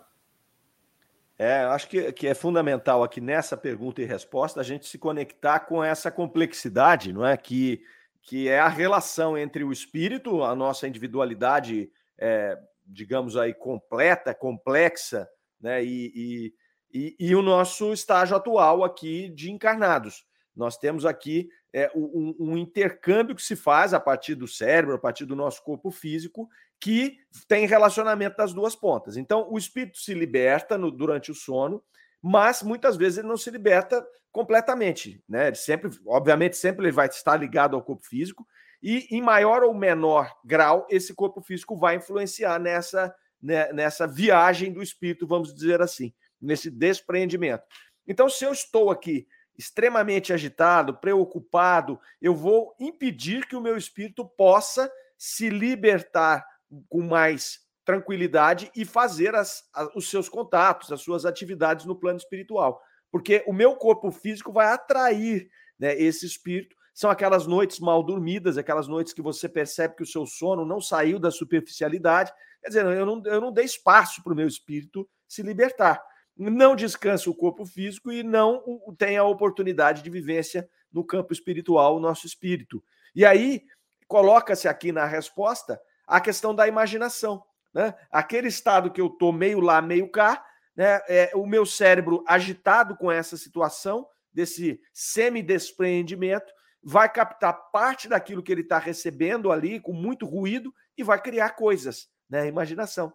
É, 1.38 1.64
acho 1.64 1.88
que, 1.90 2.12
que 2.12 2.28
é 2.28 2.34
fundamental 2.34 3.04
aqui 3.04 3.20
nessa 3.20 3.58
pergunta 3.58 4.02
e 4.02 4.06
resposta 4.06 4.60
a 4.60 4.64
gente 4.64 4.88
se 4.88 4.98
conectar 4.98 5.62
com 5.62 5.84
essa 5.84 6.12
complexidade, 6.12 7.12
não 7.12 7.26
é? 7.26 7.36
Que 7.36 7.84
que 8.24 8.48
é 8.48 8.60
a 8.60 8.70
relação 8.70 9.38
entre 9.38 9.64
o 9.64 9.72
espírito, 9.72 10.44
a 10.44 10.56
nossa 10.56 10.88
individualidade, 10.88 11.92
é, 12.18 12.58
digamos 12.86 13.36
aí, 13.36 13.54
completa, 13.54 14.34
complexa, 14.34 15.30
né, 15.60 15.84
e, 15.84 16.54
e, 16.92 17.16
e, 17.20 17.36
o 17.36 17.42
nosso 17.42 17.92
estágio 17.92 18.36
atual 18.36 18.84
aqui 18.84 19.30
de 19.30 19.52
encarnados. 19.52 20.26
Nós 20.56 20.78
temos 20.78 21.06
aqui 21.06 21.50
é, 21.74 21.92
um, 21.96 22.36
um, 22.40 22.58
intercâmbio 22.58 23.36
que 23.36 23.42
se 23.42 23.56
faz 23.56 23.94
a 23.94 24.00
partir 24.00 24.36
do 24.36 24.48
cérebro, 24.48 24.96
a 24.96 25.00
partir 25.00 25.26
do 25.26 25.36
nosso 25.36 25.62
corpo 25.64 25.92
físico, 25.92 26.48
que 26.80 27.18
tem 27.48 27.66
relacionamento 27.66 28.38
das 28.38 28.54
duas 28.54 28.76
pontas. 28.76 29.18
Então, 29.18 29.48
o 29.50 29.58
espírito 29.58 29.98
se 29.98 30.14
liberta 30.14 30.78
no, 30.78 30.92
durante 30.92 31.32
o 31.32 31.36
sono, 31.36 31.84
mas 32.24 32.64
muitas 32.64 32.96
vezes 32.96 33.18
ele 33.18 33.28
não 33.28 33.36
se 33.36 33.52
liberta 33.52 34.06
completamente, 34.32 35.22
né? 35.28 35.48
Ele 35.48 35.56
sempre, 35.58 35.92
obviamente, 36.08 36.56
sempre 36.56 36.86
ele 36.86 36.94
vai 36.94 37.08
estar 37.08 37.36
ligado 37.36 37.76
ao 37.76 37.84
corpo 37.84 38.06
físico 38.06 38.48
e 38.82 39.08
em 39.12 39.22
maior 39.22 39.62
ou 39.62 39.74
menor 39.74 40.34
grau 40.44 40.88
esse 40.90 41.14
corpo 41.14 41.42
físico 41.42 41.78
vai 41.78 41.98
influenciar 41.98 42.58
nessa 42.60 43.14
né, 43.42 43.74
nessa 43.74 44.08
viagem 44.08 44.72
do 44.72 44.82
espírito, 44.82 45.28
vamos 45.28 45.54
dizer 45.54 45.82
assim, 45.82 46.14
nesse 46.42 46.72
despreendimento. 46.72 47.64
Então, 48.08 48.30
se 48.30 48.46
eu 48.46 48.54
estou 48.54 48.90
aqui 48.90 49.28
extremamente 49.58 50.32
agitado, 50.32 50.96
preocupado, 50.96 52.00
eu 52.22 52.34
vou 52.34 52.74
impedir 52.80 53.46
que 53.46 53.56
o 53.56 53.62
meu 53.62 53.76
espírito 53.76 54.26
possa 54.26 54.90
se 55.18 55.50
libertar 55.50 56.46
com 56.88 57.02
mais 57.02 57.60
tranquilidade 57.86 58.72
e 58.76 58.86
fazer 58.86 59.36
as, 59.36 59.64
os 59.96 60.10
seus 60.10 60.30
contatos, 60.30 60.92
as 60.92 61.02
suas 61.02 61.26
atividades 61.26 61.86
no 61.86 61.96
plano 61.96 62.18
espiritual 62.18 62.82
porque 63.14 63.44
o 63.46 63.54
meu 63.54 63.76
corpo 63.76 64.10
físico 64.10 64.52
vai 64.52 64.66
atrair 64.66 65.48
né, 65.78 65.96
esse 66.02 66.26
espírito. 66.26 66.76
São 66.96 67.12
aquelas 67.12 67.46
noites 67.46 67.80
mal 67.80 68.02
dormidas, 68.02 68.58
aquelas 68.58 68.88
noites 68.88 69.14
que 69.14 69.22
você 69.22 69.48
percebe 69.48 69.96
que 69.96 70.02
o 70.02 70.08
seu 70.08 70.26
sono 70.26 70.66
não 70.66 70.82
saiu 70.82 71.20
da 71.20 71.30
superficialidade. 71.30 72.34
Quer 72.60 72.70
dizer, 72.70 72.86
eu 72.88 73.06
não, 73.06 73.22
eu 73.26 73.40
não 73.40 73.54
dei 73.54 73.66
espaço 73.66 74.24
para 74.24 74.34
o 74.34 74.36
meu 74.36 74.48
espírito 74.48 75.08
se 75.28 75.44
libertar. 75.44 76.04
não 76.36 76.76
descansa 76.76 77.30
o 77.30 77.36
corpo 77.36 77.68
físico 77.68 78.12
e 78.12 78.24
não 78.24 78.64
tem 78.98 79.16
a 79.16 79.24
oportunidade 79.24 80.02
de 80.02 80.10
vivência 80.10 80.68
no 80.92 81.06
campo 81.06 81.34
espiritual, 81.34 81.96
o 81.96 82.00
nosso 82.00 82.26
espírito. 82.26 82.84
E 83.14 83.24
aí 83.24 83.62
coloca-se 84.08 84.68
aqui 84.68 84.92
na 84.92 85.06
resposta 85.06 85.80
a 86.08 86.20
questão 86.20 86.56
da 86.56 86.68
imaginação. 86.68 87.44
Né? 87.74 87.94
Aquele 88.12 88.48
estado 88.48 88.92
que 88.92 89.02
eu 89.02 89.08
estou 89.08 89.34
meio 89.34 89.60
lá, 89.60 89.82
meio 89.82 90.10
cá, 90.10 90.46
né? 90.76 91.02
é, 91.08 91.32
o 91.34 91.46
meu 91.46 91.66
cérebro 91.66 92.24
agitado 92.28 92.96
com 92.96 93.12
essa 93.12 93.38
situação, 93.38 94.08
desse 94.32 94.82
semi-despreendimento, 94.92 96.52
vai 96.82 97.12
captar 97.12 97.54
parte 97.72 98.10
daquilo 98.10 98.44
que 98.44 98.52
ele 98.52 98.62
está 98.62 98.78
recebendo 98.78 99.52
ali, 99.52 99.80
com 99.80 99.94
muito 99.94 100.26
ruído, 100.26 100.74
e 100.98 101.04
vai 101.04 101.22
criar 101.22 101.52
coisas, 101.52 102.10
né? 102.30 102.48
Imaginação. 102.48 103.14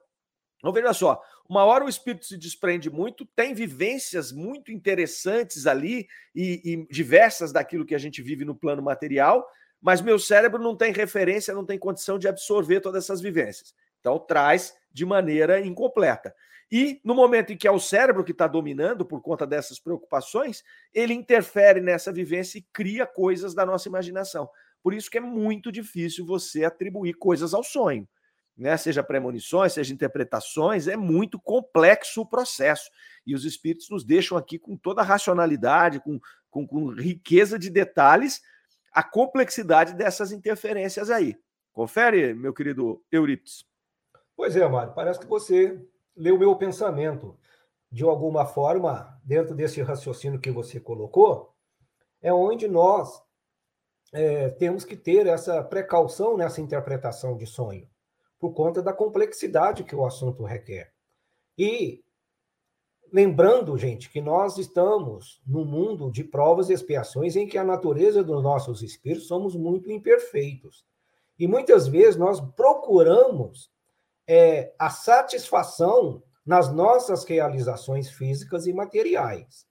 Então, 0.59 0.73
veja 0.73 0.93
só, 0.93 1.23
uma 1.49 1.65
hora 1.65 1.85
o 1.85 1.89
espírito 1.89 2.27
se 2.27 2.37
desprende 2.37 2.91
muito, 2.91 3.25
tem 3.25 3.55
vivências 3.55 4.33
muito 4.33 4.73
interessantes 4.73 5.67
ali 5.67 6.09
e, 6.35 6.61
e, 6.65 6.87
diversas 6.91 7.53
daquilo 7.53 7.85
que 7.85 7.95
a 7.95 7.99
gente 7.99 8.21
vive 8.23 8.45
no 8.45 8.57
plano 8.57 8.83
material, 8.83 9.47
mas 9.81 10.01
meu 10.01 10.19
cérebro 10.19 10.61
não 10.61 10.77
tem 10.77 10.93
referência, 10.93 11.55
não 11.55 11.65
tem 11.65 11.79
condição 11.79 12.19
de 12.19 12.27
absorver 12.27 12.81
todas 12.81 13.05
essas 13.05 13.21
vivências. 13.21 13.73
Então, 14.01 14.19
traz 14.19 14.75
de 14.93 15.05
maneira 15.05 15.61
incompleta. 15.61 16.35
E 16.71 17.01
no 17.03 17.15
momento 17.15 17.53
em 17.53 17.57
que 17.57 17.67
é 17.67 17.71
o 17.71 17.81
cérebro 17.81 18.23
que 18.23 18.33
está 18.33 18.47
dominando 18.47 19.05
por 19.05 19.23
conta 19.23 19.47
dessas 19.47 19.79
preocupações, 19.79 20.63
ele 20.93 21.15
interfere 21.15 21.81
nessa 21.81 22.13
vivência 22.13 22.59
e 22.59 22.67
cria 22.73 23.07
coisas 23.07 23.55
da 23.55 23.65
nossa 23.65 23.89
imaginação. 23.89 24.49
Por 24.83 24.93
isso 24.93 25.11
que 25.11 25.19
é 25.19 25.21
muito 25.21 25.73
difícil 25.73 26.27
você 26.27 26.65
atribuir 26.65 27.15
coisas 27.15 27.55
ao 27.55 27.65
sonho. 27.65 28.07
Né? 28.57 28.77
Seja 28.77 29.03
premonições, 29.03 29.73
seja 29.73 29.95
interpretações, 29.95 30.89
é 30.89 30.97
muito 30.97 31.41
complexo 31.41 32.21
o 32.21 32.27
processo. 32.27 32.91
E 33.27 33.35
os 33.35 33.45
espíritos 33.45 33.89
nos 33.89 34.05
deixam 34.05 34.37
aqui 34.37 34.59
com 34.59 34.77
toda 34.77 35.01
a 35.01 35.05
racionalidade, 35.05 36.01
com, 36.01 36.21
com, 36.51 36.67
com 36.67 36.89
riqueza 36.91 37.59
de 37.59 37.71
detalhes, 37.71 38.43
a 38.93 39.03
complexidade 39.03 39.95
dessas 39.95 40.33
interferências 40.33 41.09
aí. 41.09 41.37
Confere, 41.73 42.35
meu 42.35 42.53
querido 42.53 43.03
Eurípides. 43.11 43.65
Pois 44.39 44.55
é, 44.55 44.69
Mário, 44.69 44.95
parece 44.95 45.19
que 45.19 45.27
você 45.27 45.85
leu 46.17 46.37
o 46.37 46.39
meu 46.39 46.55
pensamento. 46.55 47.37
De 47.91 48.05
alguma 48.05 48.47
forma, 48.47 49.21
dentro 49.25 49.53
desse 49.53 49.83
raciocínio 49.83 50.39
que 50.39 50.49
você 50.49 50.79
colocou, 50.79 51.53
é 52.23 52.33
onde 52.33 52.69
nós 52.69 53.21
é, 54.13 54.51
temos 54.51 54.85
que 54.85 54.97
ter 54.97 55.27
essa 55.27 55.61
precaução 55.65 56.37
nessa 56.37 56.61
interpretação 56.61 57.37
de 57.37 57.49
sonho, 57.49 57.91
por 58.39 58.53
conta 58.53 58.81
da 58.81 58.93
complexidade 58.93 59.83
que 59.83 59.97
o 59.97 60.07
assunto 60.07 60.45
requer. 60.45 60.93
E 61.59 62.05
lembrando, 63.13 63.77
gente, 63.77 64.09
que 64.09 64.21
nós 64.21 64.57
estamos 64.57 65.43
num 65.45 65.65
mundo 65.65 66.13
de 66.13 66.23
provas 66.23 66.71
e 66.71 66.75
expiações 66.75 67.35
em 67.35 67.49
que 67.49 67.59
a 67.59 67.65
natureza 67.65 68.23
dos 68.23 68.41
nossos 68.41 68.83
espíritos 68.83 69.27
somos 69.27 69.57
muito 69.57 69.91
imperfeitos. 69.91 70.87
E 71.37 71.49
muitas 71.49 71.89
vezes 71.89 72.15
nós 72.15 72.41
procuramos 72.41 73.77
é, 74.29 74.75
a 74.79 74.91
satisfação 74.91 76.23
nas 76.45 76.71
nossas 76.71 77.25
realizações 77.25 78.11
físicas 78.11 78.67
e 78.67 78.73
materiais. 78.73 79.67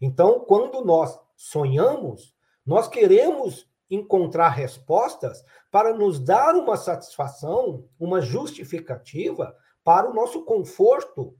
Então, 0.00 0.40
quando 0.40 0.84
nós 0.84 1.18
sonhamos, 1.36 2.34
nós 2.64 2.86
queremos 2.86 3.68
encontrar 3.90 4.48
respostas 4.50 5.44
para 5.70 5.92
nos 5.92 6.18
dar 6.20 6.54
uma 6.54 6.76
satisfação, 6.76 7.88
uma 7.98 8.20
justificativa 8.20 9.56
para 9.84 10.10
o 10.10 10.14
nosso 10.14 10.44
conforto 10.44 11.36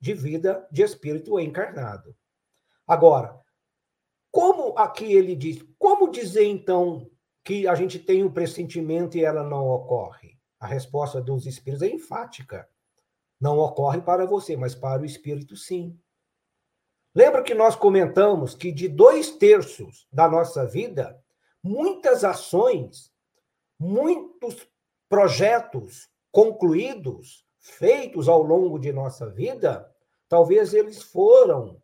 de 0.00 0.14
vida 0.14 0.66
de 0.70 0.82
espírito 0.82 1.38
encarnado. 1.38 2.14
Agora, 2.86 3.40
como 4.30 4.76
aqui 4.76 5.12
ele 5.12 5.34
diz, 5.34 5.64
como 5.78 6.10
dizer 6.10 6.44
então 6.44 7.10
que 7.42 7.66
a 7.66 7.74
gente 7.74 7.98
tem 7.98 8.24
um 8.24 8.32
pressentimento 8.32 9.16
e 9.16 9.24
ela 9.24 9.42
não 9.42 9.68
ocorre? 9.68 10.35
A 10.58 10.66
resposta 10.66 11.20
dos 11.20 11.46
espíritos 11.46 11.82
é 11.82 11.90
enfática. 11.90 12.68
Não 13.40 13.58
ocorre 13.58 14.00
para 14.00 14.24
você, 14.24 14.56
mas 14.56 14.74
para 14.74 15.02
o 15.02 15.04
espírito, 15.04 15.56
sim. 15.56 15.98
Lembra 17.14 17.42
que 17.42 17.54
nós 17.54 17.76
comentamos 17.76 18.54
que 18.54 18.72
de 18.72 18.88
dois 18.88 19.30
terços 19.30 20.06
da 20.12 20.28
nossa 20.28 20.66
vida, 20.66 21.18
muitas 21.62 22.24
ações, 22.24 23.12
muitos 23.78 24.68
projetos 25.08 26.10
concluídos, 26.30 27.46
feitos 27.58 28.28
ao 28.28 28.42
longo 28.42 28.78
de 28.78 28.92
nossa 28.92 29.28
vida, 29.28 29.90
talvez 30.28 30.74
eles 30.74 31.02
foram 31.02 31.80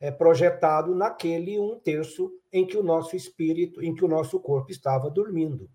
é, 0.00 0.10
projetados 0.10 0.96
naquele 0.96 1.58
um 1.58 1.78
terço 1.78 2.32
em 2.52 2.66
que 2.66 2.76
o 2.76 2.82
nosso 2.82 3.14
espírito, 3.14 3.82
em 3.82 3.94
que 3.94 4.04
o 4.04 4.08
nosso 4.08 4.40
corpo 4.40 4.70
estava 4.70 5.10
dormindo. 5.10 5.70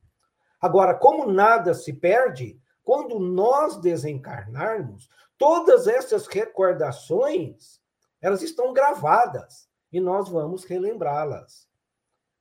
Agora, 0.60 0.95
como 0.95 1.32
nada 1.32 1.74
se 1.74 1.93
perde, 1.93 2.60
quando 2.84 3.20
nós 3.20 3.78
desencarnarmos, 3.78 5.10
todas 5.38 5.88
essas 5.88 6.26
recordações, 6.28 7.82
elas 8.22 8.41
estão 8.41 8.74
gravadas 8.74 9.70
e 9.91 9.99
nós 9.99 10.30
vamos 10.30 10.64
relembrá-las, 10.64 11.68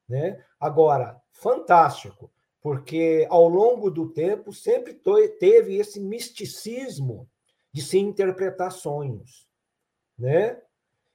né? 0.08 0.42
Agora, 0.58 1.20
fantástico, 1.30 2.30
porque 2.60 3.26
ao 3.28 3.48
longo 3.48 3.90
do 3.90 4.08
tempo 4.08 4.52
sempre 4.52 4.94
teve 5.38 5.76
esse 5.76 6.00
misticismo 6.00 7.28
de 7.72 7.82
se 7.82 7.98
interpretar 7.98 8.72
sonhos, 8.72 9.46
né? 10.18 10.60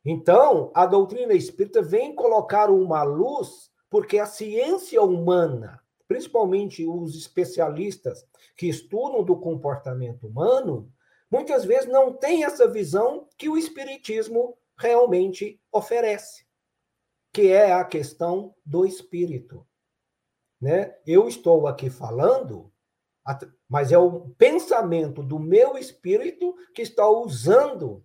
Então, 0.06 0.72
a 0.74 0.86
doutrina 0.86 1.34
espírita 1.34 1.82
vem 1.82 2.16
colocar 2.16 2.70
uma 2.70 3.04
luz 3.04 3.72
porque 3.90 4.18
a 4.18 4.26
ciência 4.26 5.02
humana 5.02 5.81
principalmente 6.12 6.86
os 6.86 7.16
especialistas 7.16 8.28
que 8.58 8.68
estudam 8.68 9.24
do 9.24 9.38
comportamento 9.38 10.28
humano, 10.28 10.92
muitas 11.32 11.64
vezes 11.64 11.88
não 11.88 12.12
têm 12.12 12.44
essa 12.44 12.68
visão 12.68 13.30
que 13.38 13.48
o 13.48 13.58
Espiritismo 13.58 14.58
realmente 14.78 15.58
oferece, 15.72 16.46
que 17.32 17.50
é 17.50 17.72
a 17.72 17.86
questão 17.86 18.54
do 18.66 18.86
espírito. 18.86 19.66
Né? 20.60 20.94
Eu 21.08 21.30
estou 21.30 21.66
aqui 21.66 21.90
falando, 21.90 22.70
mas 23.70 23.94
é 23.94 23.98
o 23.98 24.32
pensamento 24.38 25.24
do 25.24 25.40
meu 25.40 25.78
espírito 25.78 26.54
que 26.76 26.82
está 26.82 27.08
usando 27.08 28.04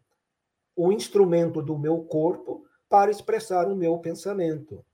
o 0.77 0.93
instrumento 0.93 1.61
do 1.61 1.77
meu 1.77 2.05
corpo 2.05 2.65
para 2.89 3.11
expressar 3.11 3.67
o 3.67 3.75
meu 3.75 3.99
pensamento. 3.99 4.87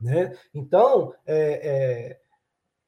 Né? 0.00 0.36
Então, 0.54 1.12
é, 1.26 1.68
é, 1.68 2.20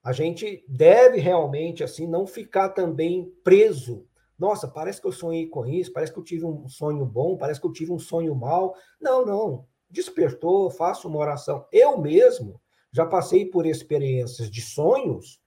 a 0.03 0.13
gente 0.13 0.65
deve 0.69 1.19
realmente 1.19 1.83
assim 1.83 2.07
não 2.07 2.27
ficar 2.27 2.71
também 2.71 3.33
preso. 3.45 4.07
Nossa, 4.39 4.67
parece 4.67 5.01
que 5.01 5.07
eu 5.07 5.13
sonhei 5.13 5.47
com 5.47 5.67
isso, 5.67 5.93
parece 5.93 6.13
que 6.13 6.19
eu 6.19 6.25
tive 6.25 6.47
um 6.47 6.69
sonho 6.69 7.05
bom, 7.05 7.37
parece 7.37 7.61
que 7.61 7.67
eu 7.67 7.73
tive 7.73 7.93
um 7.93 7.99
sonho 7.99 8.35
mal. 8.35 8.75
Não, 9.01 9.27
não. 9.27 9.67
Despertou, 9.91 10.71
faço 10.71 11.09
uma 11.09 11.19
oração. 11.19 11.67
Eu 11.71 11.99
mesmo 11.99 12.61
já 12.93 13.05
passei 13.05 13.45
por 13.45 13.67
experiências 13.67 14.51
de 14.51 14.63
sonhos, 14.63 15.41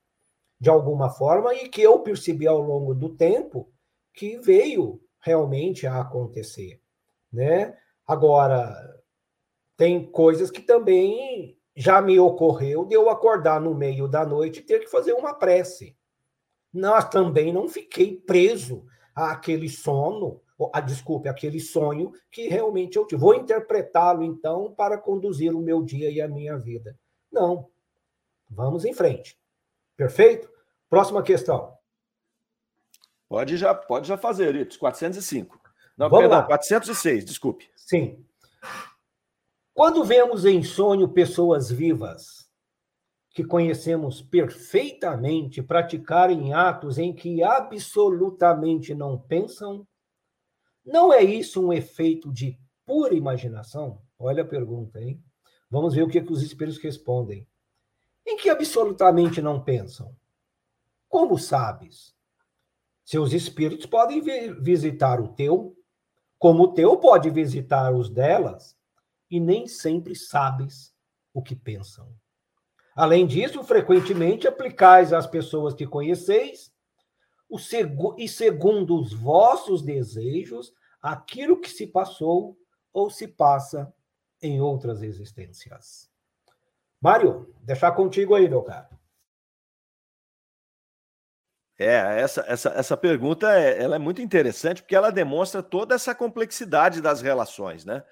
de 0.60 0.70
alguma 0.70 1.10
forma, 1.10 1.54
e 1.56 1.68
que 1.68 1.82
eu 1.82 2.00
percebi 2.00 2.48
ao 2.48 2.62
longo 2.62 2.94
do 2.94 3.10
tempo 3.10 3.70
que 4.14 4.38
veio 4.38 5.02
realmente 5.20 5.88
a 5.88 6.00
acontecer, 6.00 6.80
né? 7.32 7.76
Agora, 8.06 8.72
tem 9.76 10.06
coisas 10.06 10.52
que 10.52 10.62
também 10.62 11.58
já 11.76 12.02
me 12.02 12.20
ocorreu 12.20 12.86
de 12.86 12.96
eu 12.96 13.10
acordar 13.10 13.60
no 13.60 13.74
meio 13.74 14.08
da 14.08 14.26
noite 14.26 14.60
e 14.60 14.64
ter 14.64 14.80
que 14.80 14.92
fazer 14.92 15.14
uma 15.14 15.34
prece. 15.34 15.98
Mas 16.72 17.10
também 17.10 17.52
não 17.52 17.68
fiquei 17.68 18.16
preso 18.16 18.86
àquele 19.16 19.70
sono, 19.70 20.42
a, 20.72 20.80
desculpe, 20.82 21.28
aquele 21.28 21.60
sonho 21.60 22.12
que 22.32 22.48
realmente 22.48 22.98
eu 22.98 23.06
tive. 23.06 23.20
Vou 23.20 23.34
interpretá-lo, 23.34 24.24
então, 24.24 24.74
para 24.74 24.98
conduzir 24.98 25.56
o 25.56 25.62
meu 25.62 25.84
dia 25.84 26.10
e 26.10 26.22
a 26.22 26.28
minha 26.28 26.58
vida. 26.58 26.98
Não. 27.32 27.70
Vamos 28.50 28.86
em 28.86 28.94
frente. 28.94 29.38
Perfeito? 29.96 30.50
Próxima 30.90 31.24
questão. 31.24 31.76
Pode 33.28 33.58
já, 33.58 33.74
pode 33.74 34.08
já 34.08 34.18
fazer, 34.18 34.56
Itos. 34.56 34.78
405. 34.78 35.60
Não, 35.98 36.10
Vamos 36.10 36.24
perdão, 36.24 36.40
lá. 36.40 36.46
406, 36.46 37.26
desculpe. 37.26 37.70
Sim. 37.76 38.24
Quando 39.74 40.04
vemos 40.04 40.46
em 40.46 40.62
sonho 40.62 41.10
pessoas 41.10 41.72
vivas 41.72 42.48
que 43.32 43.44
conhecemos 43.44 44.22
perfeitamente 44.22 45.64
praticarem 45.64 46.54
atos 46.54 47.00
em 47.00 47.12
que 47.12 47.42
absolutamente 47.42 48.94
não 48.94 49.18
pensam, 49.18 49.88
não 50.86 51.12
é 51.12 51.24
isso 51.24 51.66
um 51.66 51.74
efeito 51.74 52.32
de 52.32 52.60
pura 52.86 53.16
imaginação? 53.16 54.00
Olha 54.20 54.44
a 54.44 54.48
pergunta, 54.48 55.02
hein? 55.02 55.20
Vamos 55.72 55.96
ver 55.96 56.04
o 56.04 56.08
que, 56.08 56.22
que 56.22 56.32
os 56.32 56.44
espíritos 56.44 56.80
respondem. 56.80 57.48
Em 58.28 58.38
que 58.38 58.52
absolutamente 58.52 59.42
não 59.42 59.64
pensam? 59.64 60.16
Como 61.10 61.36
sabes? 61.40 62.16
Seus 63.04 63.34
espíritos 63.34 63.88
podem 63.88 64.22
visitar 64.62 65.20
o 65.20 65.30
teu, 65.30 65.76
como 66.38 66.64
o 66.64 66.74
teu 66.74 66.96
pode 66.98 67.32
visitar 67.32 67.92
os 67.92 68.08
delas, 68.08 68.78
e 69.34 69.40
nem 69.40 69.66
sempre 69.66 70.16
sabes 70.16 70.94
o 71.34 71.42
que 71.42 71.56
pensam. 71.56 72.16
Além 72.96 73.26
disso, 73.26 73.64
frequentemente 73.64 74.48
aplicais 74.48 75.12
às 75.12 75.26
pessoas 75.26 75.74
que 75.74 75.88
conheceis 75.88 76.72
o 77.50 77.58
segu 77.58 78.16
e 78.20 78.30
segundo 78.30 78.96
os 78.96 79.12
vossos 79.12 79.82
desejos 79.82 80.72
aquilo 81.02 81.60
que 81.60 81.68
se 81.68 81.88
passou 81.88 82.56
ou 82.94 83.10
se 83.10 83.28
passa 83.28 83.92
em 84.40 84.62
outras 84.62 85.02
existências. 85.02 86.08
Mário, 87.02 87.52
deixar 87.64 87.92
contigo 87.94 88.36
aí, 88.36 88.48
meu 88.48 88.62
caro. 88.62 88.96
É, 91.80 92.22
essa, 92.22 92.46
essa, 92.48 92.70
essa 92.70 92.96
pergunta 92.96 93.52
é, 93.52 93.82
ela 93.82 93.96
é 93.96 94.00
muito 94.00 94.22
interessante 94.22 94.84
porque 94.84 94.96
ela 94.96 95.12
demonstra 95.12 95.64
toda 95.64 95.96
essa 95.96 96.14
complexidade 96.14 97.02
das 97.02 97.20
relações, 97.20 97.84
né? 97.84 98.04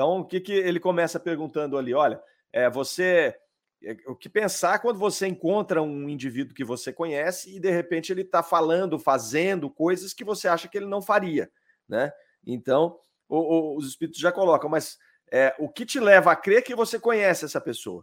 Então, 0.00 0.20
o 0.20 0.24
que, 0.24 0.40
que 0.40 0.54
ele 0.54 0.80
começa 0.80 1.20
perguntando 1.20 1.76
ali? 1.76 1.92
Olha, 1.92 2.22
é, 2.50 2.70
você. 2.70 3.36
É, 3.84 3.94
o 4.06 4.16
que 4.16 4.30
pensar 4.30 4.78
quando 4.78 4.98
você 4.98 5.26
encontra 5.26 5.82
um 5.82 6.08
indivíduo 6.08 6.54
que 6.54 6.64
você 6.64 6.90
conhece 6.90 7.54
e 7.54 7.60
de 7.60 7.70
repente 7.70 8.10
ele 8.10 8.22
está 8.22 8.42
falando, 8.42 8.98
fazendo 8.98 9.68
coisas 9.68 10.14
que 10.14 10.24
você 10.24 10.48
acha 10.48 10.68
que 10.68 10.78
ele 10.78 10.86
não 10.86 11.02
faria, 11.02 11.52
né? 11.86 12.10
Então, 12.46 12.98
o, 13.28 13.36
o, 13.36 13.76
os 13.76 13.88
espíritos 13.88 14.18
já 14.18 14.32
colocam, 14.32 14.70
mas 14.70 14.96
é, 15.30 15.54
o 15.58 15.68
que 15.68 15.84
te 15.84 16.00
leva 16.00 16.32
a 16.32 16.36
crer 16.36 16.62
que 16.62 16.74
você 16.74 16.98
conhece 16.98 17.44
essa 17.44 17.60
pessoa? 17.60 18.02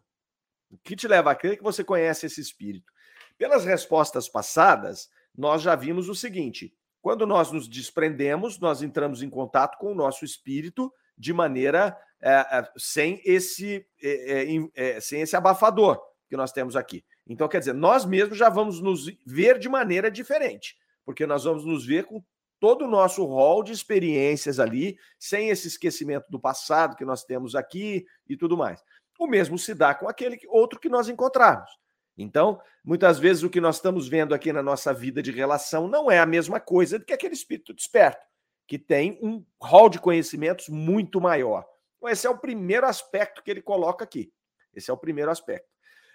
O 0.70 0.78
que 0.78 0.95
te 0.95 1.08
leva 1.08 1.32
a 1.32 1.36
crer 1.36 1.58
que 1.58 1.64
você 1.64 1.84
conhece 1.84 2.28
esse 2.28 2.39
espírito? 2.39 2.93
Pelas 3.39 3.66
respostas 3.66 4.30
passadas, 4.30 5.10
nós 5.36 5.64
já 5.64 5.76
vimos 5.76 6.10
o 6.10 6.14
seguinte: 6.14 6.72
quando 7.02 7.26
nós 7.26 7.52
nos 7.52 7.68
desprendemos, 7.68 8.60
nós 8.60 8.84
entramos 8.84 9.24
em 9.24 9.32
contato 9.32 9.80
com 9.80 9.91
o 9.91 9.95
nosso 9.95 10.24
espírito 10.24 10.93
de 11.18 11.34
maneira 11.34 11.97
é, 12.22 12.68
sem 12.78 13.22
esse 13.26 13.86
é, 14.01 14.45
é, 14.76 15.01
sem 15.01 15.22
esse 15.22 15.36
abafador 15.36 16.01
que 16.30 16.38
nós 16.38 16.51
temos 16.51 16.76
aqui. 16.76 17.03
Então, 17.26 17.47
quer 17.47 17.59
dizer, 17.59 17.74
nós 17.74 18.05
mesmos 18.05 18.38
já 18.38 18.49
vamos 18.49 18.82
nos 18.82 19.05
ver 19.26 19.59
de 19.59 19.70
maneira 19.70 20.09
diferente, 20.09 20.76
porque 21.05 21.26
nós 21.26 21.43
vamos 21.43 21.65
nos 21.65 21.86
ver 21.86 22.05
com 22.05 22.24
todo 22.59 22.86
o 22.86 22.88
nosso 22.88 23.24
rol 23.24 23.63
de 23.63 23.72
experiências 23.72 24.59
ali, 24.59 24.97
sem 25.20 25.49
esse 25.49 25.68
esquecimento 25.68 26.26
do 26.30 26.39
passado 26.39 26.95
que 26.95 27.05
nós 27.05 27.24
temos 27.24 27.55
aqui 27.55 28.05
e 28.28 28.36
tudo 28.36 28.57
mais. 28.57 28.82
O 29.20 29.28
mesmo 29.28 29.57
se 29.57 29.74
dá 29.74 29.93
com 29.93 30.07
aquele 30.07 30.39
outro 30.47 30.80
que 30.80 30.89
nós 30.89 31.09
encontrarmos. 31.09 31.70
Então, 32.18 32.59
muitas 32.84 33.20
vezes 33.20 33.43
o 33.43 33.49
que 33.49 33.61
nós 33.61 33.76
estamos 33.76 34.07
vendo 34.07 34.34
aqui 34.34 34.51
na 34.51 34.63
nossa 34.63 34.93
vida 34.93 35.22
de 35.22 35.32
relação 35.32 35.88
não 35.88 36.09
é 36.09 36.20
a 36.20 36.26
mesma 36.26 36.59
coisa 36.59 36.97
do 36.97 37.05
que 37.05 37.13
aquele 37.13 37.36
espírito 37.36 37.74
desperto, 37.74 38.26
que 38.68 38.78
tem 38.78 39.18
um 39.22 39.45
rol 39.61 39.89
de 39.89 39.99
conhecimentos 39.99 40.68
muito 40.68 41.22
maior. 41.22 41.65
Então, 41.97 42.09
esse 42.09 42.28
é 42.28 42.30
o 42.30 42.38
primeiro 42.38 42.86
aspecto 42.86 43.41
que 43.41 43.49
ele 43.49 43.61
coloca 43.61 44.03
aqui. 44.03 44.32
Esse 44.74 44.91
é 44.91 44.93
o 44.93 44.97
primeiro 44.97 45.32
aspecto. 45.32 45.68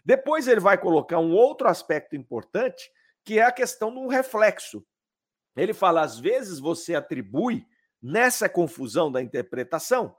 Depois 0.05 0.47
ele 0.47 0.61
vai 0.61 0.79
colocar 0.79 1.19
um 1.19 1.33
outro 1.33 1.69
aspecto 1.69 2.15
importante, 2.15 2.91
que 3.25 3.39
é 3.39 3.43
a 3.43 3.53
questão 3.53 3.93
do 3.93 4.07
reflexo. 4.07 4.85
Ele 5.57 5.73
fala: 5.73 6.03
às 6.03 6.19
vezes 6.19 6.59
você 6.59 6.95
atribui 6.95 7.67
nessa 8.01 8.49
confusão 8.49 9.11
da 9.11 9.23
interpretação 9.23 10.15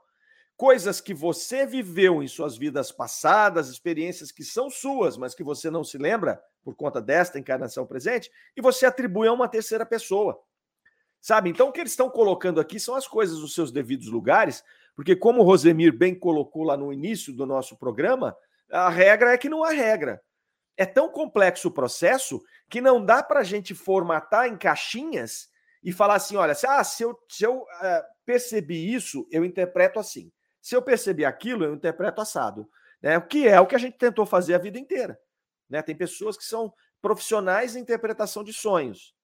coisas 0.56 1.00
que 1.00 1.12
você 1.12 1.66
viveu 1.66 2.22
em 2.22 2.28
suas 2.28 2.56
vidas 2.56 2.92
passadas, 2.92 3.68
experiências 3.68 4.30
que 4.30 4.44
são 4.44 4.70
suas, 4.70 5.16
mas 5.16 5.34
que 5.34 5.42
você 5.42 5.70
não 5.70 5.82
se 5.82 5.98
lembra 5.98 6.40
por 6.62 6.74
conta 6.74 7.00
desta 7.00 7.38
encarnação 7.38 7.86
presente, 7.86 8.30
e 8.56 8.62
você 8.62 8.86
atribui 8.86 9.28
a 9.28 9.32
uma 9.32 9.48
terceira 9.48 9.84
pessoa. 9.84 10.40
Sabe? 11.24 11.48
Então, 11.48 11.68
o 11.68 11.72
que 11.72 11.80
eles 11.80 11.92
estão 11.92 12.10
colocando 12.10 12.60
aqui 12.60 12.78
são 12.78 12.94
as 12.94 13.08
coisas 13.08 13.40
nos 13.40 13.54
seus 13.54 13.72
devidos 13.72 14.08
lugares, 14.08 14.62
porque, 14.94 15.16
como 15.16 15.40
o 15.40 15.42
Rosemir 15.42 15.90
bem 15.90 16.14
colocou 16.14 16.64
lá 16.64 16.76
no 16.76 16.92
início 16.92 17.32
do 17.32 17.46
nosso 17.46 17.78
programa, 17.78 18.36
a 18.70 18.90
regra 18.90 19.32
é 19.32 19.38
que 19.38 19.48
não 19.48 19.64
há 19.64 19.70
regra. 19.70 20.20
É 20.76 20.84
tão 20.84 21.08
complexo 21.08 21.68
o 21.68 21.70
processo 21.70 22.42
que 22.68 22.78
não 22.78 23.02
dá 23.02 23.22
para 23.22 23.40
a 23.40 23.42
gente 23.42 23.74
formatar 23.74 24.48
em 24.48 24.58
caixinhas 24.58 25.48
e 25.82 25.92
falar 25.92 26.16
assim: 26.16 26.36
olha, 26.36 26.54
se, 26.54 26.66
ah, 26.66 26.84
se 26.84 27.02
eu, 27.02 27.18
se 27.26 27.42
eu 27.42 27.62
uh, 27.62 28.04
percebi 28.26 28.92
isso, 28.92 29.26
eu 29.30 29.46
interpreto 29.46 29.98
assim. 29.98 30.30
Se 30.60 30.76
eu 30.76 30.82
percebi 30.82 31.24
aquilo, 31.24 31.64
eu 31.64 31.72
interpreto 31.72 32.20
assado. 32.20 32.68
Né? 33.00 33.16
O 33.16 33.22
que 33.22 33.48
é 33.48 33.58
o 33.58 33.66
que 33.66 33.74
a 33.74 33.78
gente 33.78 33.96
tentou 33.96 34.26
fazer 34.26 34.56
a 34.56 34.58
vida 34.58 34.78
inteira. 34.78 35.18
Né? 35.70 35.80
Tem 35.80 35.96
pessoas 35.96 36.36
que 36.36 36.44
são 36.44 36.70
profissionais 37.00 37.76
em 37.76 37.80
interpretação 37.80 38.44
de 38.44 38.52
sonhos. 38.52 39.14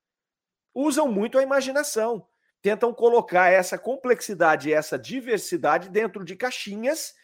Usam 0.75 1.11
muito 1.11 1.39
a 1.39 1.43
imaginação. 1.43 2.27
Tentam 2.63 2.93
colocar 2.93 3.51
essa 3.51 3.79
complexidade, 3.79 4.73
essa 4.73 4.99
diversidade 4.99 5.89
dentro 5.89 6.25
de 6.25 6.37
caixinhas 6.37 7.15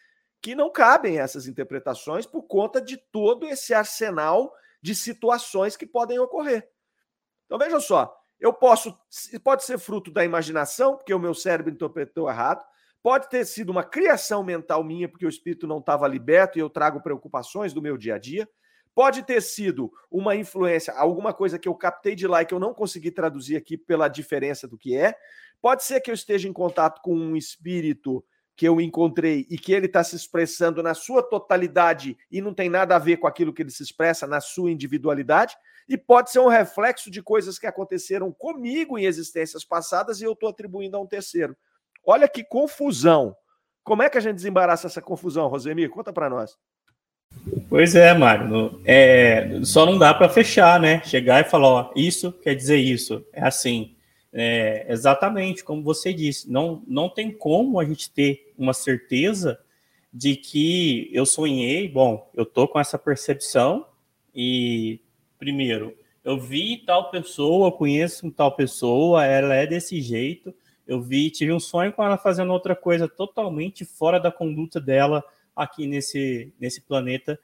que 0.41 0.55
não 0.55 0.71
cabem 0.71 1.19
essas 1.19 1.47
interpretações 1.47 2.25
por 2.27 2.45
conta 2.45 2.81
de 2.81 2.97
todo 2.97 3.47
esse 3.47 3.75
arsenal 3.75 4.55
de 4.81 4.95
situações 4.95 5.77
que 5.77 5.87
podem 5.87 6.19
ocorrer. 6.19 6.69
Então 7.45 7.59
veja 7.59 7.81
só, 7.81 8.17
eu 8.39 8.53
posso 8.53 8.97
pode 9.43 9.65
ser 9.65 9.79
fruto 9.79 10.11
da 10.11 10.25
imaginação, 10.25 10.97
porque 10.97 11.13
o 11.13 11.19
meu 11.19 11.35
cérebro 11.35 11.73
interpretou 11.73 12.29
errado, 12.29 12.65
pode 13.03 13.29
ter 13.29 13.45
sido 13.45 13.71
uma 13.71 13.85
criação 13.85 14.43
mental 14.43 14.83
minha, 14.85 15.09
porque 15.09 15.27
o 15.27 15.29
espírito 15.29 15.67
não 15.67 15.79
estava 15.79 16.07
liberto 16.09 16.59
e 16.59 16.61
eu 16.61 16.71
trago 16.71 17.03
preocupações 17.03 17.73
do 17.73 17.83
meu 17.83 17.97
dia 17.97 18.15
a 18.17 18.19
dia. 18.19 18.49
Pode 18.97 19.23
ter 19.25 19.43
sido 19.43 19.93
uma 20.11 20.35
influência, 20.35 20.91
alguma 20.95 21.35
coisa 21.35 21.59
que 21.59 21.69
eu 21.69 21.75
captei 21.75 22.15
de 22.15 22.27
lá 22.27 22.41
e 22.41 22.47
que 22.47 22.55
eu 22.55 22.59
não 22.59 22.73
consegui 22.73 23.11
traduzir 23.11 23.55
aqui 23.55 23.77
pela 23.77 24.09
diferença 24.09 24.67
do 24.67 24.79
que 24.79 24.97
é. 24.97 25.15
Pode 25.61 25.85
ser 25.85 26.01
que 26.01 26.11
eu 26.11 26.15
esteja 26.15 26.49
em 26.49 26.53
contato 26.53 27.03
com 27.03 27.15
um 27.15 27.37
espírito 27.37 28.25
que 28.57 28.67
eu 28.67 28.81
encontrei 28.81 29.47
e 29.51 29.59
que 29.59 29.71
ele 29.71 29.85
está 29.85 30.03
se 30.03 30.17
expressando 30.17 30.83
na 30.83 30.95
sua 30.95 31.23
totalidade 31.23 32.17
e 32.31 32.41
não 32.41 32.55
tem 32.55 32.71
nada 32.71 32.97
a 32.97 32.99
ver 32.99 33.19
com 33.19 33.27
aquilo 33.27 33.53
que 33.53 33.61
ele 33.61 33.71
se 33.71 33.83
expressa 33.83 34.27
na 34.27 34.41
sua 34.41 34.71
individualidade, 34.71 35.55
e 35.87 35.99
pode 35.99 36.31
ser 36.31 36.39
um 36.39 36.49
reflexo 36.49 37.11
de 37.11 37.23
coisas 37.23 37.59
que 37.59 37.67
aconteceram 37.67 38.33
comigo 38.33 38.99
em 38.99 39.05
existências 39.05 39.63
passadas 39.63 40.23
e 40.23 40.25
eu 40.25 40.33
estou 40.33 40.49
atribuindo 40.49 40.97
a 40.97 41.01
um 41.01 41.07
terceiro. 41.07 41.55
Olha 42.03 42.27
que 42.27 42.43
confusão. 42.43 43.37
Como 43.85 44.03
é 44.03 44.09
que 44.09 44.17
a 44.17 44.23
gente 44.23 44.37
desembaraça 44.37 44.87
essa 44.87 45.03
confusão, 45.03 45.49
Rosemir? 45.49 45.91
Conta 45.91 46.15
para 46.15 46.31
nós. 46.31 46.57
Pois 47.69 47.95
é, 47.95 48.13
Mário. 48.15 48.81
É, 48.85 49.61
só 49.63 49.87
não 49.87 49.99
dá 49.99 50.13
para 50.13 50.29
fechar, 50.29 50.81
né? 50.81 51.03
Chegar 51.05 51.41
e 51.41 51.49
falar, 51.49 51.69
ó, 51.69 51.93
isso 51.95 52.33
quer 52.33 52.55
dizer 52.55 52.79
isso. 52.79 53.25
É 53.33 53.43
assim. 53.43 53.95
É, 54.33 54.85
exatamente 54.91 55.65
como 55.65 55.83
você 55.83 56.13
disse, 56.13 56.51
não, 56.51 56.83
não 56.87 57.09
tem 57.09 57.31
como 57.31 57.81
a 57.81 57.85
gente 57.87 58.11
ter 58.11 58.53
uma 58.59 58.75
certeza 58.75 59.59
de 60.13 60.37
que 60.37 61.09
eu 61.13 61.25
sonhei, 61.25 61.89
bom, 61.89 62.31
eu 62.35 62.45
tô 62.45 62.69
com 62.69 62.79
essa 62.79 62.99
percepção 62.99 63.87
e, 64.35 65.01
primeiro, 65.39 65.97
eu 66.23 66.39
vi 66.39 66.79
tal 66.85 67.11
pessoa, 67.11 67.73
conheço 67.73 68.31
tal 68.31 68.55
pessoa, 68.55 69.25
ela 69.25 69.55
é 69.55 69.67
desse 69.67 70.03
jeito, 70.03 70.55
eu 70.87 71.01
vi, 71.01 71.31
tive 71.31 71.53
um 71.53 71.61
sonho 71.61 71.93
com 71.93 72.05
ela 72.05 72.19
fazendo 72.19 72.53
outra 72.53 72.77
coisa 72.77 73.09
totalmente 73.09 73.85
fora 73.85 74.21
da 74.21 74.31
conduta 74.31 74.81
dela 74.81 75.25
aqui 75.57 75.87
nesse, 75.87 76.53
nesse 76.61 76.83
planeta, 76.83 77.39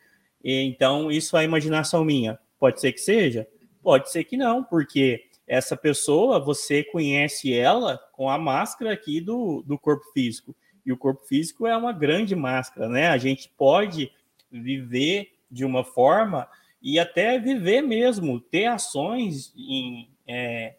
e, 0.45 0.61
então 0.63 1.11
isso 1.11 1.37
é 1.37 1.45
imaginação 1.45 2.05
minha. 2.05 2.39
Pode 2.59 2.81
ser 2.81 2.93
que 2.93 3.01
seja? 3.01 3.49
Pode 3.83 4.11
ser 4.11 4.25
que 4.25 4.37
não, 4.37 4.63
porque 4.63 5.25
essa 5.47 5.77
pessoa, 5.77 6.39
você 6.39 6.85
conhece 6.85 7.53
ela 7.53 7.99
com 8.13 8.31
a 8.31 8.39
máscara 8.39 8.93
aqui 8.93 9.21
do, 9.21 9.63
do 9.67 9.79
corpo 9.79 10.05
físico. 10.13 10.55
E 10.85 10.93
o 10.93 10.97
corpo 10.97 11.25
físico 11.27 11.67
é 11.67 11.77
uma 11.77 11.93
grande 11.93 12.35
máscara, 12.35 12.89
né? 12.89 13.09
A 13.09 13.19
gente 13.19 13.49
pode 13.57 14.11
viver 14.51 15.33
de 15.51 15.65
uma 15.65 15.85
forma 15.85 16.49
e 16.81 16.99
até 16.99 17.39
viver 17.39 17.83
mesmo, 17.83 18.41
ter 18.41 18.67
ações 18.67 19.53
em, 19.57 20.11
é, 20.27 20.77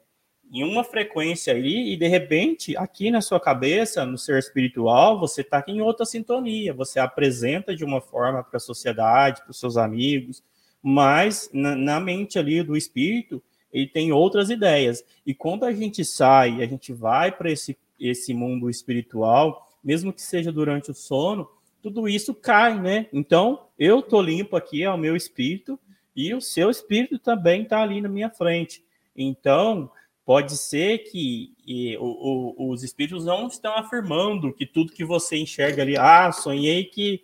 em 0.52 0.64
uma 0.64 0.84
frequência 0.84 1.54
ali, 1.54 1.94
e 1.94 1.98
de 1.98 2.08
repente, 2.08 2.78
aqui 2.78 3.10
na 3.10 3.22
sua 3.22 3.40
cabeça, 3.40 4.06
no 4.06 4.18
ser 4.18 4.38
espiritual, 4.38 5.20
você 5.20 5.42
está 5.42 5.64
em 5.68 5.82
outra 5.82 6.06
sintonia, 6.06 6.74
você 6.74 7.00
apresenta 7.00 7.76
de 7.76 7.84
uma 7.84 8.00
forma 8.00 8.44
para 8.44 8.58
a 8.58 8.60
sociedade, 8.60 9.42
para 9.42 9.52
os 9.52 9.60
seus 9.60 9.78
amigos, 9.78 10.44
mas 10.82 11.50
na, 11.54 11.76
na 11.76 12.00
mente 12.00 12.38
ali 12.38 12.62
do 12.62 12.78
espírito, 12.78 13.42
ele 13.72 13.88
tem 13.88 14.12
outras 14.12 14.50
ideias. 14.50 15.04
E 15.26 15.34
quando 15.34 15.64
a 15.64 15.74
gente 15.74 16.06
sai, 16.06 16.62
a 16.62 16.68
gente 16.68 16.94
vai 16.94 17.32
para 17.32 17.50
esse, 17.50 17.76
esse 18.00 18.34
mundo 18.34 18.70
espiritual, 18.70 19.68
mesmo 19.84 20.14
que 20.14 20.22
seja 20.22 20.52
durante 20.52 20.92
o 20.92 20.94
sono, 20.94 21.50
tudo 21.82 22.08
isso 22.08 22.34
cai, 22.34 22.80
né? 22.80 23.08
Então, 23.12 23.64
eu 23.78 24.02
tô 24.02 24.22
limpo 24.22 24.56
aqui, 24.56 24.84
é 24.84 24.90
o 24.90 24.98
meu 24.98 25.16
espírito, 25.16 25.80
e 26.16 26.34
o 26.34 26.40
seu 26.40 26.70
espírito 26.70 27.18
também 27.18 27.64
está 27.64 27.82
ali 27.82 28.00
na 28.00 28.08
minha 28.08 28.30
frente. 28.30 28.84
Então, 29.16 29.90
pode 30.26 30.58
ser 30.58 31.00
que 31.00 31.54
e, 31.66 31.98
o, 31.98 32.56
o, 32.58 32.72
os 32.72 32.84
espíritos 32.84 33.26
não 33.26 33.48
estão 33.48 33.76
afirmando 33.78 34.54
que 34.54 34.66
tudo 34.66 34.94
que 34.94 35.04
você 35.04 35.38
enxerga 35.38 35.82
ali, 35.82 35.98
ah, 35.98 36.32
sonhei 36.32 36.86
que 36.86 37.24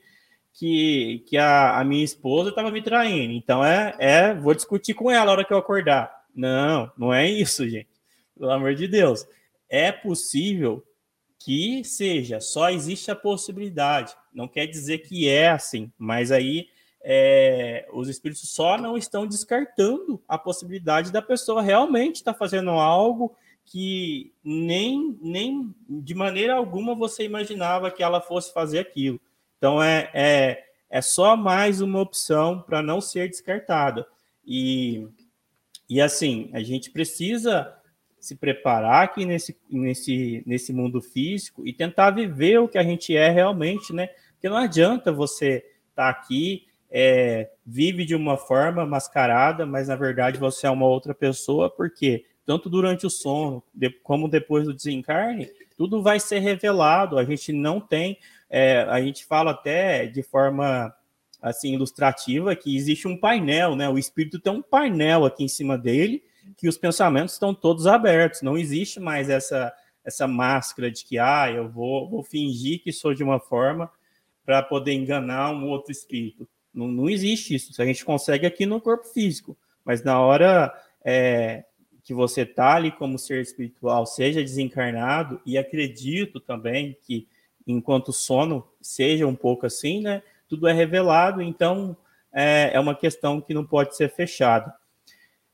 que, 0.53 1.23
que 1.25 1.37
a, 1.37 1.79
a 1.79 1.85
minha 1.85 2.03
esposa 2.03 2.49
estava 2.49 2.69
me 2.69 2.81
traindo. 2.81 3.31
Então 3.33 3.63
é, 3.63 3.95
é, 3.97 4.33
vou 4.33 4.53
discutir 4.53 4.93
com 4.93 5.09
ela 5.09 5.25
na 5.25 5.31
hora 5.31 5.45
que 5.45 5.53
eu 5.53 5.57
acordar. 5.57 6.11
Não, 6.35 6.91
não 6.97 7.13
é 7.13 7.29
isso, 7.29 7.67
gente. 7.67 7.87
Pelo 8.37 8.51
amor 8.51 8.75
de 8.75 8.87
Deus. 8.87 9.25
É 9.69 9.91
possível 9.91 10.83
que 11.39 11.83
seja, 11.85 12.41
só 12.41 12.69
existe 12.69 13.09
a 13.09 13.15
possibilidade. 13.15 14.13
Não 14.33 14.47
quer 14.47 14.67
dizer 14.67 14.99
que 14.99 15.29
é 15.29 15.49
assim, 15.49 15.91
mas 15.97 16.31
aí 16.31 16.67
é, 17.01 17.87
os 17.93 18.09
espíritos 18.09 18.49
só 18.49 18.77
não 18.77 18.97
estão 18.97 19.25
descartando 19.25 20.21
a 20.27 20.37
possibilidade 20.37 21.11
da 21.11 21.21
pessoa 21.21 21.61
realmente 21.61 22.17
estar 22.17 22.33
tá 22.33 22.39
fazendo 22.39 22.71
algo 22.71 23.35
que 23.65 24.33
nem, 24.43 25.17
nem 25.21 25.73
de 25.87 26.15
maneira 26.15 26.55
alguma 26.55 26.95
você 26.95 27.23
imaginava 27.23 27.91
que 27.91 28.01
ela 28.01 28.19
fosse 28.19 28.51
fazer 28.51 28.79
aquilo. 28.79 29.19
Então 29.57 29.81
é, 29.81 30.09
é, 30.13 30.63
é 30.89 31.01
só 31.01 31.37
mais 31.37 31.79
uma 31.79 32.01
opção 32.01 32.61
para 32.61 32.81
não 32.81 32.99
ser 32.99 33.29
descartada. 33.29 34.07
E, 34.45 35.07
e 35.87 36.01
assim, 36.01 36.49
a 36.53 36.61
gente 36.61 36.89
precisa 36.89 37.75
se 38.19 38.35
preparar 38.35 39.03
aqui 39.03 39.25
nesse, 39.25 39.57
nesse, 39.69 40.43
nesse 40.45 40.73
mundo 40.73 41.01
físico 41.01 41.65
e 41.65 41.71
tentar 41.71 42.11
viver 42.11 42.59
o 42.59 42.67
que 42.67 42.77
a 42.77 42.83
gente 42.83 43.15
é 43.15 43.29
realmente, 43.29 43.93
né? 43.93 44.07
Porque 44.33 44.49
não 44.49 44.57
adianta 44.57 45.11
você 45.11 45.57
estar 45.89 45.93
tá 45.95 46.09
aqui, 46.09 46.65
é, 46.91 47.49
vive 47.65 48.05
de 48.05 48.15
uma 48.15 48.37
forma 48.37 48.85
mascarada, 48.85 49.65
mas 49.65 49.87
na 49.87 49.95
verdade 49.95 50.39
você 50.39 50.67
é 50.67 50.69
uma 50.69 50.87
outra 50.87 51.13
pessoa, 51.13 51.69
porque 51.69 52.25
tanto 52.45 52.69
durante 52.69 53.05
o 53.05 53.09
sono 53.09 53.63
como 54.03 54.27
depois 54.27 54.65
do 54.65 54.73
desencarne, 54.73 55.49
tudo 55.77 56.01
vai 56.01 56.19
ser 56.19 56.39
revelado. 56.39 57.17
A 57.17 57.23
gente 57.23 57.53
não 57.53 57.79
tem, 57.79 58.17
é, 58.49 58.81
a 58.89 58.99
gente 59.01 59.25
fala 59.25 59.51
até 59.51 60.07
de 60.07 60.23
forma 60.23 60.93
assim 61.41 61.73
ilustrativa 61.73 62.55
que 62.55 62.75
existe 62.75 63.07
um 63.07 63.15
painel, 63.15 63.75
né? 63.75 63.87
O 63.87 63.97
espírito 63.97 64.39
tem 64.39 64.51
um 64.51 64.61
painel 64.61 65.25
aqui 65.25 65.43
em 65.43 65.47
cima 65.47 65.77
dele 65.77 66.23
que 66.57 66.67
os 66.67 66.77
pensamentos 66.77 67.33
estão 67.33 67.53
todos 67.53 67.85
abertos, 67.85 68.41
não 68.41 68.57
existe 68.57 68.99
mais 68.99 69.29
essa 69.29 69.71
essa 70.03 70.27
máscara 70.27 70.89
de 70.89 71.05
que 71.05 71.19
ah, 71.19 71.51
eu 71.51 71.69
vou, 71.69 72.09
vou 72.09 72.23
fingir 72.23 72.81
que 72.81 72.91
sou 72.91 73.13
de 73.13 73.23
uma 73.23 73.39
forma 73.39 73.91
para 74.43 74.63
poder 74.63 74.93
enganar 74.93 75.51
um 75.51 75.67
outro 75.67 75.91
espírito. 75.91 76.47
Não, 76.79 76.87
não 76.87 77.09
existe 77.09 77.53
isso. 77.55 77.81
A 77.81 77.85
gente 77.85 78.05
consegue 78.05 78.45
aqui 78.45 78.65
no 78.65 78.79
corpo 78.79 79.05
físico, 79.05 79.57
mas 79.83 80.01
na 80.03 80.19
hora 80.21 80.73
é, 81.03 81.65
que 82.03 82.13
você 82.13 82.41
está 82.41 82.75
ali 82.75 82.91
como 82.91 83.19
ser 83.19 83.41
espiritual, 83.41 84.05
seja 84.05 84.41
desencarnado, 84.41 85.41
e 85.45 85.57
acredito 85.57 86.39
também 86.39 86.97
que 87.01 87.27
enquanto 87.67 88.13
sono 88.13 88.65
seja 88.81 89.27
um 89.27 89.35
pouco 89.35 89.65
assim, 89.65 90.01
né? 90.01 90.23
Tudo 90.47 90.67
é 90.67 90.73
revelado, 90.73 91.41
então 91.41 91.95
é, 92.31 92.71
é 92.73 92.79
uma 92.79 92.95
questão 92.95 93.41
que 93.41 93.53
não 93.53 93.65
pode 93.65 93.95
ser 93.95 94.09
fechada. 94.09 94.73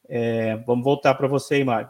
É, 0.07 0.55
vamos 0.57 0.85
voltar 0.85 1.15
para 1.15 1.27
você 1.27 1.63
Mário. 1.63 1.89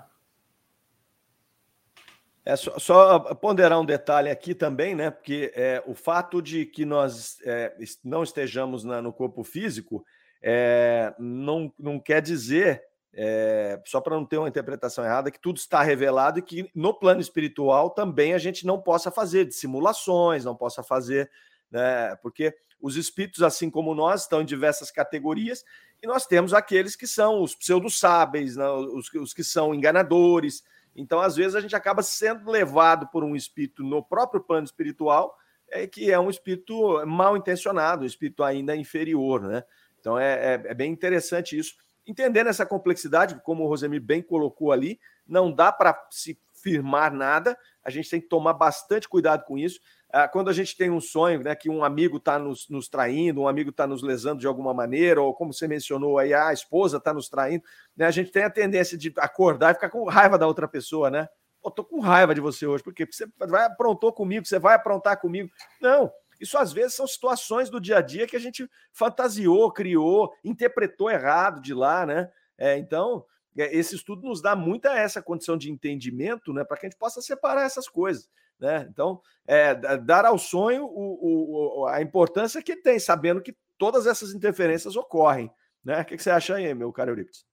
É 2.46 2.56
só, 2.56 2.78
só, 2.78 3.20
ponderar 3.36 3.80
um 3.82 3.86
detalhe 3.86 4.30
aqui 4.30 4.54
também, 4.54 4.94
né? 4.94 5.10
Porque 5.10 5.52
é, 5.56 5.84
o 5.88 5.96
fato 5.96 6.44
de 6.44 6.64
que 6.64 6.86
nós 6.86 7.38
é, 7.44 7.76
não 8.04 8.22
estejamos 8.22 8.84
na, 8.84 9.02
no 9.02 9.12
corpo 9.12 9.44
físico 9.44 10.06
é, 10.44 11.12
não, 11.18 11.74
não 11.80 12.00
quer 12.00 12.22
dizer, 12.22 12.84
é, 13.12 13.82
só 13.84 14.00
para 14.00 14.16
não 14.16 14.24
ter 14.24 14.38
uma 14.38 14.48
interpretação 14.48 15.04
errada, 15.04 15.32
que 15.32 15.40
tudo 15.40 15.58
está 15.58 15.82
revelado 15.82 16.38
e 16.38 16.44
que 16.44 16.70
no 16.76 16.94
plano 16.94 17.20
espiritual 17.20 17.90
também 17.90 18.36
a 18.36 18.38
gente 18.38 18.64
não 18.64 18.80
possa 18.80 19.10
fazer 19.10 19.52
simulações, 19.52 20.46
não 20.46 20.56
possa 20.56 20.84
fazer, 20.84 21.32
né? 21.72 22.16
Porque 22.22 22.56
os 22.80 22.96
espíritos, 22.96 23.42
assim 23.42 23.72
como 23.72 23.96
nós, 23.96 24.22
estão 24.22 24.44
em 24.44 24.46
diversas 24.46 24.92
categorias 24.92 25.64
e 26.04 26.06
nós 26.06 26.28
temos 26.28 26.54
aqueles 26.54 26.96
que 26.96 27.08
são 27.08 27.42
os 27.42 27.56
pseudo-sábeis, 27.56 28.56
né, 28.56 28.70
os, 28.70 29.12
os 29.16 29.34
que 29.34 29.44
são 29.44 29.74
enganadores. 29.74 30.64
Então, 30.96 31.20
às 31.20 31.36
vezes, 31.36 31.56
a 31.56 31.62
gente 31.62 31.76
acaba 31.76 32.02
sendo 32.02 32.50
levado 32.50 33.08
por 33.08 33.24
um 33.24 33.36
espírito 33.36 33.84
no 33.84 34.02
próprio 34.02 34.42
plano 34.42 34.66
espiritual, 34.66 35.36
é, 35.70 35.86
que 35.86 36.12
é 36.12 36.20
um 36.20 36.30
espírito 36.30 37.06
mal 37.06 37.36
intencionado, 37.36 38.04
um 38.04 38.08
espírito 38.08 38.44
ainda 38.44 38.76
inferior, 38.76 39.42
né? 39.42 39.64
Então, 40.00 40.18
é, 40.18 40.54
é, 40.54 40.62
é 40.66 40.74
bem 40.74 40.92
interessante 40.92 41.58
isso. 41.58 41.76
Entendendo 42.08 42.48
essa 42.48 42.66
complexidade, 42.66 43.42
como 43.44 43.64
o 43.64 43.68
Rosemir 43.68 44.02
bem 44.02 44.22
colocou 44.22 44.72
ali, 44.72 45.00
não 45.28 45.52
dá 45.52 45.72
para 45.72 46.08
se 46.12 46.40
firmar 46.54 47.12
nada, 47.14 47.58
a 47.86 47.92
gente 47.92 48.10
tem 48.10 48.20
que 48.20 48.28
tomar 48.28 48.54
bastante 48.54 49.08
cuidado 49.08 49.46
com 49.46 49.58
isso. 49.58 49.80
Ah, 50.12 50.28
quando 50.28 50.50
a 50.50 50.54
gente 50.54 50.76
tem 50.76 50.90
um 50.90 51.00
sonho, 51.00 51.44
né, 51.44 51.56
que 51.56 51.70
um 51.70 51.84
amigo 51.84 52.18
está 52.18 52.40
nos, 52.40 52.68
nos, 52.68 52.90
traindo, 52.90 53.42
um 53.42 53.48
amigo 53.48 53.70
está 53.70 53.86
nos 53.86 54.02
lesando 54.02 54.40
de 54.40 54.48
alguma 54.48 54.74
maneira, 54.74 55.22
ou 55.22 55.34
como 55.34 55.54
você 55.54 55.68
mencionou 55.68 56.18
aí, 56.18 56.34
a 56.34 56.52
esposa 56.52 56.98
está 56.98 57.14
nos 57.14 57.30
traindo, 57.30 57.64
né, 57.96 58.06
a 58.06 58.12
gente 58.12 58.32
tem 58.32 58.44
a 58.44 58.50
tendência 58.50 58.98
de 58.98 59.14
acordar 59.18 59.72
e 59.72 59.74
ficar 59.76 59.90
com 59.90 60.04
raiva 60.06 60.38
da 60.38 60.48
outra 60.48 60.68
pessoa, 60.68 61.12
né? 61.12 61.30
Pô, 61.62 61.70
tô 61.70 61.84
com 61.84 62.00
raiva 62.00 62.34
de 62.34 62.42
você 62.42 62.66
hoje, 62.66 62.84
porque 62.84 63.06
você 63.06 63.28
vai 63.38 63.66
aprontou 63.66 64.12
comigo, 64.12 64.46
você 64.46 64.58
vai 64.58 64.76
aprontar 64.76 65.20
comigo. 65.20 65.50
Não, 65.80 66.12
isso 66.40 66.58
às 66.58 66.74
vezes 66.74 66.96
são 66.96 67.06
situações 67.06 67.70
do 67.70 67.80
dia 67.80 67.98
a 67.98 68.02
dia 68.02 68.28
que 68.28 68.36
a 68.36 68.40
gente 68.40 68.70
fantasiou, 68.92 69.72
criou, 69.72 70.34
interpretou 70.44 71.12
errado 71.12 71.62
de 71.62 71.74
lá, 71.74 72.06
né? 72.06 72.32
É, 72.58 72.78
então, 72.78 73.26
esse 73.56 73.96
estudo 73.96 74.28
nos 74.28 74.42
dá 74.42 74.56
muita 74.56 74.98
essa 74.98 75.22
condição 75.22 75.58
de 75.58 75.72
entendimento, 75.72 76.52
né, 76.52 76.64
para 76.64 76.78
que 76.78 76.86
a 76.86 76.90
gente 76.90 77.00
possa 77.00 77.22
separar 77.22 77.64
essas 77.64 77.88
coisas. 77.88 78.30
Né? 78.60 78.88
Então, 78.90 79.22
é, 79.46 79.74
dar 79.98 80.26
ao 80.26 80.38
sonho 80.38 80.86
o, 80.86 81.82
o, 81.82 81.88
a 81.88 82.02
importância 82.02 82.62
que 82.62 82.76
tem, 82.76 83.00
sabendo 83.00 83.42
que 83.42 83.56
todas 83.78 84.08
essas 84.08 84.34
interferências 84.34 84.96
ocorrem. 84.96 85.52
Né? 85.84 86.02
O 86.02 86.06
que, 86.06 86.18
você 86.18 86.30
acha 86.30 86.56
aí, 86.56 86.74
meu 86.74 86.92
caro 86.92 87.12
Euripides? 87.12 87.46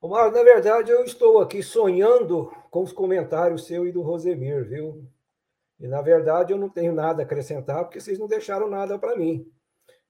Omar, 0.00 0.32
na 0.32 0.42
verdade, 0.42 0.90
eu 0.90 1.04
estou 1.04 1.40
aqui 1.40 1.62
sonhando 1.62 2.50
com 2.70 2.82
os 2.82 2.92
comentários 2.92 3.66
seu 3.66 3.86
e 3.86 3.92
do 3.92 4.00
Rosemir, 4.00 4.66
viu? 4.66 5.06
E, 5.78 5.86
na 5.86 6.00
verdade, 6.00 6.52
eu 6.52 6.58
não 6.58 6.70
tenho 6.70 6.92
nada 6.94 7.22
a 7.22 7.24
acrescentar, 7.24 7.84
porque 7.84 8.00
vocês 8.00 8.18
não 8.18 8.26
deixaram 8.26 8.68
nada 8.68 8.98
para 8.98 9.16
mim. 9.16 9.46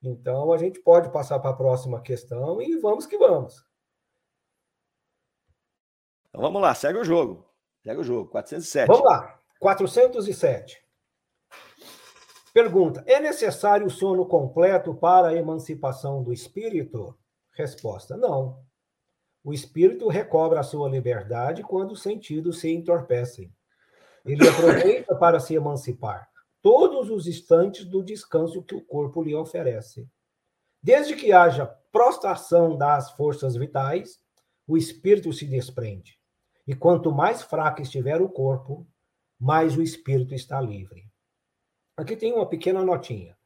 Então, 0.03 0.53
a 0.53 0.57
gente 0.57 0.81
pode 0.81 1.13
passar 1.13 1.39
para 1.41 1.51
a 1.51 1.57
próxima 1.57 2.01
questão 2.01 2.61
e 2.61 2.77
vamos 2.79 3.07
que 3.07 3.19
vamos. 3.19 3.55
Então, 6.29 6.41
vamos 6.41 6.63
lá, 6.63 6.75
segue 6.75 6.99
o 6.99 7.05
jogo. 7.05 7.47
Pega 7.83 8.01
o 8.01 8.05
jogo, 8.05 8.31
407. 8.31 8.89
Vamos 8.89 9.05
lá, 9.05 9.41
407. 9.59 10.83
Pergunta: 12.53 13.05
é 13.07 13.21
necessário 13.21 13.87
o 13.87 13.91
sono 13.91 14.27
completo 14.27 14.95
para 14.95 15.29
a 15.29 15.35
emancipação 15.35 16.23
do 16.23 16.33
espírito? 16.33 17.17
Resposta: 17.53 18.17
não. 18.17 18.63
O 19.45 19.53
espírito 19.53 20.09
recobra 20.09 20.61
a 20.61 20.65
sua 20.65 20.89
liberdade 20.89 21.63
quando 21.63 21.93
os 21.93 22.03
sentidos 22.03 22.61
se 22.61 22.73
entorpecem. 22.73 23.53
Ele 24.25 24.47
aproveita 24.49 25.15
para 25.17 25.41
se 25.41 25.55
emancipar 25.55 26.30
todos 26.63 27.11
os 27.11 27.27
instantes 27.27 27.85
do 27.85 28.03
descanso 28.03 28.63
que 28.63 28.75
o 28.75 28.85
corpo 28.85 29.23
lhe 29.23 29.35
oferece. 29.35 30.09
Desde 30.83 31.15
que 31.15 31.33
haja 31.33 31.67
prostração 31.93 32.77
das 32.77 33.11
forças 33.13 33.57
vitais, 33.57 34.21
o 34.67 34.77
espírito 34.77 35.33
se 35.33 35.47
desprende. 35.47 36.19
E 36.67 36.75
quanto 36.75 37.11
mais 37.11 37.43
fraco 37.43 37.83
estiver 37.83 38.21
o 38.21 38.29
corpo, 38.29 38.87
mais 39.39 39.77
o 39.77 39.83
espírito 39.83 40.35
está 40.35 40.61
livre. 40.61 41.05
Aqui 41.97 42.17
tem 42.17 42.33
uma 42.33 42.47
pequena 42.47 42.85
notinha. 42.85 43.37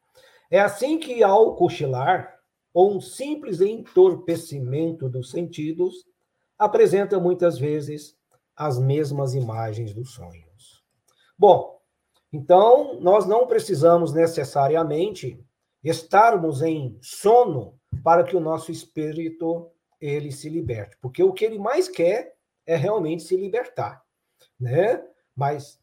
É 0.51 0.59
assim 0.59 0.99
que, 0.99 1.23
ao 1.23 1.55
cochilar, 1.55 2.39
ou 2.73 2.95
um 2.95 3.01
simples 3.01 3.61
entorpecimento 3.61 5.09
dos 5.09 5.31
sentidos, 5.31 6.05
apresenta 6.57 7.19
muitas 7.19 7.57
vezes 7.57 8.17
as 8.55 8.79
mesmas 8.79 9.33
imagens 9.33 9.93
dos 9.93 10.13
sonhos. 10.13 10.83
Bom, 11.37 11.74
então 12.35 12.99
nós 12.99 13.25
não 13.25 13.47
precisamos 13.47 14.13
necessariamente 14.13 15.39
estarmos 15.81 16.61
em 16.61 16.97
sono 17.01 17.79
para 18.03 18.25
que 18.25 18.35
o 18.35 18.41
nosso 18.41 18.71
espírito 18.71 19.71
ele 20.01 20.31
se 20.31 20.49
liberte, 20.49 20.97
porque 21.01 21.23
o 21.23 21.31
que 21.31 21.45
ele 21.45 21.57
mais 21.57 21.87
quer 21.87 22.35
é 22.65 22.75
realmente 22.75 23.23
se 23.23 23.37
libertar, 23.37 24.03
né? 24.59 25.01
Mas 25.33 25.79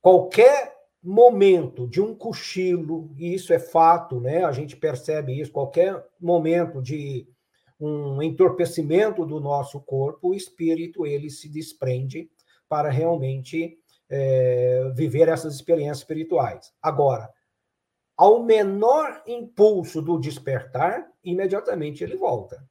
qualquer 0.00 0.72
momento 1.02 1.88
de 1.88 2.00
um 2.00 2.14
cochilo, 2.14 3.10
e 3.18 3.34
isso 3.34 3.52
é 3.52 3.58
fato, 3.58 4.20
né? 4.20 4.44
A 4.44 4.52
gente 4.52 4.76
percebe 4.76 5.40
isso, 5.40 5.50
qualquer 5.50 6.06
momento 6.20 6.80
de 6.80 7.26
um 7.80 8.22
entorpecimento 8.22 9.26
do 9.26 9.40
nosso 9.40 9.80
corpo, 9.80 10.28
o 10.28 10.34
espírito 10.34 11.04
ele 11.04 11.28
se 11.28 11.48
desprende 11.48 12.30
para 12.68 12.88
realmente 12.88 13.81
é, 14.12 14.92
viver 14.94 15.28
essas 15.28 15.54
experiências 15.54 15.98
espirituais. 15.98 16.70
Agora, 16.82 17.32
ao 18.14 18.44
menor 18.44 19.22
impulso 19.26 20.02
do 20.02 20.20
despertar, 20.20 21.10
imediatamente 21.24 22.04
ele 22.04 22.14
volta. 22.14 22.62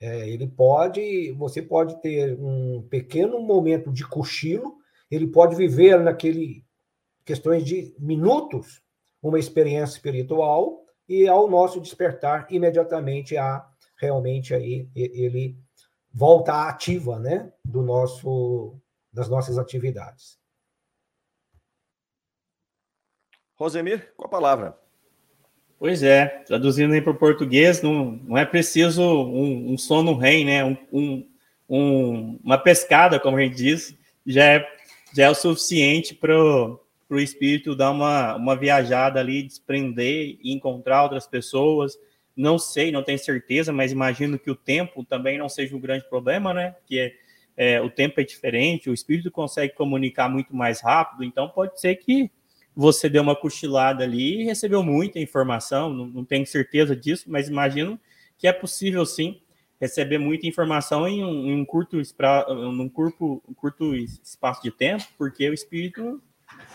É, 0.00 0.28
ele 0.28 0.48
pode, 0.48 1.30
você 1.32 1.62
pode 1.62 2.02
ter 2.02 2.36
um 2.40 2.82
pequeno 2.90 3.40
momento 3.40 3.92
de 3.92 4.04
cochilo, 4.04 4.76
ele 5.08 5.28
pode 5.28 5.54
viver 5.54 6.00
naquele 6.00 6.64
questões 7.24 7.64
de 7.64 7.94
minutos 7.98 8.82
uma 9.22 9.38
experiência 9.38 9.94
espiritual 9.94 10.84
e 11.08 11.28
ao 11.28 11.48
nosso 11.48 11.80
despertar 11.80 12.46
imediatamente 12.50 13.36
a 13.36 13.64
realmente 13.96 14.52
aí 14.52 14.88
ele 14.94 15.56
volta 16.12 16.52
à 16.52 16.68
ativa, 16.68 17.18
né, 17.18 17.52
do 17.64 17.80
nosso 17.80 18.76
das 19.12 19.28
nossas 19.28 19.56
atividades. 19.56 20.36
Rosemir, 23.64 24.12
com 24.14 24.26
a 24.26 24.28
palavra. 24.28 24.76
Pois 25.78 26.02
é, 26.02 26.26
traduzindo 26.46 26.92
aí 26.92 27.00
para 27.00 27.12
o 27.12 27.16
português, 27.16 27.80
não, 27.80 28.20
não 28.24 28.36
é 28.36 28.44
preciso 28.44 29.02
um, 29.02 29.72
um 29.72 29.78
sono 29.78 30.14
rei, 30.14 30.44
né? 30.44 30.62
Um, 30.62 30.76
um, 30.92 31.28
um, 31.68 32.40
uma 32.44 32.58
pescada, 32.58 33.18
como 33.18 33.38
a 33.38 33.40
gente 33.40 33.56
diz, 33.56 33.96
já 34.26 34.44
é, 34.44 34.68
já 35.14 35.24
é 35.24 35.30
o 35.30 35.34
suficiente 35.34 36.14
para 36.14 36.36
o 36.36 36.78
espírito 37.18 37.74
dar 37.74 37.90
uma, 37.90 38.36
uma 38.36 38.54
viajada 38.54 39.18
ali, 39.18 39.42
desprender 39.42 40.36
e 40.42 40.52
encontrar 40.52 41.02
outras 41.02 41.26
pessoas. 41.26 41.98
Não 42.36 42.58
sei, 42.58 42.92
não 42.92 43.02
tenho 43.02 43.18
certeza, 43.18 43.72
mas 43.72 43.92
imagino 43.92 44.38
que 44.38 44.50
o 44.50 44.56
tempo 44.56 45.04
também 45.04 45.38
não 45.38 45.48
seja 45.48 45.74
um 45.74 45.80
grande 45.80 46.06
problema, 46.06 46.52
né? 46.52 46.76
Que 46.86 47.00
é, 47.00 47.12
é, 47.56 47.80
o 47.80 47.88
tempo 47.88 48.20
é 48.20 48.24
diferente, 48.24 48.90
o 48.90 48.94
espírito 48.94 49.30
consegue 49.30 49.74
comunicar 49.74 50.28
muito 50.28 50.54
mais 50.54 50.82
rápido, 50.82 51.24
então 51.24 51.48
pode 51.48 51.80
ser 51.80 51.94
que 51.96 52.30
você 52.76 53.08
deu 53.08 53.22
uma 53.22 53.36
cochilada 53.36 54.04
ali 54.04 54.40
e 54.40 54.44
recebeu 54.44 54.82
muita 54.82 55.18
informação, 55.18 55.92
não, 55.92 56.06
não 56.06 56.24
tenho 56.24 56.46
certeza 56.46 56.96
disso, 56.96 57.24
mas 57.28 57.48
imagino 57.48 57.98
que 58.36 58.46
é 58.46 58.52
possível 58.52 59.06
sim 59.06 59.40
receber 59.80 60.18
muita 60.18 60.46
informação 60.46 61.06
em 61.06 61.24
um, 61.24 61.46
em 61.46 61.60
um 61.60 61.64
curto, 61.64 62.00
num 62.48 62.88
curto, 62.88 63.42
um 63.48 63.54
curto 63.54 63.94
espaço 63.94 64.62
de 64.62 64.70
tempo, 64.70 65.04
porque 65.18 65.48
o 65.48 65.54
espírito 65.54 66.22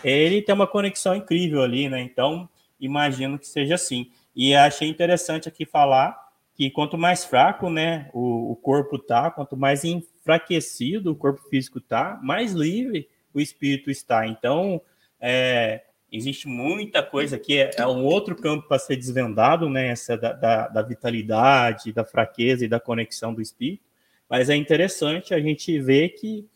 ele 0.04 0.42
tem 0.42 0.54
uma 0.54 0.66
conexão 0.66 1.14
incrível 1.14 1.62
ali, 1.62 1.88
né? 1.88 2.00
Então, 2.00 2.48
imagino 2.78 3.38
que 3.38 3.46
seja 3.46 3.74
assim. 3.74 4.10
E 4.34 4.54
achei 4.54 4.88
interessante 4.88 5.48
aqui 5.48 5.64
falar 5.64 6.16
que 6.54 6.70
quanto 6.70 6.96
mais 6.98 7.24
fraco, 7.24 7.70
né, 7.70 8.10
o, 8.12 8.52
o 8.52 8.56
corpo 8.56 8.98
tá, 8.98 9.30
quanto 9.30 9.56
mais 9.56 9.84
enfraquecido 9.84 11.10
o 11.10 11.16
corpo 11.16 11.42
físico 11.48 11.80
tá, 11.80 12.18
mais 12.22 12.52
livre 12.52 13.08
o 13.32 13.40
espírito 13.40 13.90
está. 13.90 14.26
Então, 14.26 14.80
é, 15.20 15.84
existe 16.12 16.48
muita 16.48 17.02
coisa 17.02 17.38
que 17.38 17.58
é, 17.58 17.70
é 17.76 17.86
um 17.86 18.04
outro 18.04 18.34
campo 18.34 18.66
para 18.66 18.78
ser 18.78 18.96
desvendado, 18.96 19.68
né? 19.68 19.88
Essa 19.88 20.16
da, 20.16 20.32
da, 20.32 20.68
da, 20.68 20.82
vitalidade, 20.82 21.92
da 21.92 22.04
fraqueza 22.04 22.64
e 22.64 22.68
da 22.68 22.80
conexão 22.80 23.32
do 23.32 23.40
espírito. 23.40 23.84
Mas 24.28 24.48
é 24.48 24.56
interessante 24.56 25.34
a 25.34 25.40
gente 25.40 25.78
ver 25.78 26.10
que, 26.10 26.48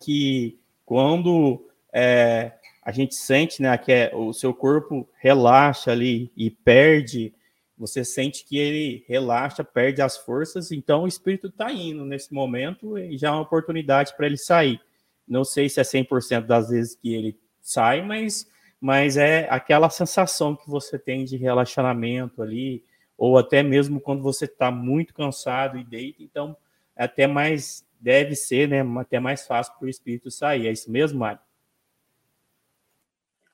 que 0.00 0.58
quando 0.84 1.66
é, 1.92 2.52
a 2.82 2.92
gente 2.92 3.14
sente 3.14 3.62
né, 3.62 3.76
que 3.78 3.92
é, 3.92 4.10
o 4.14 4.32
seu 4.32 4.52
corpo 4.52 5.08
relaxa 5.16 5.92
ali 5.92 6.30
e 6.36 6.50
perde, 6.50 7.32
você 7.78 8.04
sente 8.04 8.44
que 8.44 8.58
ele 8.58 9.04
relaxa, 9.08 9.64
perde 9.64 10.02
as 10.02 10.16
forças, 10.16 10.70
então 10.70 11.04
o 11.04 11.08
espírito 11.08 11.48
está 11.48 11.72
indo 11.72 12.04
nesse 12.04 12.32
momento 12.32 12.98
e 12.98 13.16
já 13.16 13.28
é 13.28 13.30
uma 13.30 13.40
oportunidade 13.40 14.14
para 14.16 14.26
ele 14.26 14.36
sair. 14.36 14.80
Não 15.26 15.44
sei 15.44 15.68
se 15.68 15.80
é 15.80 15.82
100% 15.82 16.46
das 16.46 16.68
vezes 16.68 16.94
que 16.94 17.14
ele 17.14 17.38
sai, 17.62 18.02
mas 18.02 18.46
mas 18.84 19.16
é 19.16 19.48
aquela 19.48 19.88
sensação 19.88 20.54
que 20.54 20.68
você 20.68 20.98
tem 20.98 21.24
de 21.24 21.38
relaxamento 21.38 22.42
ali, 22.42 22.84
ou 23.16 23.38
até 23.38 23.62
mesmo 23.62 23.98
quando 23.98 24.22
você 24.22 24.44
está 24.44 24.70
muito 24.70 25.14
cansado 25.14 25.78
e 25.78 25.84
deita, 25.84 26.22
então 26.22 26.54
até 26.94 27.26
mais 27.26 27.82
deve 27.98 28.34
ser, 28.34 28.68
né, 28.68 28.84
até 29.00 29.18
mais 29.18 29.46
fácil 29.46 29.72
para 29.78 29.86
o 29.86 29.88
espírito 29.88 30.30
sair. 30.30 30.66
É 30.66 30.70
isso 30.70 30.90
mesmo, 30.90 31.18
Mário? 31.18 31.40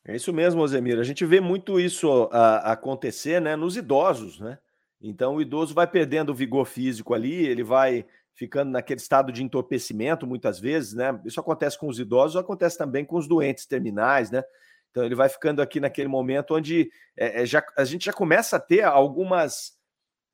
É 0.04 0.16
isso 0.16 0.32
mesmo, 0.32 0.62
Osemir. 0.62 0.98
A 0.98 1.04
gente 1.04 1.24
vê 1.24 1.40
muito 1.40 1.78
isso 1.78 2.28
a, 2.32 2.72
acontecer, 2.72 3.40
né, 3.40 3.54
nos 3.54 3.76
idosos, 3.76 4.40
né? 4.40 4.58
Então 5.00 5.36
o 5.36 5.40
idoso 5.40 5.72
vai 5.72 5.86
perdendo 5.86 6.30
o 6.30 6.34
vigor 6.34 6.64
físico 6.64 7.14
ali, 7.14 7.46
ele 7.46 7.62
vai 7.62 8.04
ficando 8.34 8.72
naquele 8.72 8.98
estado 8.98 9.30
de 9.30 9.44
entorpecimento 9.44 10.26
muitas 10.26 10.58
vezes, 10.58 10.92
né? 10.92 11.20
Isso 11.24 11.38
acontece 11.38 11.78
com 11.78 11.86
os 11.86 12.00
idosos, 12.00 12.36
acontece 12.36 12.76
também 12.76 13.04
com 13.04 13.16
os 13.16 13.28
doentes 13.28 13.64
terminais, 13.64 14.28
né? 14.32 14.42
Então 14.90 15.04
ele 15.04 15.14
vai 15.14 15.28
ficando 15.28 15.62
aqui 15.62 15.80
naquele 15.80 16.08
momento 16.08 16.54
onde 16.54 16.90
é, 17.16 17.42
é, 17.42 17.46
já, 17.46 17.64
a 17.76 17.84
gente 17.84 18.06
já 18.06 18.12
começa 18.12 18.56
a 18.56 18.60
ter 18.60 18.82
algumas, 18.82 19.72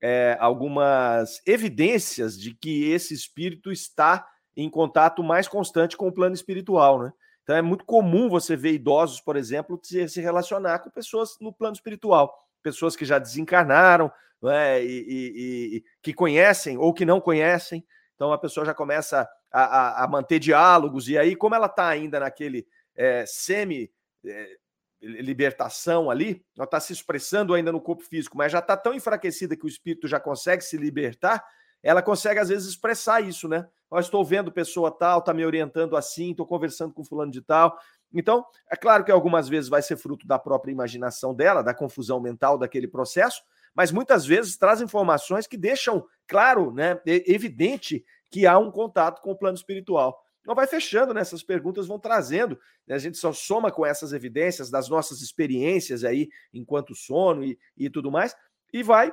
é, 0.03 0.37
algumas 0.41 1.41
evidências 1.47 2.39
de 2.39 2.55
que 2.55 2.91
esse 2.91 3.13
espírito 3.13 3.71
está 3.71 4.27
em 4.57 4.71
contato 4.71 5.23
mais 5.23 5.47
constante 5.47 5.97
com 5.97 6.09
o 6.09 6.13
plano 6.13 6.35
espiritual, 6.35 7.03
né? 7.03 7.13
Então 7.43 7.55
é 7.55 7.63
muito 7.63 7.85
comum 7.85 8.29
você 8.29 8.57
ver 8.57 8.73
idosos, 8.73 9.21
por 9.21 9.37
exemplo, 9.37 9.79
se 9.83 10.21
relacionar 10.21 10.81
com 10.81 10.91
pessoas 10.91 11.37
no 11.41 11.53
plano 11.53 11.75
espiritual, 11.75 12.35
pessoas 12.61 12.97
que 12.97 13.05
já 13.05 13.21
desencarnaram, 13.21 14.11
né, 14.43 14.85
e, 14.85 14.89
e, 14.89 15.77
e, 15.77 15.85
que 16.03 16.13
conhecem 16.13 16.77
ou 16.77 16.93
que 16.93 17.05
não 17.05 17.21
conhecem. 17.21 17.87
Então 18.17 18.33
a 18.33 18.39
pessoa 18.39 18.67
já 18.67 18.75
começa 18.75 19.29
a, 19.53 19.63
a, 19.63 20.05
a 20.05 20.09
manter 20.09 20.41
diálogos, 20.41 21.09
e 21.09 21.17
aí, 21.17 21.37
como 21.37 21.55
ela 21.55 21.67
está 21.67 21.87
ainda 21.87 22.19
naquele 22.19 22.67
é, 22.97 23.25
semi 23.27 23.93
é, 24.27 24.57
libertação 25.01 26.11
ali, 26.11 26.45
ela 26.57 26.65
está 26.65 26.81
se 26.81 26.93
expressando 26.93 27.55
ainda 27.55 27.71
no 27.71 27.81
corpo 27.81 28.03
físico, 28.03 28.37
mas 28.37 28.53
já 28.53 28.59
está 28.59 28.77
tão 28.77 28.95
enfraquecida 28.95 29.57
que 29.57 29.65
o 29.65 29.69
espírito 29.69 30.09
já 30.09 30.19
consegue 30.19 30.63
se 30.63 30.77
libertar, 30.77 31.45
ela 31.83 32.03
consegue 32.03 32.41
às 32.41 32.49
vezes 32.49 32.69
expressar 32.69 33.21
isso, 33.23 33.49
né? 33.49 33.67
Eu 33.91 33.99
estou 34.01 34.25
vendo 34.25 34.51
pessoa 34.51 34.91
tal, 34.91 35.21
está 35.21 35.33
me 35.33 35.45
orientando 35.45 35.97
assim, 35.97 36.33
estou 36.33 36.47
conversando 36.47 36.93
com 36.93 37.05
fulano 37.05 37.31
de 37.31 37.41
tal. 37.41 37.79
Então, 38.13 38.45
é 38.71 38.77
claro 38.77 39.05
que 39.05 39.13
algumas 39.13 39.49
vezes 39.49 39.69
vai 39.69 39.83
ser 39.83 39.97
fruto 39.97 40.27
da 40.27 40.39
própria 40.39 40.73
imaginação 40.73 41.35
dela, 41.35 41.63
da 41.63 41.75
confusão 41.75 42.21
mental 42.21 42.59
daquele 42.59 42.89
processo, 42.89 43.41
mas 43.75 43.93
muitas 43.93 44.27
vezes 44.27 44.57
traz 44.57 44.81
informações 44.81 45.47
que 45.47 45.57
deixam 45.57 46.05
claro, 46.27 46.73
né, 46.73 47.01
evidente 47.07 48.05
que 48.31 48.47
há 48.47 48.59
um 48.59 48.71
contato 48.71 49.21
com 49.21 49.31
o 49.31 49.39
plano 49.39 49.57
espiritual. 49.57 50.26
Então 50.47 50.55
vai 50.55 50.69
fechando, 50.69 51.13
né? 51.13 51.23
Essas 51.23 51.43
perguntas 51.43 51.89
vão 51.89 51.99
trazendo. 51.99 52.57
Né? 52.87 52.95
A 52.95 52.99
gente 52.99 53.19
só 53.19 53.33
soma 53.33 53.73
com 53.73 53.85
essas 53.85 54.13
evidências 54.13 54.71
das 54.71 54.89
nossas 54.89 55.21
experiências 55.21 56.05
aí 56.05 56.29
enquanto 56.55 56.95
sono 56.95 57.43
e, 57.43 57.59
e 57.77 57.91
tudo 57.91 58.13
mais, 58.13 58.33
e 58.73 58.81
vai. 58.81 59.13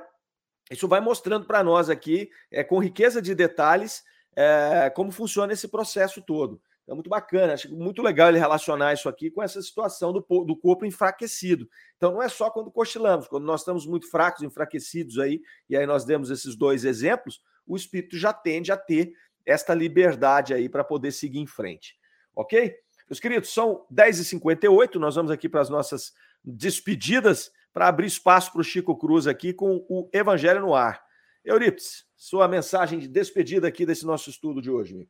Isso 0.69 0.87
vai 0.87 1.01
mostrando 1.01 1.47
para 1.47 1.63
nós 1.63 1.89
aqui, 1.89 2.29
é, 2.51 2.63
com 2.63 2.77
riqueza 2.77 3.19
de 3.19 3.33
detalhes, 3.33 4.03
é, 4.35 4.91
como 4.91 5.11
funciona 5.11 5.53
esse 5.53 5.67
processo 5.67 6.21
todo. 6.21 6.61
É 6.87 6.93
muito 6.93 7.09
bacana, 7.09 7.53
acho 7.53 7.73
muito 7.73 8.03
legal 8.03 8.29
ele 8.29 8.37
relacionar 8.37 8.93
isso 8.93 9.09
aqui 9.09 9.31
com 9.31 9.41
essa 9.41 9.59
situação 9.59 10.13
do, 10.13 10.19
do 10.19 10.55
corpo 10.55 10.85
enfraquecido. 10.85 11.67
Então 11.97 12.11
não 12.11 12.21
é 12.21 12.29
só 12.29 12.51
quando 12.51 12.69
cochilamos, 12.69 13.27
quando 13.27 13.45
nós 13.45 13.61
estamos 13.61 13.87
muito 13.87 14.07
fracos, 14.07 14.43
enfraquecidos 14.43 15.17
aí, 15.17 15.41
e 15.67 15.75
aí 15.75 15.87
nós 15.87 16.05
demos 16.05 16.29
esses 16.29 16.55
dois 16.55 16.85
exemplos, 16.85 17.41
o 17.65 17.75
espírito 17.75 18.17
já 18.17 18.33
tende 18.33 18.71
a 18.71 18.77
ter 18.77 19.13
esta 19.45 19.73
liberdade 19.73 20.53
aí 20.53 20.69
para 20.69 20.83
poder 20.83 21.11
seguir 21.11 21.39
em 21.39 21.47
frente. 21.47 21.95
Ok? 22.35 22.75
Meus 23.09 23.19
queridos, 23.19 23.53
são 23.53 23.85
10h58, 23.93 24.95
nós 24.95 25.15
vamos 25.15 25.31
aqui 25.31 25.49
para 25.49 25.61
as 25.61 25.69
nossas 25.69 26.13
despedidas 26.43 27.51
para 27.73 27.87
abrir 27.87 28.07
espaço 28.07 28.51
para 28.51 28.61
o 28.61 28.63
Chico 28.63 28.95
Cruz 28.97 29.27
aqui 29.27 29.53
com 29.53 29.85
o 29.89 30.09
Evangelho 30.13 30.61
no 30.61 30.73
ar. 30.73 31.03
Euripides, 31.43 32.05
sua 32.15 32.47
mensagem 32.47 32.99
de 32.99 33.07
despedida 33.07 33.67
aqui 33.67 33.85
desse 33.85 34.05
nosso 34.05 34.29
estudo 34.29 34.61
de 34.61 34.71
hoje, 34.71 34.93
meu 34.95 35.05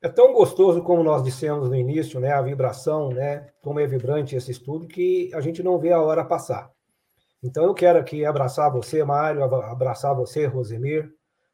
É 0.00 0.08
tão 0.08 0.32
gostoso 0.32 0.82
como 0.82 1.02
nós 1.02 1.22
dissemos 1.22 1.68
no 1.68 1.74
início, 1.74 2.20
né? 2.20 2.32
A 2.32 2.42
vibração, 2.42 3.08
né? 3.10 3.48
Como 3.60 3.80
é 3.80 3.86
vibrante 3.86 4.36
esse 4.36 4.50
estudo 4.50 4.86
que 4.86 5.30
a 5.34 5.40
gente 5.40 5.62
não 5.62 5.78
vê 5.78 5.90
a 5.90 6.00
hora 6.00 6.24
passar. 6.24 6.70
Então 7.42 7.64
eu 7.64 7.74
quero 7.74 7.98
aqui 7.98 8.24
abraçar 8.24 8.70
você, 8.70 9.02
Mário, 9.02 9.42
abraçar 9.42 10.14
você, 10.14 10.46
Rosemir, 10.46 11.12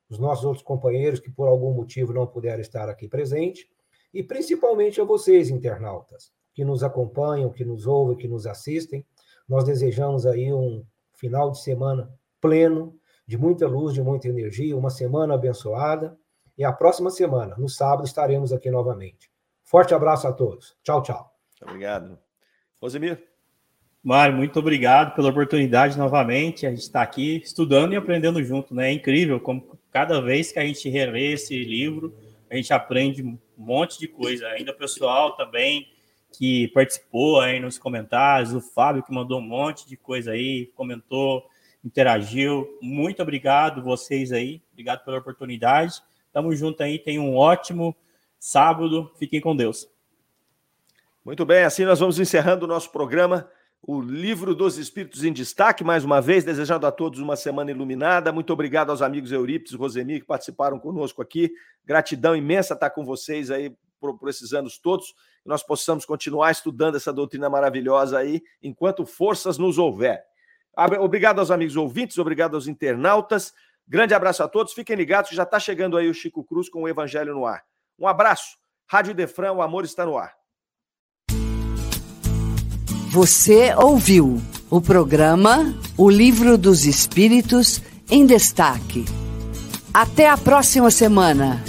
os 0.08 0.18
nossos 0.18 0.44
outros 0.44 0.64
companheiros 0.64 1.20
que 1.20 1.30
por 1.30 1.48
algum 1.48 1.72
motivo 1.72 2.12
não 2.12 2.26
puderam 2.26 2.60
estar 2.60 2.88
aqui 2.88 3.08
presente, 3.08 3.68
e 4.12 4.22
principalmente 4.22 5.00
a 5.00 5.04
vocês, 5.04 5.50
internautas, 5.50 6.32
que 6.54 6.64
nos 6.64 6.82
acompanham, 6.82 7.50
que 7.50 7.64
nos 7.64 7.86
ouvem, 7.86 8.16
que 8.16 8.26
nos 8.26 8.46
assistem. 8.46 9.04
Nós 9.48 9.64
desejamos 9.64 10.26
aí 10.26 10.52
um 10.52 10.84
final 11.14 11.50
de 11.50 11.60
semana 11.60 12.10
pleno, 12.40 12.98
de 13.26 13.36
muita 13.36 13.66
luz, 13.66 13.92
de 13.92 14.02
muita 14.02 14.28
energia, 14.28 14.76
uma 14.76 14.90
semana 14.90 15.34
abençoada. 15.34 16.16
E 16.56 16.64
a 16.64 16.72
próxima 16.72 17.10
semana, 17.10 17.54
no 17.58 17.68
sábado, 17.68 18.04
estaremos 18.04 18.52
aqui 18.52 18.70
novamente. 18.70 19.30
Forte 19.62 19.94
abraço 19.94 20.26
a 20.26 20.32
todos. 20.32 20.76
Tchau, 20.82 21.02
tchau. 21.02 21.30
Obrigado. 21.62 22.18
Rosemir? 22.80 23.22
Mário, 24.02 24.36
muito 24.36 24.58
obrigado 24.58 25.14
pela 25.14 25.28
oportunidade 25.28 25.98
novamente. 25.98 26.66
A 26.66 26.70
gente 26.70 26.80
está 26.80 27.02
aqui 27.02 27.42
estudando 27.44 27.92
e 27.92 27.96
aprendendo 27.96 28.42
junto, 28.42 28.74
né? 28.74 28.88
É 28.88 28.92
incrível 28.92 29.38
como 29.38 29.77
cada 29.98 30.20
vez 30.20 30.52
que 30.52 30.60
a 30.60 30.64
gente 30.64 30.88
relê 30.88 31.32
esse 31.32 31.58
livro, 31.58 32.16
a 32.48 32.54
gente 32.54 32.72
aprende 32.72 33.20
um 33.20 33.36
monte 33.56 33.98
de 33.98 34.06
coisa. 34.06 34.46
Ainda 34.46 34.70
o 34.70 34.76
pessoal 34.76 35.34
também 35.34 35.88
que 36.32 36.68
participou 36.68 37.40
aí 37.40 37.58
nos 37.58 37.78
comentários, 37.78 38.54
o 38.54 38.60
Fábio 38.60 39.02
que 39.02 39.12
mandou 39.12 39.40
um 39.40 39.42
monte 39.42 39.88
de 39.88 39.96
coisa 39.96 40.30
aí, 40.30 40.66
comentou, 40.76 41.44
interagiu. 41.84 42.78
Muito 42.80 43.20
obrigado 43.20 43.82
vocês 43.82 44.30
aí, 44.30 44.62
obrigado 44.70 45.04
pela 45.04 45.18
oportunidade. 45.18 46.00
Tamo 46.32 46.54
junto 46.54 46.80
aí, 46.80 47.00
tenham 47.00 47.28
um 47.28 47.36
ótimo 47.36 47.96
sábado. 48.38 49.10
Fiquem 49.18 49.40
com 49.40 49.56
Deus. 49.56 49.90
Muito 51.24 51.44
bem, 51.44 51.64
assim 51.64 51.84
nós 51.84 51.98
vamos 51.98 52.20
encerrando 52.20 52.66
o 52.66 52.68
nosso 52.68 52.92
programa 52.92 53.50
o 53.82 54.00
Livro 54.00 54.54
dos 54.54 54.76
Espíritos 54.76 55.24
em 55.24 55.32
Destaque, 55.32 55.84
mais 55.84 56.04
uma 56.04 56.20
vez, 56.20 56.44
desejando 56.44 56.86
a 56.86 56.92
todos 56.92 57.20
uma 57.20 57.36
semana 57.36 57.70
iluminada. 57.70 58.32
Muito 58.32 58.52
obrigado 58.52 58.90
aos 58.90 59.00
amigos 59.00 59.32
Eurípides 59.32 59.72
e 59.72 59.76
Rosemi 59.76 60.20
que 60.20 60.26
participaram 60.26 60.78
conosco 60.78 61.22
aqui. 61.22 61.50
Gratidão 61.84 62.36
imensa 62.36 62.74
estar 62.74 62.90
com 62.90 63.04
vocês 63.04 63.50
aí, 63.50 63.74
por, 64.00 64.18
por 64.18 64.28
esses 64.28 64.52
anos 64.52 64.78
todos, 64.78 65.12
que 65.42 65.48
nós 65.48 65.62
possamos 65.62 66.04
continuar 66.04 66.50
estudando 66.50 66.96
essa 66.96 67.12
doutrina 67.12 67.48
maravilhosa 67.48 68.18
aí, 68.18 68.42
enquanto 68.62 69.06
forças 69.06 69.58
nos 69.58 69.78
houver. 69.78 70.22
Obrigado 71.00 71.40
aos 71.40 71.50
amigos 71.50 71.76
ouvintes, 71.76 72.18
obrigado 72.18 72.54
aos 72.54 72.68
internautas. 72.68 73.52
Grande 73.86 74.14
abraço 74.14 74.42
a 74.42 74.48
todos. 74.48 74.74
Fiquem 74.74 74.94
ligados 74.94 75.30
que 75.30 75.36
já 75.36 75.42
está 75.44 75.58
chegando 75.58 75.96
aí 75.96 76.08
o 76.08 76.14
Chico 76.14 76.44
Cruz 76.44 76.68
com 76.68 76.82
o 76.82 76.88
Evangelho 76.88 77.34
no 77.34 77.46
ar. 77.46 77.64
Um 77.98 78.06
abraço. 78.06 78.58
Rádio 78.86 79.14
Defran, 79.14 79.52
o 79.52 79.62
amor 79.62 79.84
está 79.84 80.04
no 80.04 80.16
ar. 80.16 80.37
Você 83.10 83.74
ouviu 83.74 84.38
o 84.68 84.82
programa 84.82 85.74
O 85.96 86.10
Livro 86.10 86.58
dos 86.58 86.84
Espíritos 86.84 87.80
em 88.10 88.26
Destaque. 88.26 89.06
Até 89.94 90.28
a 90.28 90.36
próxima 90.36 90.90
semana. 90.90 91.64